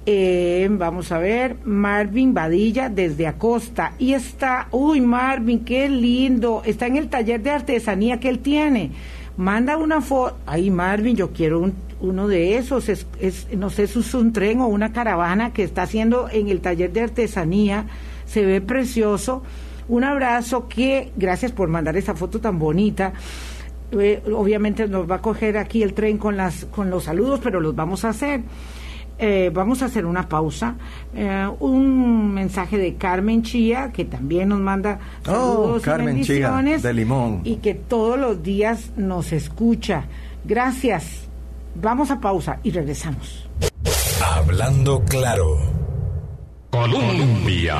Eh, 0.05 0.67
vamos 0.71 1.11
a 1.11 1.19
ver, 1.19 1.57
Marvin 1.65 2.33
Badilla 2.33 2.89
desde 2.89 3.27
Acosta. 3.27 3.93
Y 3.99 4.13
está, 4.13 4.67
uy, 4.71 5.01
Marvin, 5.01 5.65
qué 5.65 5.89
lindo. 5.89 6.61
Está 6.65 6.87
en 6.87 6.95
el 6.97 7.09
taller 7.09 7.41
de 7.43 7.51
artesanía 7.51 8.19
que 8.19 8.29
él 8.29 8.39
tiene. 8.39 8.91
Manda 9.37 9.77
una 9.77 10.01
foto. 10.01 10.37
Ay, 10.47 10.71
Marvin, 10.71 11.15
yo 11.15 11.31
quiero 11.31 11.59
un- 11.59 11.88
uno 12.01 12.27
de 12.27 12.57
esos. 12.57 12.89
Es, 12.89 13.05
es- 13.19 13.47
no 13.55 13.69
sé 13.69 13.87
si 13.87 13.99
es 13.99 14.13
un 14.13 14.31
tren 14.33 14.61
o 14.61 14.67
una 14.67 14.91
caravana 14.93 15.53
que 15.53 15.63
está 15.63 15.83
haciendo 15.83 16.29
en 16.29 16.47
el 16.49 16.61
taller 16.61 16.91
de 16.93 17.01
artesanía. 17.01 17.85
Se 18.25 18.45
ve 18.45 18.61
precioso. 18.61 19.43
Un 19.87 20.03
abrazo 20.03 20.67
que, 20.67 21.11
gracias 21.17 21.51
por 21.51 21.67
mandar 21.69 21.97
esa 21.97 22.13
foto 22.13 22.39
tan 22.39 22.59
bonita. 22.59 23.13
Eh, 23.91 24.21
obviamente 24.35 24.87
nos 24.87 25.09
va 25.09 25.15
a 25.15 25.21
coger 25.21 25.57
aquí 25.57 25.81
el 25.81 25.93
tren 25.95 26.19
con 26.19 26.37
las 26.37 26.65
con 26.65 26.91
los 26.91 27.05
saludos, 27.05 27.39
pero 27.43 27.59
los 27.59 27.75
vamos 27.75 28.05
a 28.05 28.09
hacer. 28.09 28.41
Eh, 29.21 29.49
vamos 29.53 29.81
a 29.81 29.85
hacer 29.85 30.05
una 30.05 30.29
pausa. 30.29 30.75
Eh, 31.15 31.49
un 31.59 32.31
mensaje 32.33 32.77
de 32.77 32.95
Carmen 32.95 33.41
Chía, 33.41 33.91
que 33.91 34.05
también 34.05 34.49
nos 34.49 34.59
manda 34.59 34.99
Oh, 35.27 35.79
saludos 35.79 35.81
y 35.81 35.83
Chía, 35.83 35.97
bendiciones. 36.51 36.83
de 36.83 36.93
Limón. 36.93 37.41
Y 37.43 37.55
que 37.57 37.73
todos 37.73 38.17
los 38.19 38.43
días 38.43 38.91
nos 38.95 39.31
escucha. 39.33 40.05
Gracias. 40.45 41.27
Vamos 41.75 42.11
a 42.11 42.19
pausa 42.19 42.59
y 42.63 42.71
regresamos. 42.71 43.49
Hablando 44.23 45.03
claro. 45.05 45.57
Colombia. 46.69 47.75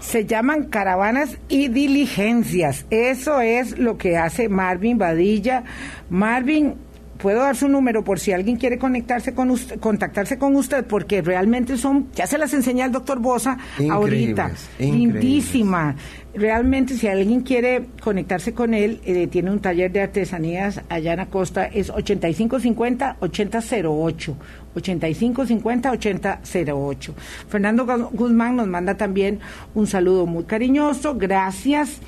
Se 0.00 0.24
llaman 0.26 0.64
caravanas 0.64 1.38
y 1.48 1.68
diligencias. 1.68 2.86
Eso 2.90 3.40
es 3.40 3.78
lo 3.78 3.98
que 3.98 4.16
hace 4.16 4.48
Marvin 4.48 4.98
Badilla. 4.98 5.64
Marvin, 6.08 6.76
puedo 7.18 7.40
dar 7.40 7.56
su 7.56 7.68
número 7.68 8.02
por 8.04 8.18
si 8.18 8.32
alguien 8.32 8.56
quiere 8.56 8.78
conectarse 8.78 9.34
con 9.34 9.50
usted, 9.50 9.78
contactarse 9.80 10.38
con 10.38 10.56
usted, 10.56 10.84
porque 10.84 11.20
realmente 11.22 11.76
son, 11.76 12.08
ya 12.14 12.26
se 12.26 12.38
las 12.38 12.52
enseñé 12.54 12.82
al 12.82 12.92
doctor 12.92 13.18
Bosa 13.20 13.58
ahorita. 13.90 14.50
Increíbles. 14.78 14.80
Lindísima. 14.80 15.96
Realmente, 16.34 16.94
si 16.94 17.06
alguien 17.06 17.42
quiere 17.42 17.86
conectarse 18.02 18.52
con 18.54 18.74
él, 18.74 19.00
eh, 19.04 19.28
tiene 19.28 19.52
un 19.52 19.60
taller 19.60 19.92
de 19.92 20.00
artesanías 20.02 20.80
allá 20.88 21.12
en 21.12 21.18
la 21.18 21.26
costa, 21.26 21.64
es 21.66 21.92
8550-8008. 21.92 24.34
8550-8008. 24.74 27.12
Fernando 27.48 27.86
Gu- 27.86 28.10
Guzmán 28.12 28.56
nos 28.56 28.66
manda 28.66 28.96
también 28.96 29.38
un 29.74 29.86
saludo 29.86 30.26
muy 30.26 30.44
cariñoso. 30.44 31.14
Gracias. 31.14 31.98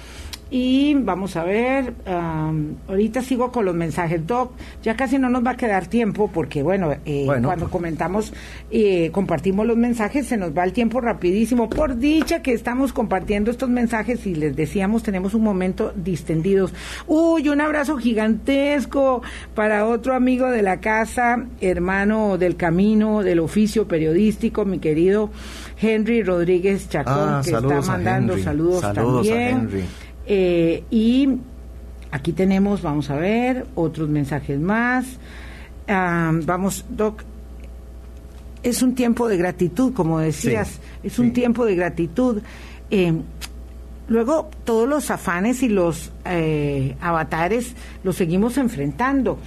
Y 0.48 0.94
vamos 0.94 1.34
a 1.34 1.42
ver, 1.42 1.92
am, 2.06 2.76
ahorita 2.86 3.20
sigo 3.20 3.50
con 3.50 3.64
los 3.64 3.74
mensajes, 3.74 4.24
Doc. 4.28 4.52
Ya 4.82 4.94
casi 4.94 5.18
no 5.18 5.28
nos 5.28 5.44
va 5.44 5.50
a 5.52 5.56
quedar 5.56 5.88
tiempo 5.88 6.30
porque, 6.32 6.62
bueno, 6.62 6.92
eh, 7.04 7.24
Bueno. 7.26 7.48
cuando 7.48 7.68
comentamos, 7.68 8.32
eh, 8.70 9.10
compartimos 9.12 9.66
los 9.66 9.76
mensajes, 9.76 10.26
se 10.28 10.36
nos 10.36 10.56
va 10.56 10.62
el 10.62 10.72
tiempo 10.72 11.00
rapidísimo. 11.00 11.68
Por 11.68 11.96
dicha 11.96 12.42
que 12.42 12.52
estamos 12.52 12.92
compartiendo 12.92 13.50
estos 13.50 13.68
mensajes 13.68 14.24
y 14.24 14.36
les 14.36 14.54
decíamos, 14.54 15.02
tenemos 15.02 15.34
un 15.34 15.42
momento 15.42 15.92
distendidos. 15.96 16.72
Uy, 17.08 17.48
un 17.48 17.60
abrazo 17.60 17.96
gigantesco 17.96 19.22
para 19.56 19.84
otro 19.86 20.14
amigo 20.14 20.48
de 20.48 20.62
la 20.62 20.78
casa, 20.80 21.44
hermano 21.60 22.38
del 22.38 22.54
camino, 22.56 23.24
del 23.24 23.40
oficio 23.40 23.88
periodístico, 23.88 24.64
mi 24.64 24.78
querido 24.78 25.30
Henry 25.80 26.22
Rodríguez 26.22 26.88
Chacón, 26.88 27.14
Ah, 27.18 27.40
que 27.44 27.50
está 27.50 27.80
mandando 27.82 28.32
Henry. 28.34 28.44
saludos, 28.44 28.80
Saludos 28.80 29.26
a 29.26 29.30
también. 29.30 29.48
Henry. 29.58 29.84
Eh, 30.26 30.82
y 30.90 31.28
aquí 32.10 32.32
tenemos, 32.32 32.82
vamos 32.82 33.10
a 33.10 33.16
ver, 33.16 33.66
otros 33.74 34.08
mensajes 34.08 34.58
más. 34.58 35.06
Ah, 35.88 36.32
vamos, 36.44 36.84
Doc, 36.88 37.22
es 38.62 38.82
un 38.82 38.94
tiempo 38.94 39.28
de 39.28 39.36
gratitud, 39.36 39.92
como 39.92 40.18
decías, 40.18 40.68
Sí, 40.68 40.80
es 41.04 41.18
un 41.18 41.26
sí. 41.26 41.32
tiempo 41.32 41.64
de 41.64 41.76
gratitud. 41.76 42.42
Eh, 42.90 43.12
luego, 44.08 44.50
todos 44.64 44.88
los 44.88 45.10
afanes 45.10 45.62
y 45.62 45.68
los 45.68 46.10
eh, 46.24 46.96
avatares 47.00 47.74
los 48.02 48.16
seguimos 48.16 48.58
enfrentando, 48.58 49.38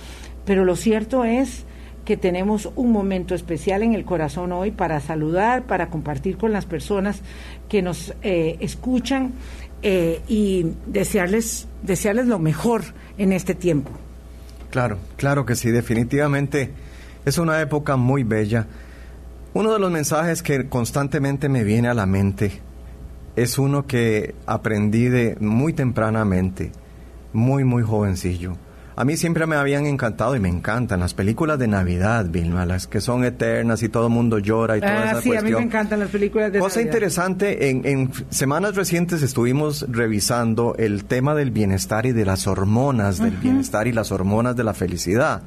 pero 0.45 0.63
lo 0.63 0.75
cierto 0.77 1.25
es 1.25 1.65
que 2.09 2.17
tenemos 2.17 2.71
un 2.75 2.91
momento 2.91 3.35
especial 3.35 3.83
en 3.83 3.93
el 3.93 4.03
corazón 4.03 4.51
hoy 4.51 4.71
para 4.71 4.99
saludar, 4.99 5.67
para 5.67 5.91
compartir 5.91 6.37
con 6.37 6.51
las 6.51 6.65
personas 6.65 7.21
que 7.69 7.83
nos 7.83 8.15
eh, 8.23 8.57
escuchan 8.61 9.33
eh, 9.83 10.19
y 10.27 10.73
desearles, 10.87 11.67
desearles 11.83 12.25
lo 12.25 12.39
mejor 12.39 12.81
en 13.19 13.31
este 13.31 13.53
tiempo. 13.53 13.91
Claro, 14.71 14.97
claro 15.17 15.45
que 15.45 15.55
sí, 15.55 15.69
definitivamente 15.69 16.71
es 17.25 17.37
una 17.37 17.61
época 17.61 17.95
muy 17.95 18.23
bella. 18.23 18.65
Uno 19.53 19.71
de 19.71 19.77
los 19.77 19.91
mensajes 19.91 20.41
que 20.41 20.67
constantemente 20.67 21.47
me 21.47 21.63
viene 21.63 21.89
a 21.89 21.93
la 21.93 22.07
mente 22.07 22.59
es 23.35 23.59
uno 23.59 23.85
que 23.85 24.33
aprendí 24.47 25.09
de 25.09 25.37
muy 25.39 25.73
tempranamente, 25.73 26.71
muy, 27.33 27.65
muy 27.65 27.83
jovencillo. 27.83 28.55
A 28.99 29.05
mí 29.05 29.15
siempre 29.15 29.45
me 29.47 29.55
habían 29.55 29.85
encantado 29.85 30.35
y 30.35 30.41
me 30.41 30.49
encantan 30.49 30.99
las 30.99 31.13
películas 31.13 31.57
de 31.57 31.69
Navidad, 31.69 32.25
Vilma, 32.29 32.65
las 32.65 32.85
que 32.85 32.99
son 32.99 33.23
eternas 33.23 33.81
y 33.81 33.87
todo 33.87 34.07
el 34.07 34.11
mundo 34.13 34.39
llora 34.39 34.75
y 34.75 34.81
toda 34.81 34.91
Ah, 35.03 35.11
esa 35.11 35.21
sí, 35.21 35.33
a 35.37 35.41
mí 35.41 35.53
me 35.53 35.61
encantan 35.61 36.01
las 36.01 36.09
películas 36.09 36.51
de 36.51 36.59
Cosa 36.59 36.75
Navidad. 36.81 36.89
interesante, 36.95 37.69
en, 37.69 37.85
en 37.85 38.11
semanas 38.29 38.75
recientes 38.75 39.21
estuvimos 39.21 39.85
revisando 39.87 40.75
el 40.77 41.05
tema 41.05 41.33
del 41.33 41.51
bienestar 41.51 42.07
y 42.07 42.11
de 42.11 42.25
las 42.25 42.45
hormonas 42.45 43.19
del 43.19 43.37
bienestar 43.37 43.87
y 43.87 43.93
las 43.93 44.11
hormonas 44.11 44.57
de 44.57 44.65
la 44.65 44.73
felicidad. 44.73 45.43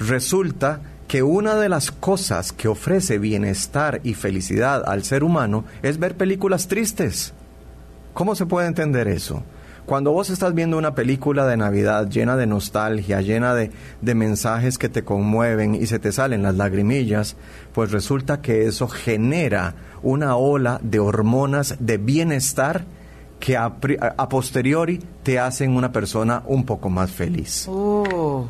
Resulta 0.00 0.80
que 1.06 1.22
una 1.22 1.54
de 1.54 1.68
las 1.68 1.92
cosas 1.92 2.52
que 2.52 2.66
ofrece 2.66 3.18
bienestar 3.18 4.00
y 4.02 4.14
felicidad 4.14 4.82
al 4.84 5.04
ser 5.04 5.22
humano 5.22 5.64
es 5.84 6.00
ver 6.00 6.16
películas 6.16 6.66
tristes. 6.66 7.32
¿Cómo 8.14 8.34
se 8.34 8.46
puede 8.46 8.66
entender 8.66 9.06
eso? 9.06 9.44
Cuando 9.86 10.10
vos 10.10 10.30
estás 10.30 10.52
viendo 10.52 10.76
una 10.76 10.96
película 10.96 11.46
de 11.46 11.56
Navidad 11.56 12.08
llena 12.08 12.36
de 12.36 12.48
nostalgia, 12.48 13.20
llena 13.20 13.54
de, 13.54 13.70
de 14.02 14.14
mensajes 14.16 14.78
que 14.78 14.88
te 14.88 15.04
conmueven 15.04 15.76
y 15.76 15.86
se 15.86 16.00
te 16.00 16.10
salen 16.10 16.42
las 16.42 16.56
lagrimillas, 16.56 17.36
pues 17.72 17.92
resulta 17.92 18.42
que 18.42 18.66
eso 18.66 18.88
genera 18.88 19.76
una 20.02 20.34
ola 20.34 20.80
de 20.82 20.98
hormonas 20.98 21.76
de 21.78 21.98
bienestar 21.98 22.84
que 23.38 23.56
a, 23.56 23.76
a 24.16 24.28
posteriori 24.28 24.98
te 25.22 25.38
hacen 25.38 25.76
una 25.76 25.92
persona 25.92 26.42
un 26.46 26.64
poco 26.64 26.90
más 26.90 27.12
feliz. 27.12 27.66
Oh, 27.68 28.48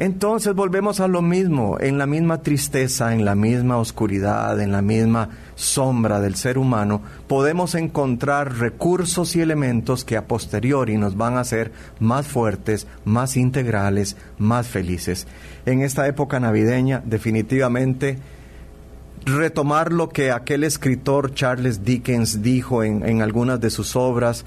Entonces 0.00 0.54
volvemos 0.54 1.00
a 1.00 1.08
lo 1.08 1.22
mismo, 1.22 1.76
en 1.80 1.98
la 1.98 2.06
misma 2.06 2.40
tristeza, 2.42 3.12
en 3.12 3.24
la 3.24 3.34
misma 3.34 3.78
oscuridad, 3.78 4.60
en 4.60 4.70
la 4.70 4.80
misma 4.80 5.30
sombra 5.56 6.20
del 6.20 6.36
ser 6.36 6.56
humano, 6.56 7.02
podemos 7.26 7.74
encontrar 7.74 8.58
recursos 8.58 9.34
y 9.34 9.40
elementos 9.40 10.04
que 10.04 10.16
a 10.16 10.28
posteriori 10.28 10.96
nos 10.98 11.16
van 11.16 11.36
a 11.36 11.40
hacer 11.40 11.72
más 11.98 12.28
fuertes, 12.28 12.86
más 13.04 13.36
integrales, 13.36 14.16
más 14.38 14.68
felices. 14.68 15.26
En 15.66 15.82
esta 15.82 16.06
época 16.06 16.38
navideña, 16.38 17.02
definitivamente, 17.04 18.18
retomar 19.24 19.92
lo 19.92 20.10
que 20.10 20.30
aquel 20.30 20.62
escritor 20.62 21.34
Charles 21.34 21.84
Dickens 21.84 22.40
dijo 22.40 22.84
en, 22.84 23.04
en 23.04 23.20
algunas 23.20 23.60
de 23.60 23.70
sus 23.70 23.96
obras, 23.96 24.44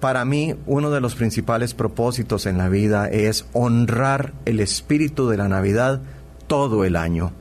para 0.00 0.24
mí, 0.24 0.54
uno 0.66 0.90
de 0.90 1.00
los 1.00 1.14
principales 1.14 1.74
propósitos 1.74 2.46
en 2.46 2.58
la 2.58 2.68
vida 2.68 3.08
es 3.08 3.46
honrar 3.52 4.32
el 4.44 4.60
espíritu 4.60 5.28
de 5.28 5.36
la 5.36 5.48
Navidad 5.48 6.00
todo 6.46 6.84
el 6.84 6.96
año. 6.96 7.32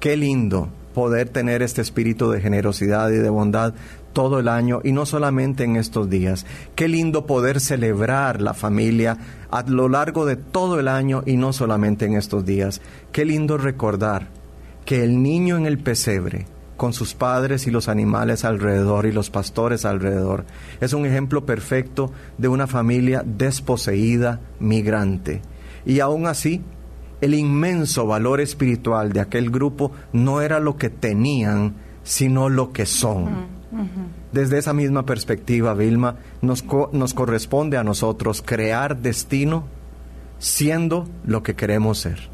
Qué 0.00 0.16
lindo 0.16 0.68
poder 0.94 1.28
tener 1.28 1.62
este 1.62 1.80
espíritu 1.80 2.30
de 2.30 2.40
generosidad 2.40 3.10
y 3.10 3.16
de 3.16 3.30
bondad 3.30 3.74
todo 4.12 4.40
el 4.40 4.48
año 4.48 4.80
y 4.82 4.92
no 4.92 5.06
solamente 5.06 5.64
en 5.64 5.76
estos 5.76 6.10
días. 6.10 6.44
Qué 6.74 6.88
lindo 6.88 7.24
poder 7.24 7.60
celebrar 7.60 8.42
la 8.42 8.52
familia 8.52 9.16
a 9.50 9.62
lo 9.62 9.88
largo 9.88 10.26
de 10.26 10.36
todo 10.36 10.80
el 10.80 10.88
año 10.88 11.22
y 11.24 11.36
no 11.36 11.52
solamente 11.52 12.04
en 12.04 12.14
estos 12.14 12.44
días. 12.44 12.80
Qué 13.12 13.24
lindo 13.24 13.58
recordar 13.58 14.28
que 14.84 15.04
el 15.04 15.22
niño 15.22 15.56
en 15.56 15.66
el 15.66 15.78
pesebre, 15.78 16.46
con 16.78 16.94
sus 16.94 17.12
padres 17.12 17.66
y 17.66 17.70
los 17.70 17.88
animales 17.88 18.44
alrededor 18.44 19.04
y 19.04 19.12
los 19.12 19.28
pastores 19.28 19.84
alrededor. 19.84 20.46
Es 20.80 20.94
un 20.94 21.04
ejemplo 21.04 21.44
perfecto 21.44 22.12
de 22.38 22.48
una 22.48 22.66
familia 22.66 23.22
desposeída, 23.26 24.40
migrante. 24.60 25.42
Y 25.84 26.00
aún 26.00 26.26
así, 26.26 26.62
el 27.20 27.34
inmenso 27.34 28.06
valor 28.06 28.40
espiritual 28.40 29.12
de 29.12 29.20
aquel 29.20 29.50
grupo 29.50 29.90
no 30.12 30.40
era 30.40 30.60
lo 30.60 30.76
que 30.76 30.88
tenían, 30.88 31.74
sino 32.04 32.48
lo 32.48 32.72
que 32.72 32.86
son. 32.86 33.58
Desde 34.32 34.58
esa 34.58 34.72
misma 34.72 35.04
perspectiva, 35.04 35.74
Vilma, 35.74 36.16
nos, 36.42 36.64
nos 36.92 37.12
corresponde 37.12 37.76
a 37.76 37.84
nosotros 37.84 38.40
crear 38.40 38.98
destino 38.98 39.64
siendo 40.38 41.08
lo 41.26 41.42
que 41.42 41.56
queremos 41.56 41.98
ser 41.98 42.30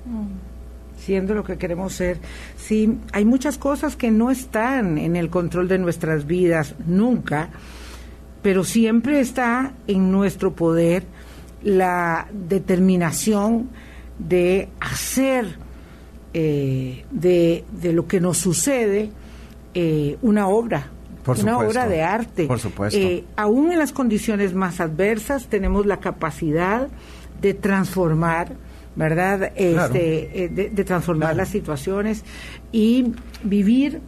siendo 1.05 1.34
lo 1.34 1.44
que 1.44 1.59
queremos 1.59 1.92
ser. 1.92 2.18
Sí, 2.57 2.98
hay 3.12 3.24
muchas 3.24 3.59
cosas 3.59 3.96
que 3.96 4.11
no 4.11 4.30
están 4.30 4.98
en 4.98 5.16
el 5.16 5.30
control 5.30 5.68
de 5.68 5.78
nuestras 5.78 6.26
vidas, 6.26 6.74
nunca, 6.86 7.50
pero 8.42 8.64
siempre 8.64 9.20
está 9.20 9.72
en 9.86 10.11
nuestro 10.11 10.55
poder 10.55 11.05
la 11.62 12.26
determinación 12.32 13.70
de 14.18 14.68
hacer 14.80 15.57
eh, 16.32 17.05
de, 17.11 17.64
lo 17.92 18.07
que 18.07 18.20
nos 18.20 18.38
sucede 18.38 19.11
eh, 19.72 20.18
una 20.22 20.48
obra, 20.48 20.88
una 21.26 21.59
obra 21.59 21.88
de 21.88 22.02
arte. 22.02 22.46
Por 22.46 22.61
supuesto. 22.61 22.98
Eh, 22.98 23.24
aún 23.36 23.72
en 23.72 23.78
las 23.78 23.92
condiciones 23.92 24.55
más 24.55 24.80
adversas 24.80 25.46
tenemos 25.46 25.86
la 25.86 25.98
capacidad 26.00 26.88
de 27.40 27.55
transformar 27.55 28.52
¿verdad? 28.97 29.53
Este, 29.57 30.45
eh, 30.45 30.49
de, 30.49 30.84
transformar 30.84 31.36
las 31.36 31.49
situaciones 31.49 32.24
y 32.72 33.12
vivir 33.42 34.01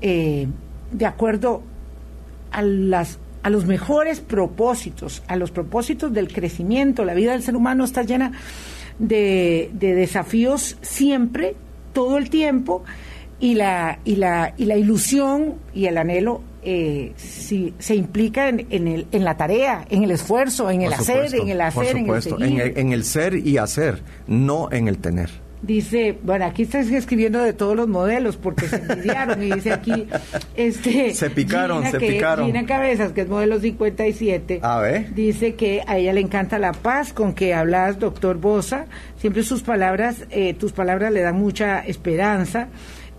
eh, 0.00 0.46
de 0.92 1.06
acuerdo 1.06 1.62
a 2.50 2.62
las 2.62 3.18
a 3.42 3.48
los 3.48 3.64
mejores 3.64 4.20
propósitos, 4.20 5.22
a 5.26 5.36
los 5.36 5.50
propósitos 5.50 6.12
del 6.12 6.30
crecimiento. 6.30 7.06
La 7.06 7.14
vida 7.14 7.32
del 7.32 7.42
ser 7.42 7.56
humano 7.56 7.84
está 7.84 8.02
llena 8.02 8.32
de, 8.98 9.70
de 9.72 9.94
desafíos 9.94 10.76
siempre, 10.82 11.54
todo 11.94 12.18
el 12.18 12.28
tiempo, 12.28 12.84
y 13.40 13.54
la, 13.54 13.98
y 14.04 14.16
la, 14.16 14.54
y 14.56 14.66
la 14.66 14.76
ilusión 14.76 15.54
y 15.74 15.86
el 15.86 15.98
anhelo 15.98 16.42
eh, 16.62 17.12
si, 17.16 17.72
se 17.78 17.94
implica 17.94 18.48
en, 18.48 18.66
en, 18.70 18.86
el, 18.86 19.06
en 19.12 19.24
la 19.24 19.36
tarea, 19.36 19.86
en 19.88 20.04
el 20.04 20.10
esfuerzo, 20.10 20.70
en 20.70 20.82
el 20.82 20.92
hacer, 20.92 21.34
en 21.34 21.48
el 21.48 21.60
hacer, 21.60 21.96
en 21.96 22.10
el 22.10 22.22
seguir. 22.22 22.42
En 22.42 22.60
el, 22.60 22.78
en 22.78 22.92
el 22.92 23.04
ser 23.04 23.34
y 23.34 23.56
hacer, 23.56 24.02
no 24.26 24.70
en 24.70 24.86
el 24.86 24.98
tener. 24.98 25.30
Dice, 25.62 26.18
bueno, 26.22 26.46
aquí 26.46 26.62
estás 26.62 26.90
escribiendo 26.90 27.42
de 27.42 27.52
todos 27.52 27.76
los 27.76 27.86
modelos 27.86 28.38
porque 28.38 28.66
se 28.66 28.76
envidiaron 28.76 29.42
y 29.42 29.52
dice 29.52 29.72
aquí, 29.72 30.06
este... 30.54 31.14
Se 31.14 31.28
picaron, 31.28 31.84
se 31.84 31.98
que, 31.98 32.12
picaron. 32.12 32.46
Gina 32.46 32.64
Cabezas, 32.64 33.12
que 33.12 33.22
es 33.22 33.28
modelo 33.28 33.60
57, 33.60 34.60
a 34.62 34.80
ver. 34.80 35.14
dice 35.14 35.54
que 35.54 35.82
a 35.86 35.98
ella 35.98 36.14
le 36.14 36.20
encanta 36.20 36.58
la 36.58 36.72
paz 36.72 37.12
con 37.12 37.34
que 37.34 37.52
hablas, 37.52 37.98
doctor 37.98 38.38
Bosa. 38.38 38.86
Siempre 39.16 39.42
sus 39.42 39.62
palabras, 39.62 40.24
eh, 40.30 40.54
tus 40.54 40.72
palabras 40.72 41.12
le 41.12 41.20
dan 41.20 41.36
mucha 41.36 41.80
esperanza 41.80 42.68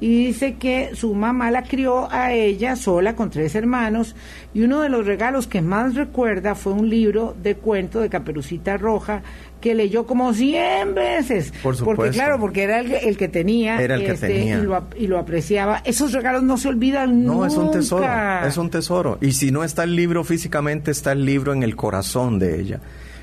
y 0.01 0.25
dice 0.25 0.55
que 0.55 0.95
su 0.95 1.13
mamá 1.13 1.51
la 1.51 1.61
crió 1.61 2.11
a 2.11 2.33
ella 2.33 2.75
sola 2.75 3.15
con 3.15 3.29
tres 3.29 3.53
hermanos 3.53 4.15
y 4.51 4.63
uno 4.63 4.81
de 4.81 4.89
los 4.89 5.05
regalos 5.05 5.45
que 5.45 5.61
más 5.61 5.93
recuerda 5.93 6.55
fue 6.55 6.73
un 6.73 6.89
libro 6.89 7.35
de 7.41 7.55
cuento 7.55 7.99
de 7.99 8.09
Caperucita 8.09 8.77
Roja 8.77 9.21
que 9.61 9.75
leyó 9.75 10.07
como 10.07 10.33
100 10.33 10.95
veces. 10.95 11.53
Por 11.61 11.75
supuesto. 11.75 12.01
Porque 12.01 12.11
claro, 12.11 12.39
porque 12.39 12.63
era 12.63 12.79
el, 12.79 13.15
que 13.15 13.27
tenía, 13.27 13.79
era 13.79 13.93
el 13.93 14.03
que 14.03 14.13
este, 14.13 14.27
tenía. 14.29 14.57
Y, 14.57 14.63
lo, 14.63 14.87
y 14.97 15.05
lo 15.05 15.19
apreciaba. 15.19 15.83
Esos 15.85 16.13
regalos 16.13 16.41
no 16.41 16.57
se 16.57 16.69
olvidan 16.69 17.23
no, 17.23 17.33
nunca. 17.33 17.47
es 17.47 17.55
un 17.55 17.69
tesoro, 17.69 18.07
es 18.47 18.57
un 18.57 18.69
tesoro. 18.71 19.19
Y 19.21 19.33
si 19.33 19.51
no 19.51 19.63
está 19.63 19.83
el 19.83 19.95
libro 19.95 20.23
físicamente, 20.23 20.89
está 20.89 21.11
el 21.11 21.25
libro 21.25 21.53
en 21.53 21.61
el 21.61 21.75
corazón 21.75 22.39
de 22.39 22.59
ella. 22.59 22.79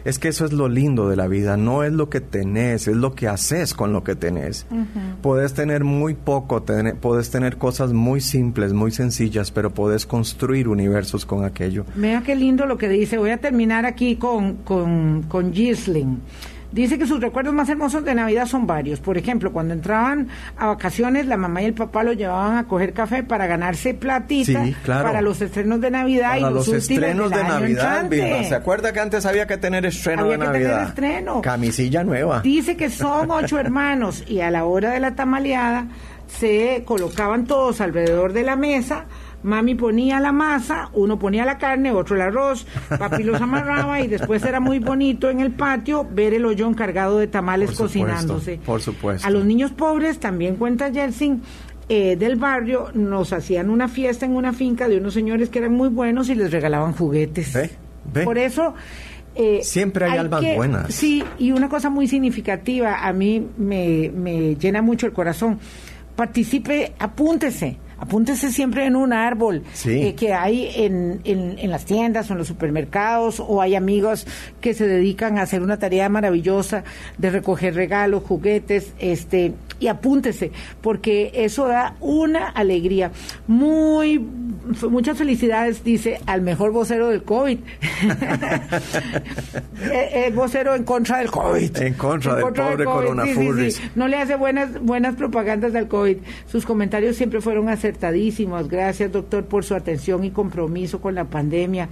Es 0.09 0.18
que 0.18 0.28
eso 0.28 0.46
es 0.46 0.54
lo 0.54 0.70
lindo 0.70 1.11
de 1.11 1.16
la 1.16 1.26
vida, 1.26 1.59
no 1.59 1.84
es 1.84 1.92
lo 1.92 2.09
que 2.09 2.22
tenés, 2.22 2.88
es 2.88 2.96
lo 2.96 3.14
que 3.14 3.28
haces 3.28 3.74
con 3.74 3.92
lo 3.92 4.04
que 4.04 4.16
tenés. 4.16 4.66
Puedes 5.20 5.52
tener 5.52 5.84
muy 5.84 6.14
poco, 6.14 6.62
tener, 6.62 6.94
puedes 6.96 7.28
tener 7.28 7.59
cosas 7.59 7.92
muy 7.92 8.22
simples, 8.22 8.72
muy 8.72 8.90
sencillas, 8.90 9.50
pero 9.50 9.74
puedes 9.74 10.06
construir 10.06 10.66
universos 10.66 11.26
con 11.26 11.44
aquello. 11.44 11.84
Vea 11.94 12.22
qué 12.22 12.36
lindo 12.36 12.64
lo 12.64 12.78
que 12.78 12.88
dice. 12.88 13.18
Voy 13.18 13.32
a 13.32 13.36
terminar 13.36 13.84
aquí 13.84 14.16
con, 14.16 14.54
con, 14.64 15.24
con 15.28 15.52
Gisling. 15.52 16.22
Dice 16.70 16.98
que 16.98 17.06
sus 17.06 17.20
recuerdos 17.20 17.54
más 17.54 17.68
hermosos 17.70 18.04
de 18.04 18.14
Navidad 18.14 18.44
son 18.46 18.66
varios. 18.66 19.00
Por 19.00 19.16
ejemplo, 19.16 19.52
cuando 19.52 19.72
entraban 19.72 20.28
a 20.58 20.66
vacaciones, 20.66 21.24
la 21.26 21.38
mamá 21.38 21.62
y 21.62 21.64
el 21.64 21.72
papá 21.74 22.02
lo 22.02 22.12
llevaban 22.12 22.58
a 22.58 22.64
coger 22.64 22.92
café 22.92 23.22
para 23.22 23.46
ganarse 23.46 23.94
platita 23.94 24.64
Sí, 24.64 24.76
claro. 24.84 25.04
para 25.04 25.22
los 25.22 25.40
estrenos 25.40 25.80
de 25.80 25.90
Navidad 25.90 26.36
y 26.36 26.40
los, 26.40 26.52
los 26.52 26.68
estrenos 26.68 27.30
del 27.30 27.38
de 27.40 27.44
año 27.46 27.60
Navidad. 27.60 28.08
Vilma. 28.10 28.44
¿Se 28.44 28.54
acuerda 28.54 28.92
que 28.92 29.00
antes 29.00 29.24
había 29.24 29.46
que 29.46 29.56
tener 29.56 29.86
estreno 29.86 30.24
Había 30.24 30.32
de 30.36 30.38
que 30.40 30.44
tener 30.52 30.62
Navidad? 30.68 30.88
estreno. 30.88 31.40
Camisilla 31.40 32.04
nueva. 32.04 32.40
Dice 32.42 32.76
que 32.76 32.90
son 32.90 33.30
ocho 33.30 33.58
hermanos 33.58 34.22
y 34.28 34.40
a 34.40 34.50
la 34.50 34.64
hora 34.66 34.90
de 34.90 35.00
la 35.00 35.14
tamaleada 35.14 35.86
se 36.26 36.82
colocaban 36.84 37.46
todos 37.46 37.80
alrededor 37.80 38.34
de 38.34 38.42
la 38.42 38.56
mesa. 38.56 39.06
Mami 39.43 39.74
ponía 39.76 40.18
la 40.20 40.32
masa, 40.32 40.91
uno 40.95 41.18
ponía 41.18 41.45
la 41.45 41.59
carne, 41.59 41.93
otro 41.93 42.16
el 42.16 42.22
arroz, 42.22 42.66
papi 42.99 43.22
los 43.22 43.41
amarraba 43.41 44.01
y 44.01 44.09
después 44.09 44.43
era 44.45 44.59
muy 44.59 44.80
bonito 44.80 45.30
en 45.30 45.41
el 45.41 45.53
patio 45.53 46.05
ver 46.11 46.34
el 46.34 46.45
hoyón 46.45 46.74
cargado 46.74 47.18
de 47.18 47.28
tamales 47.28 47.68
Por 47.70 47.89
supuesto, 47.89 48.01
cocinándose. 48.09 48.61
por 48.66 48.80
supuesto. 48.80 49.26
A 49.26 49.30
los 49.30 49.45
niños 49.45 49.70
pobres, 49.70 50.18
también 50.18 50.57
cuenta 50.57 50.93
Jelsin, 50.93 51.41
eh, 51.89 52.16
del 52.16 52.36
barrio, 52.36 52.89
nos 52.95 53.32
hacían 53.32 53.70
una 53.70 53.86
fiesta 53.89 54.26
en 54.26 54.32
una 54.36 54.53
finca 54.53 54.89
de 54.89 54.99
unos 54.99 55.14
señores 55.14 55.49
que 55.51 55.61
eran 55.61 55.72
muy 55.72 55.89
buenos 55.89 56.28
y 56.28 56.34
les 56.34 56.51
regalaban 56.51 56.93
juguetes. 56.93 57.53
¿Ve? 57.55 57.70
¿Ve? 58.12 58.24
Por 58.24 58.39
eso... 58.39 58.74
eh, 59.36 59.61
Siempre 59.62 60.05
hay 60.07 60.18
almas 60.18 60.41
que- 60.41 60.57
buenas. 60.57 60.93
Sí, 60.93 61.22
y 61.39 61.53
una 61.53 61.68
cosa 61.68 61.89
muy 61.91 62.09
significativa, 62.09 63.07
a 63.07 63.12
mí 63.12 63.47
me, 63.57 64.11
me 64.14 64.57
llena 64.57 64.82
mucho 64.82 65.07
el 65.07 65.12
corazón. 65.12 65.61
Participe, 66.16 66.93
apúntese. 66.99 67.76
Apúntese 67.99 68.51
siempre 68.53 68.86
en 68.86 68.96
un 68.96 69.12
árbol 69.12 69.62
Sí. 69.72 69.90
eh, 70.03 70.14
que 70.14 70.32
hay 70.32 70.70
en, 70.76 71.20
en, 71.24 71.59
en 71.59 71.70
las 71.70 71.84
tiendas 71.84 72.30
o 72.30 72.32
en 72.34 72.38
los 72.38 72.49
supermercados 72.49 73.40
o 73.40 73.61
hay 73.61 73.74
amigos 73.74 74.26
que 74.61 74.74
se 74.74 74.86
dedican 74.86 75.38
a 75.38 75.42
hacer 75.42 75.62
una 75.62 75.78
tarea 75.78 76.09
maravillosa 76.09 76.84
de 77.18 77.30
recoger 77.30 77.74
regalos, 77.74 78.22
juguetes, 78.24 78.92
este 78.99 79.53
y 79.80 79.86
apúntese 79.86 80.51
porque 80.80 81.30
eso 81.34 81.68
da 81.68 81.94
una 82.01 82.49
alegría. 82.49 83.12
Muy 83.46 84.18
muchas 84.90 85.16
felicidades 85.16 85.84
dice 85.84 86.20
al 86.26 86.42
mejor 86.42 86.72
vocero 86.72 87.09
del 87.09 87.22
COVID. 87.22 87.59
Eh, 89.80 90.26
eh, 90.26 90.32
vocero 90.34 90.74
en 90.74 90.82
contra 90.84 91.18
del 91.18 91.30
COVID. 91.30 91.76
En 91.78 91.94
contra 91.94 92.34
del 92.34 92.53
pobre 92.53 93.32
sí, 93.32 93.70
sí. 93.70 93.82
No 93.94 94.09
le 94.09 94.16
hace 94.16 94.34
buenas 94.36 94.80
buenas 94.82 95.14
propagandas 95.14 95.74
al 95.74 95.86
COVID. 95.88 96.16
Sus 96.51 96.66
comentarios 96.66 97.16
siempre 97.16 97.40
fueron 97.40 97.68
acertadísimos. 97.89 98.68
Gracias, 98.68 99.11
doctor, 99.11 99.47
por 99.47 99.64
su 99.64 99.74
atención 99.74 100.24
y 100.24 100.30
compromiso 100.30 101.01
con 101.01 101.14
la 101.14 101.24
pandemia. 101.24 101.89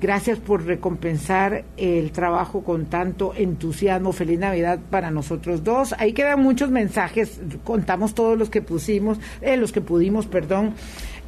Gracias 0.00 0.38
por 0.38 0.64
recompensar 0.64 1.64
el 1.76 2.12
trabajo 2.12 2.62
con 2.62 2.86
tanto 2.86 3.32
entusiasmo. 3.34 4.12
Feliz 4.12 4.38
Navidad 4.38 4.78
para 4.90 5.10
nosotros 5.10 5.64
dos. 5.64 5.94
Ahí 5.98 6.12
quedan 6.12 6.40
muchos 6.40 6.70
mensajes. 6.70 7.40
Contamos 7.64 8.14
todos 8.14 8.38
los 8.38 8.50
que 8.50 8.62
pusimos, 8.62 9.18
eh, 9.40 9.56
los 9.56 9.72
que 9.72 9.80
pudimos, 9.80 10.26
perdón. 10.26 10.74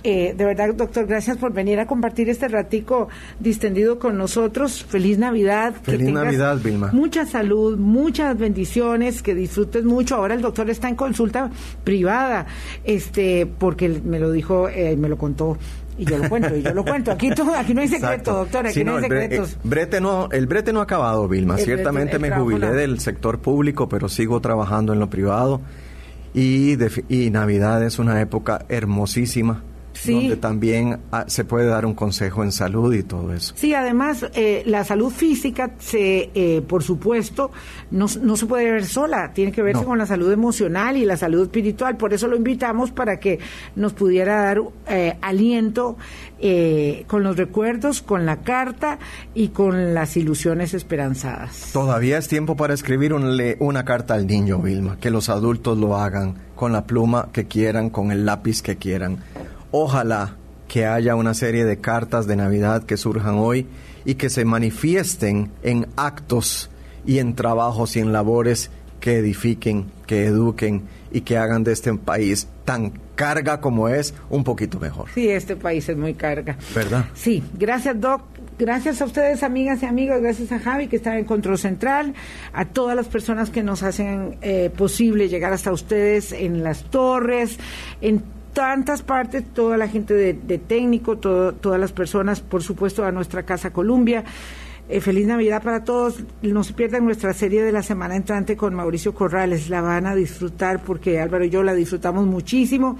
Eh, 0.03 0.34
de 0.36 0.44
verdad, 0.44 0.72
doctor, 0.74 1.07
gracias 1.07 1.36
por 1.36 1.53
venir 1.53 1.78
a 1.78 1.86
compartir 1.86 2.30
este 2.30 2.48
ratico 2.48 3.09
distendido 3.38 3.98
con 3.98 4.16
nosotros. 4.16 4.82
Feliz 4.84 5.18
Navidad. 5.18 5.74
Feliz 5.82 6.11
Navidad, 6.11 6.59
Vilma. 6.62 6.90
Mucha 6.92 7.26
salud, 7.26 7.76
muchas 7.76 8.38
bendiciones, 8.38 9.22
que 9.22 9.34
disfrutes 9.34 9.84
mucho. 9.84 10.16
Ahora 10.16 10.34
el 10.34 10.40
doctor 10.40 10.70
está 10.70 10.88
en 10.88 10.96
consulta 10.96 11.51
privada, 11.84 12.46
este, 12.84 13.46
porque 13.46 13.88
me 13.88 14.18
lo 14.18 14.32
dijo, 14.32 14.68
eh, 14.68 14.96
me 14.96 15.09
lo 15.09 15.18
contó 15.18 15.59
y 15.98 16.07
yo 16.07 16.16
lo 16.16 16.30
cuento, 16.30 16.57
y 16.57 16.62
yo 16.62 16.72
lo 16.72 16.82
cuento. 16.82 17.12
Aquí, 17.12 17.30
todo, 17.34 17.55
aquí 17.55 17.74
no 17.74 17.82
hay 17.82 17.88
secreto, 17.88 18.32
doctor, 18.32 18.66
aquí 18.66 18.82
no, 18.82 18.96
hay 18.96 19.03
secretos. 19.03 19.59
El 19.62 19.68
brete, 19.68 20.01
no, 20.01 20.30
el 20.32 20.46
brete 20.46 20.72
no 20.72 20.80
ha 20.80 20.84
acabado, 20.84 21.28
Vilma. 21.28 21.59
Ciertamente 21.59 22.18
me 22.18 22.30
jubilé 22.30 22.70
del 22.70 23.01
sector 23.01 23.40
público, 23.40 23.86
pero 23.88 24.09
sigo 24.09 24.40
trabajando 24.40 24.94
en 24.94 24.98
lo 24.98 25.11
privado. 25.11 25.61
Y, 26.32 26.78
y 27.09 27.30
Navidad 27.30 27.84
es 27.84 27.98
una 27.98 28.20
época 28.22 28.64
hermosísima 28.68 29.64
donde 30.07 30.36
también 30.36 30.98
ah, 31.12 31.24
se 31.26 31.44
puede 31.44 31.66
dar 31.66 31.86
un 31.86 31.94
consejo 31.94 32.42
en 32.42 32.53
salud 32.53 32.94
y 32.94 33.03
todo 33.03 33.32
eso. 33.32 33.55
Sí, 33.57 33.74
además 33.74 34.26
eh, 34.34 34.62
la 34.66 34.84
salud 34.84 35.11
física, 35.11 35.72
se, 35.78 36.30
eh, 36.34 36.62
por 36.66 36.82
supuesto, 36.82 37.51
no, 37.90 38.07
no, 38.22 38.36
se 38.36 38.46
puede 38.46 38.70
ver 38.70 38.86
sola, 38.86 39.32
tiene 39.32 39.53
que 39.53 39.62
verse 39.62 39.84
con 39.84 39.98
la 39.98 40.07
salud 40.07 40.32
emocional 40.32 40.96
y 40.96 41.05
la 41.05 41.16
salud 41.16 41.42
espiritual. 41.42 41.96
Por 41.96 42.14
eso 42.14 42.28
lo 42.28 42.36
invitamos 42.36 42.90
para 42.90 43.18
que 43.18 43.38
nos 43.76 43.92
pudiera 43.92 44.42
dar 44.42 44.61
eh, 44.88 45.16
aliento 45.20 45.96
con 47.07 47.22
los 47.22 47.36
recuerdos, 47.36 48.01
con 48.01 48.24
la 48.24 48.38
carta 48.38 48.98
y 49.34 49.48
con 49.48 49.92
las 49.92 50.16
ilusiones 50.16 50.72
esperanzadas. 50.72 51.70
Todavía 51.74 52.16
es 52.16 52.28
tiempo 52.28 52.57
para 52.57 52.72
escribir 52.72 53.12
una 53.12 53.84
carta 53.84 54.14
al 54.14 54.26
niño, 54.26 54.59
Vilma, 54.59 54.96
que 54.98 55.11
los 55.11 55.28
adultos 55.28 55.76
lo 55.76 55.96
hagan 55.96 56.36
con 56.55 56.72
la 56.72 56.84
pluma 56.84 57.28
que 57.32 57.46
quieran, 57.46 57.90
con 57.90 58.11
el 58.11 58.24
lápiz 58.24 58.62
que 58.62 58.76
quieran 58.76 59.18
Ojalá 59.73 60.37
que 60.68 60.87
haya 60.87 61.16
una 61.16 61.35
serie 61.35 61.64
de 61.64 61.81
cartas 61.81 62.27
de 62.27 62.37
Navidad 62.37 62.85
que 62.85 62.97
surjan 62.97 63.37
hoy 63.37 63.66
y 64.05 64.14
que 64.14 64.31
se 64.31 64.45
manifiesten 64.45 65.51
en 65.62 65.89
actos 65.97 66.71
y 67.05 67.18
en 67.18 67.35
trabajos 67.35 67.97
y 67.97 68.01
en 68.01 68.12
labores 68.12 68.71
que 69.01 69.18
edifiquen, 69.18 69.87
que 70.07 70.27
eduquen 70.27 70.83
y 71.11 71.23
que 71.23 71.39
hagan 71.39 71.64
de 71.64 71.73
este 71.73 71.93
país 71.95 72.47
tan 72.64 72.93
carga 73.16 73.61
como 73.61 73.89
es 73.89 74.14
un 74.29 74.45
poquito 74.45 74.79
mejor. 74.79 75.09
Sí, 75.14 75.29
este 75.29 75.57
país 75.57 75.89
es 75.89 75.97
muy 75.97 76.14
carga. 76.14 76.57
¿Verdad? 76.75 77.07
Sí, 77.14 77.43
gracias 77.59 78.01
Doc. 78.01 78.23
Gracias 78.59 79.01
a 79.01 79.07
ustedes, 79.07 79.43
amigas 79.43 79.83
y 79.83 79.87
amigos, 79.87 80.21
gracias 80.21 80.53
a 80.53 80.59
Javi 80.59 80.87
que 80.87 80.97
está 80.97 81.18
en 81.18 81.25
Control 81.25 81.57
Central, 81.57 82.12
a 82.53 82.66
todas 82.66 82.95
las 82.95 83.09
personas 83.09 83.49
que 83.49 83.62
nos 83.62 83.83
hacen 83.83 84.37
eh, 84.43 84.71
posible 84.77 85.31
llegar 85.31 85.55
hasta 85.55 85.73
ustedes 85.73 86.33
en 86.33 86.62
las 86.62 86.85
torres, 86.85 87.59
en 88.03 88.23
tantas 88.53 89.03
partes, 89.03 89.44
toda 89.55 89.76
la 89.76 89.88
gente 89.88 90.14
de, 90.14 90.59
técnico, 90.59 91.18
todas 91.18 91.80
las 91.80 91.92
personas, 91.92 92.40
por 92.40 92.62
supuesto, 92.62 93.05
a 93.05 93.12
nuestra 93.12 93.44
Casa 93.44 93.72
Columbia. 93.72 94.24
Eh, 94.88 95.01
feliz 95.01 95.26
Navidad 95.26 95.62
para 95.62 95.84
todos. 95.84 96.24
No 96.42 96.64
se 96.64 96.72
pierdan 96.72 97.05
nuestra 97.05 97.32
serie 97.32 97.62
de 97.62 97.70
la 97.70 97.82
semana 97.82 98.16
entrante 98.16 98.57
con 98.57 98.74
Mauricio 98.74 99.14
Corrales. 99.14 99.70
La 99.70 99.80
van 99.80 100.07
a 100.07 100.14
disfrutar 100.14 100.82
porque 100.82 101.20
Álvaro 101.20 101.44
y 101.44 101.51
yo 101.51 101.62
la 101.62 101.74
disfrutamos 101.74 102.26
muchísimo. 102.26 102.98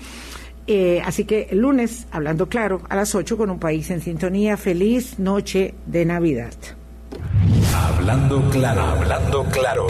Eh, 0.66 1.03
así 1.05 1.24
que 1.24 1.48
el 1.51 1.59
lunes, 1.59 2.07
hablando 2.12 2.48
claro, 2.48 2.82
a 2.88 2.94
las 2.94 3.14
8 3.14 3.36
con 3.36 3.51
un 3.51 3.59
país 3.59 3.90
en 3.90 4.01
sintonía. 4.01 4.57
Feliz 4.57 5.18
noche 5.18 5.74
de 5.86 6.05
Navidad. 6.05 6.55
Hablando 7.74 8.40
claro, 8.51 8.82
hablando 8.82 9.44
claro. 9.46 9.86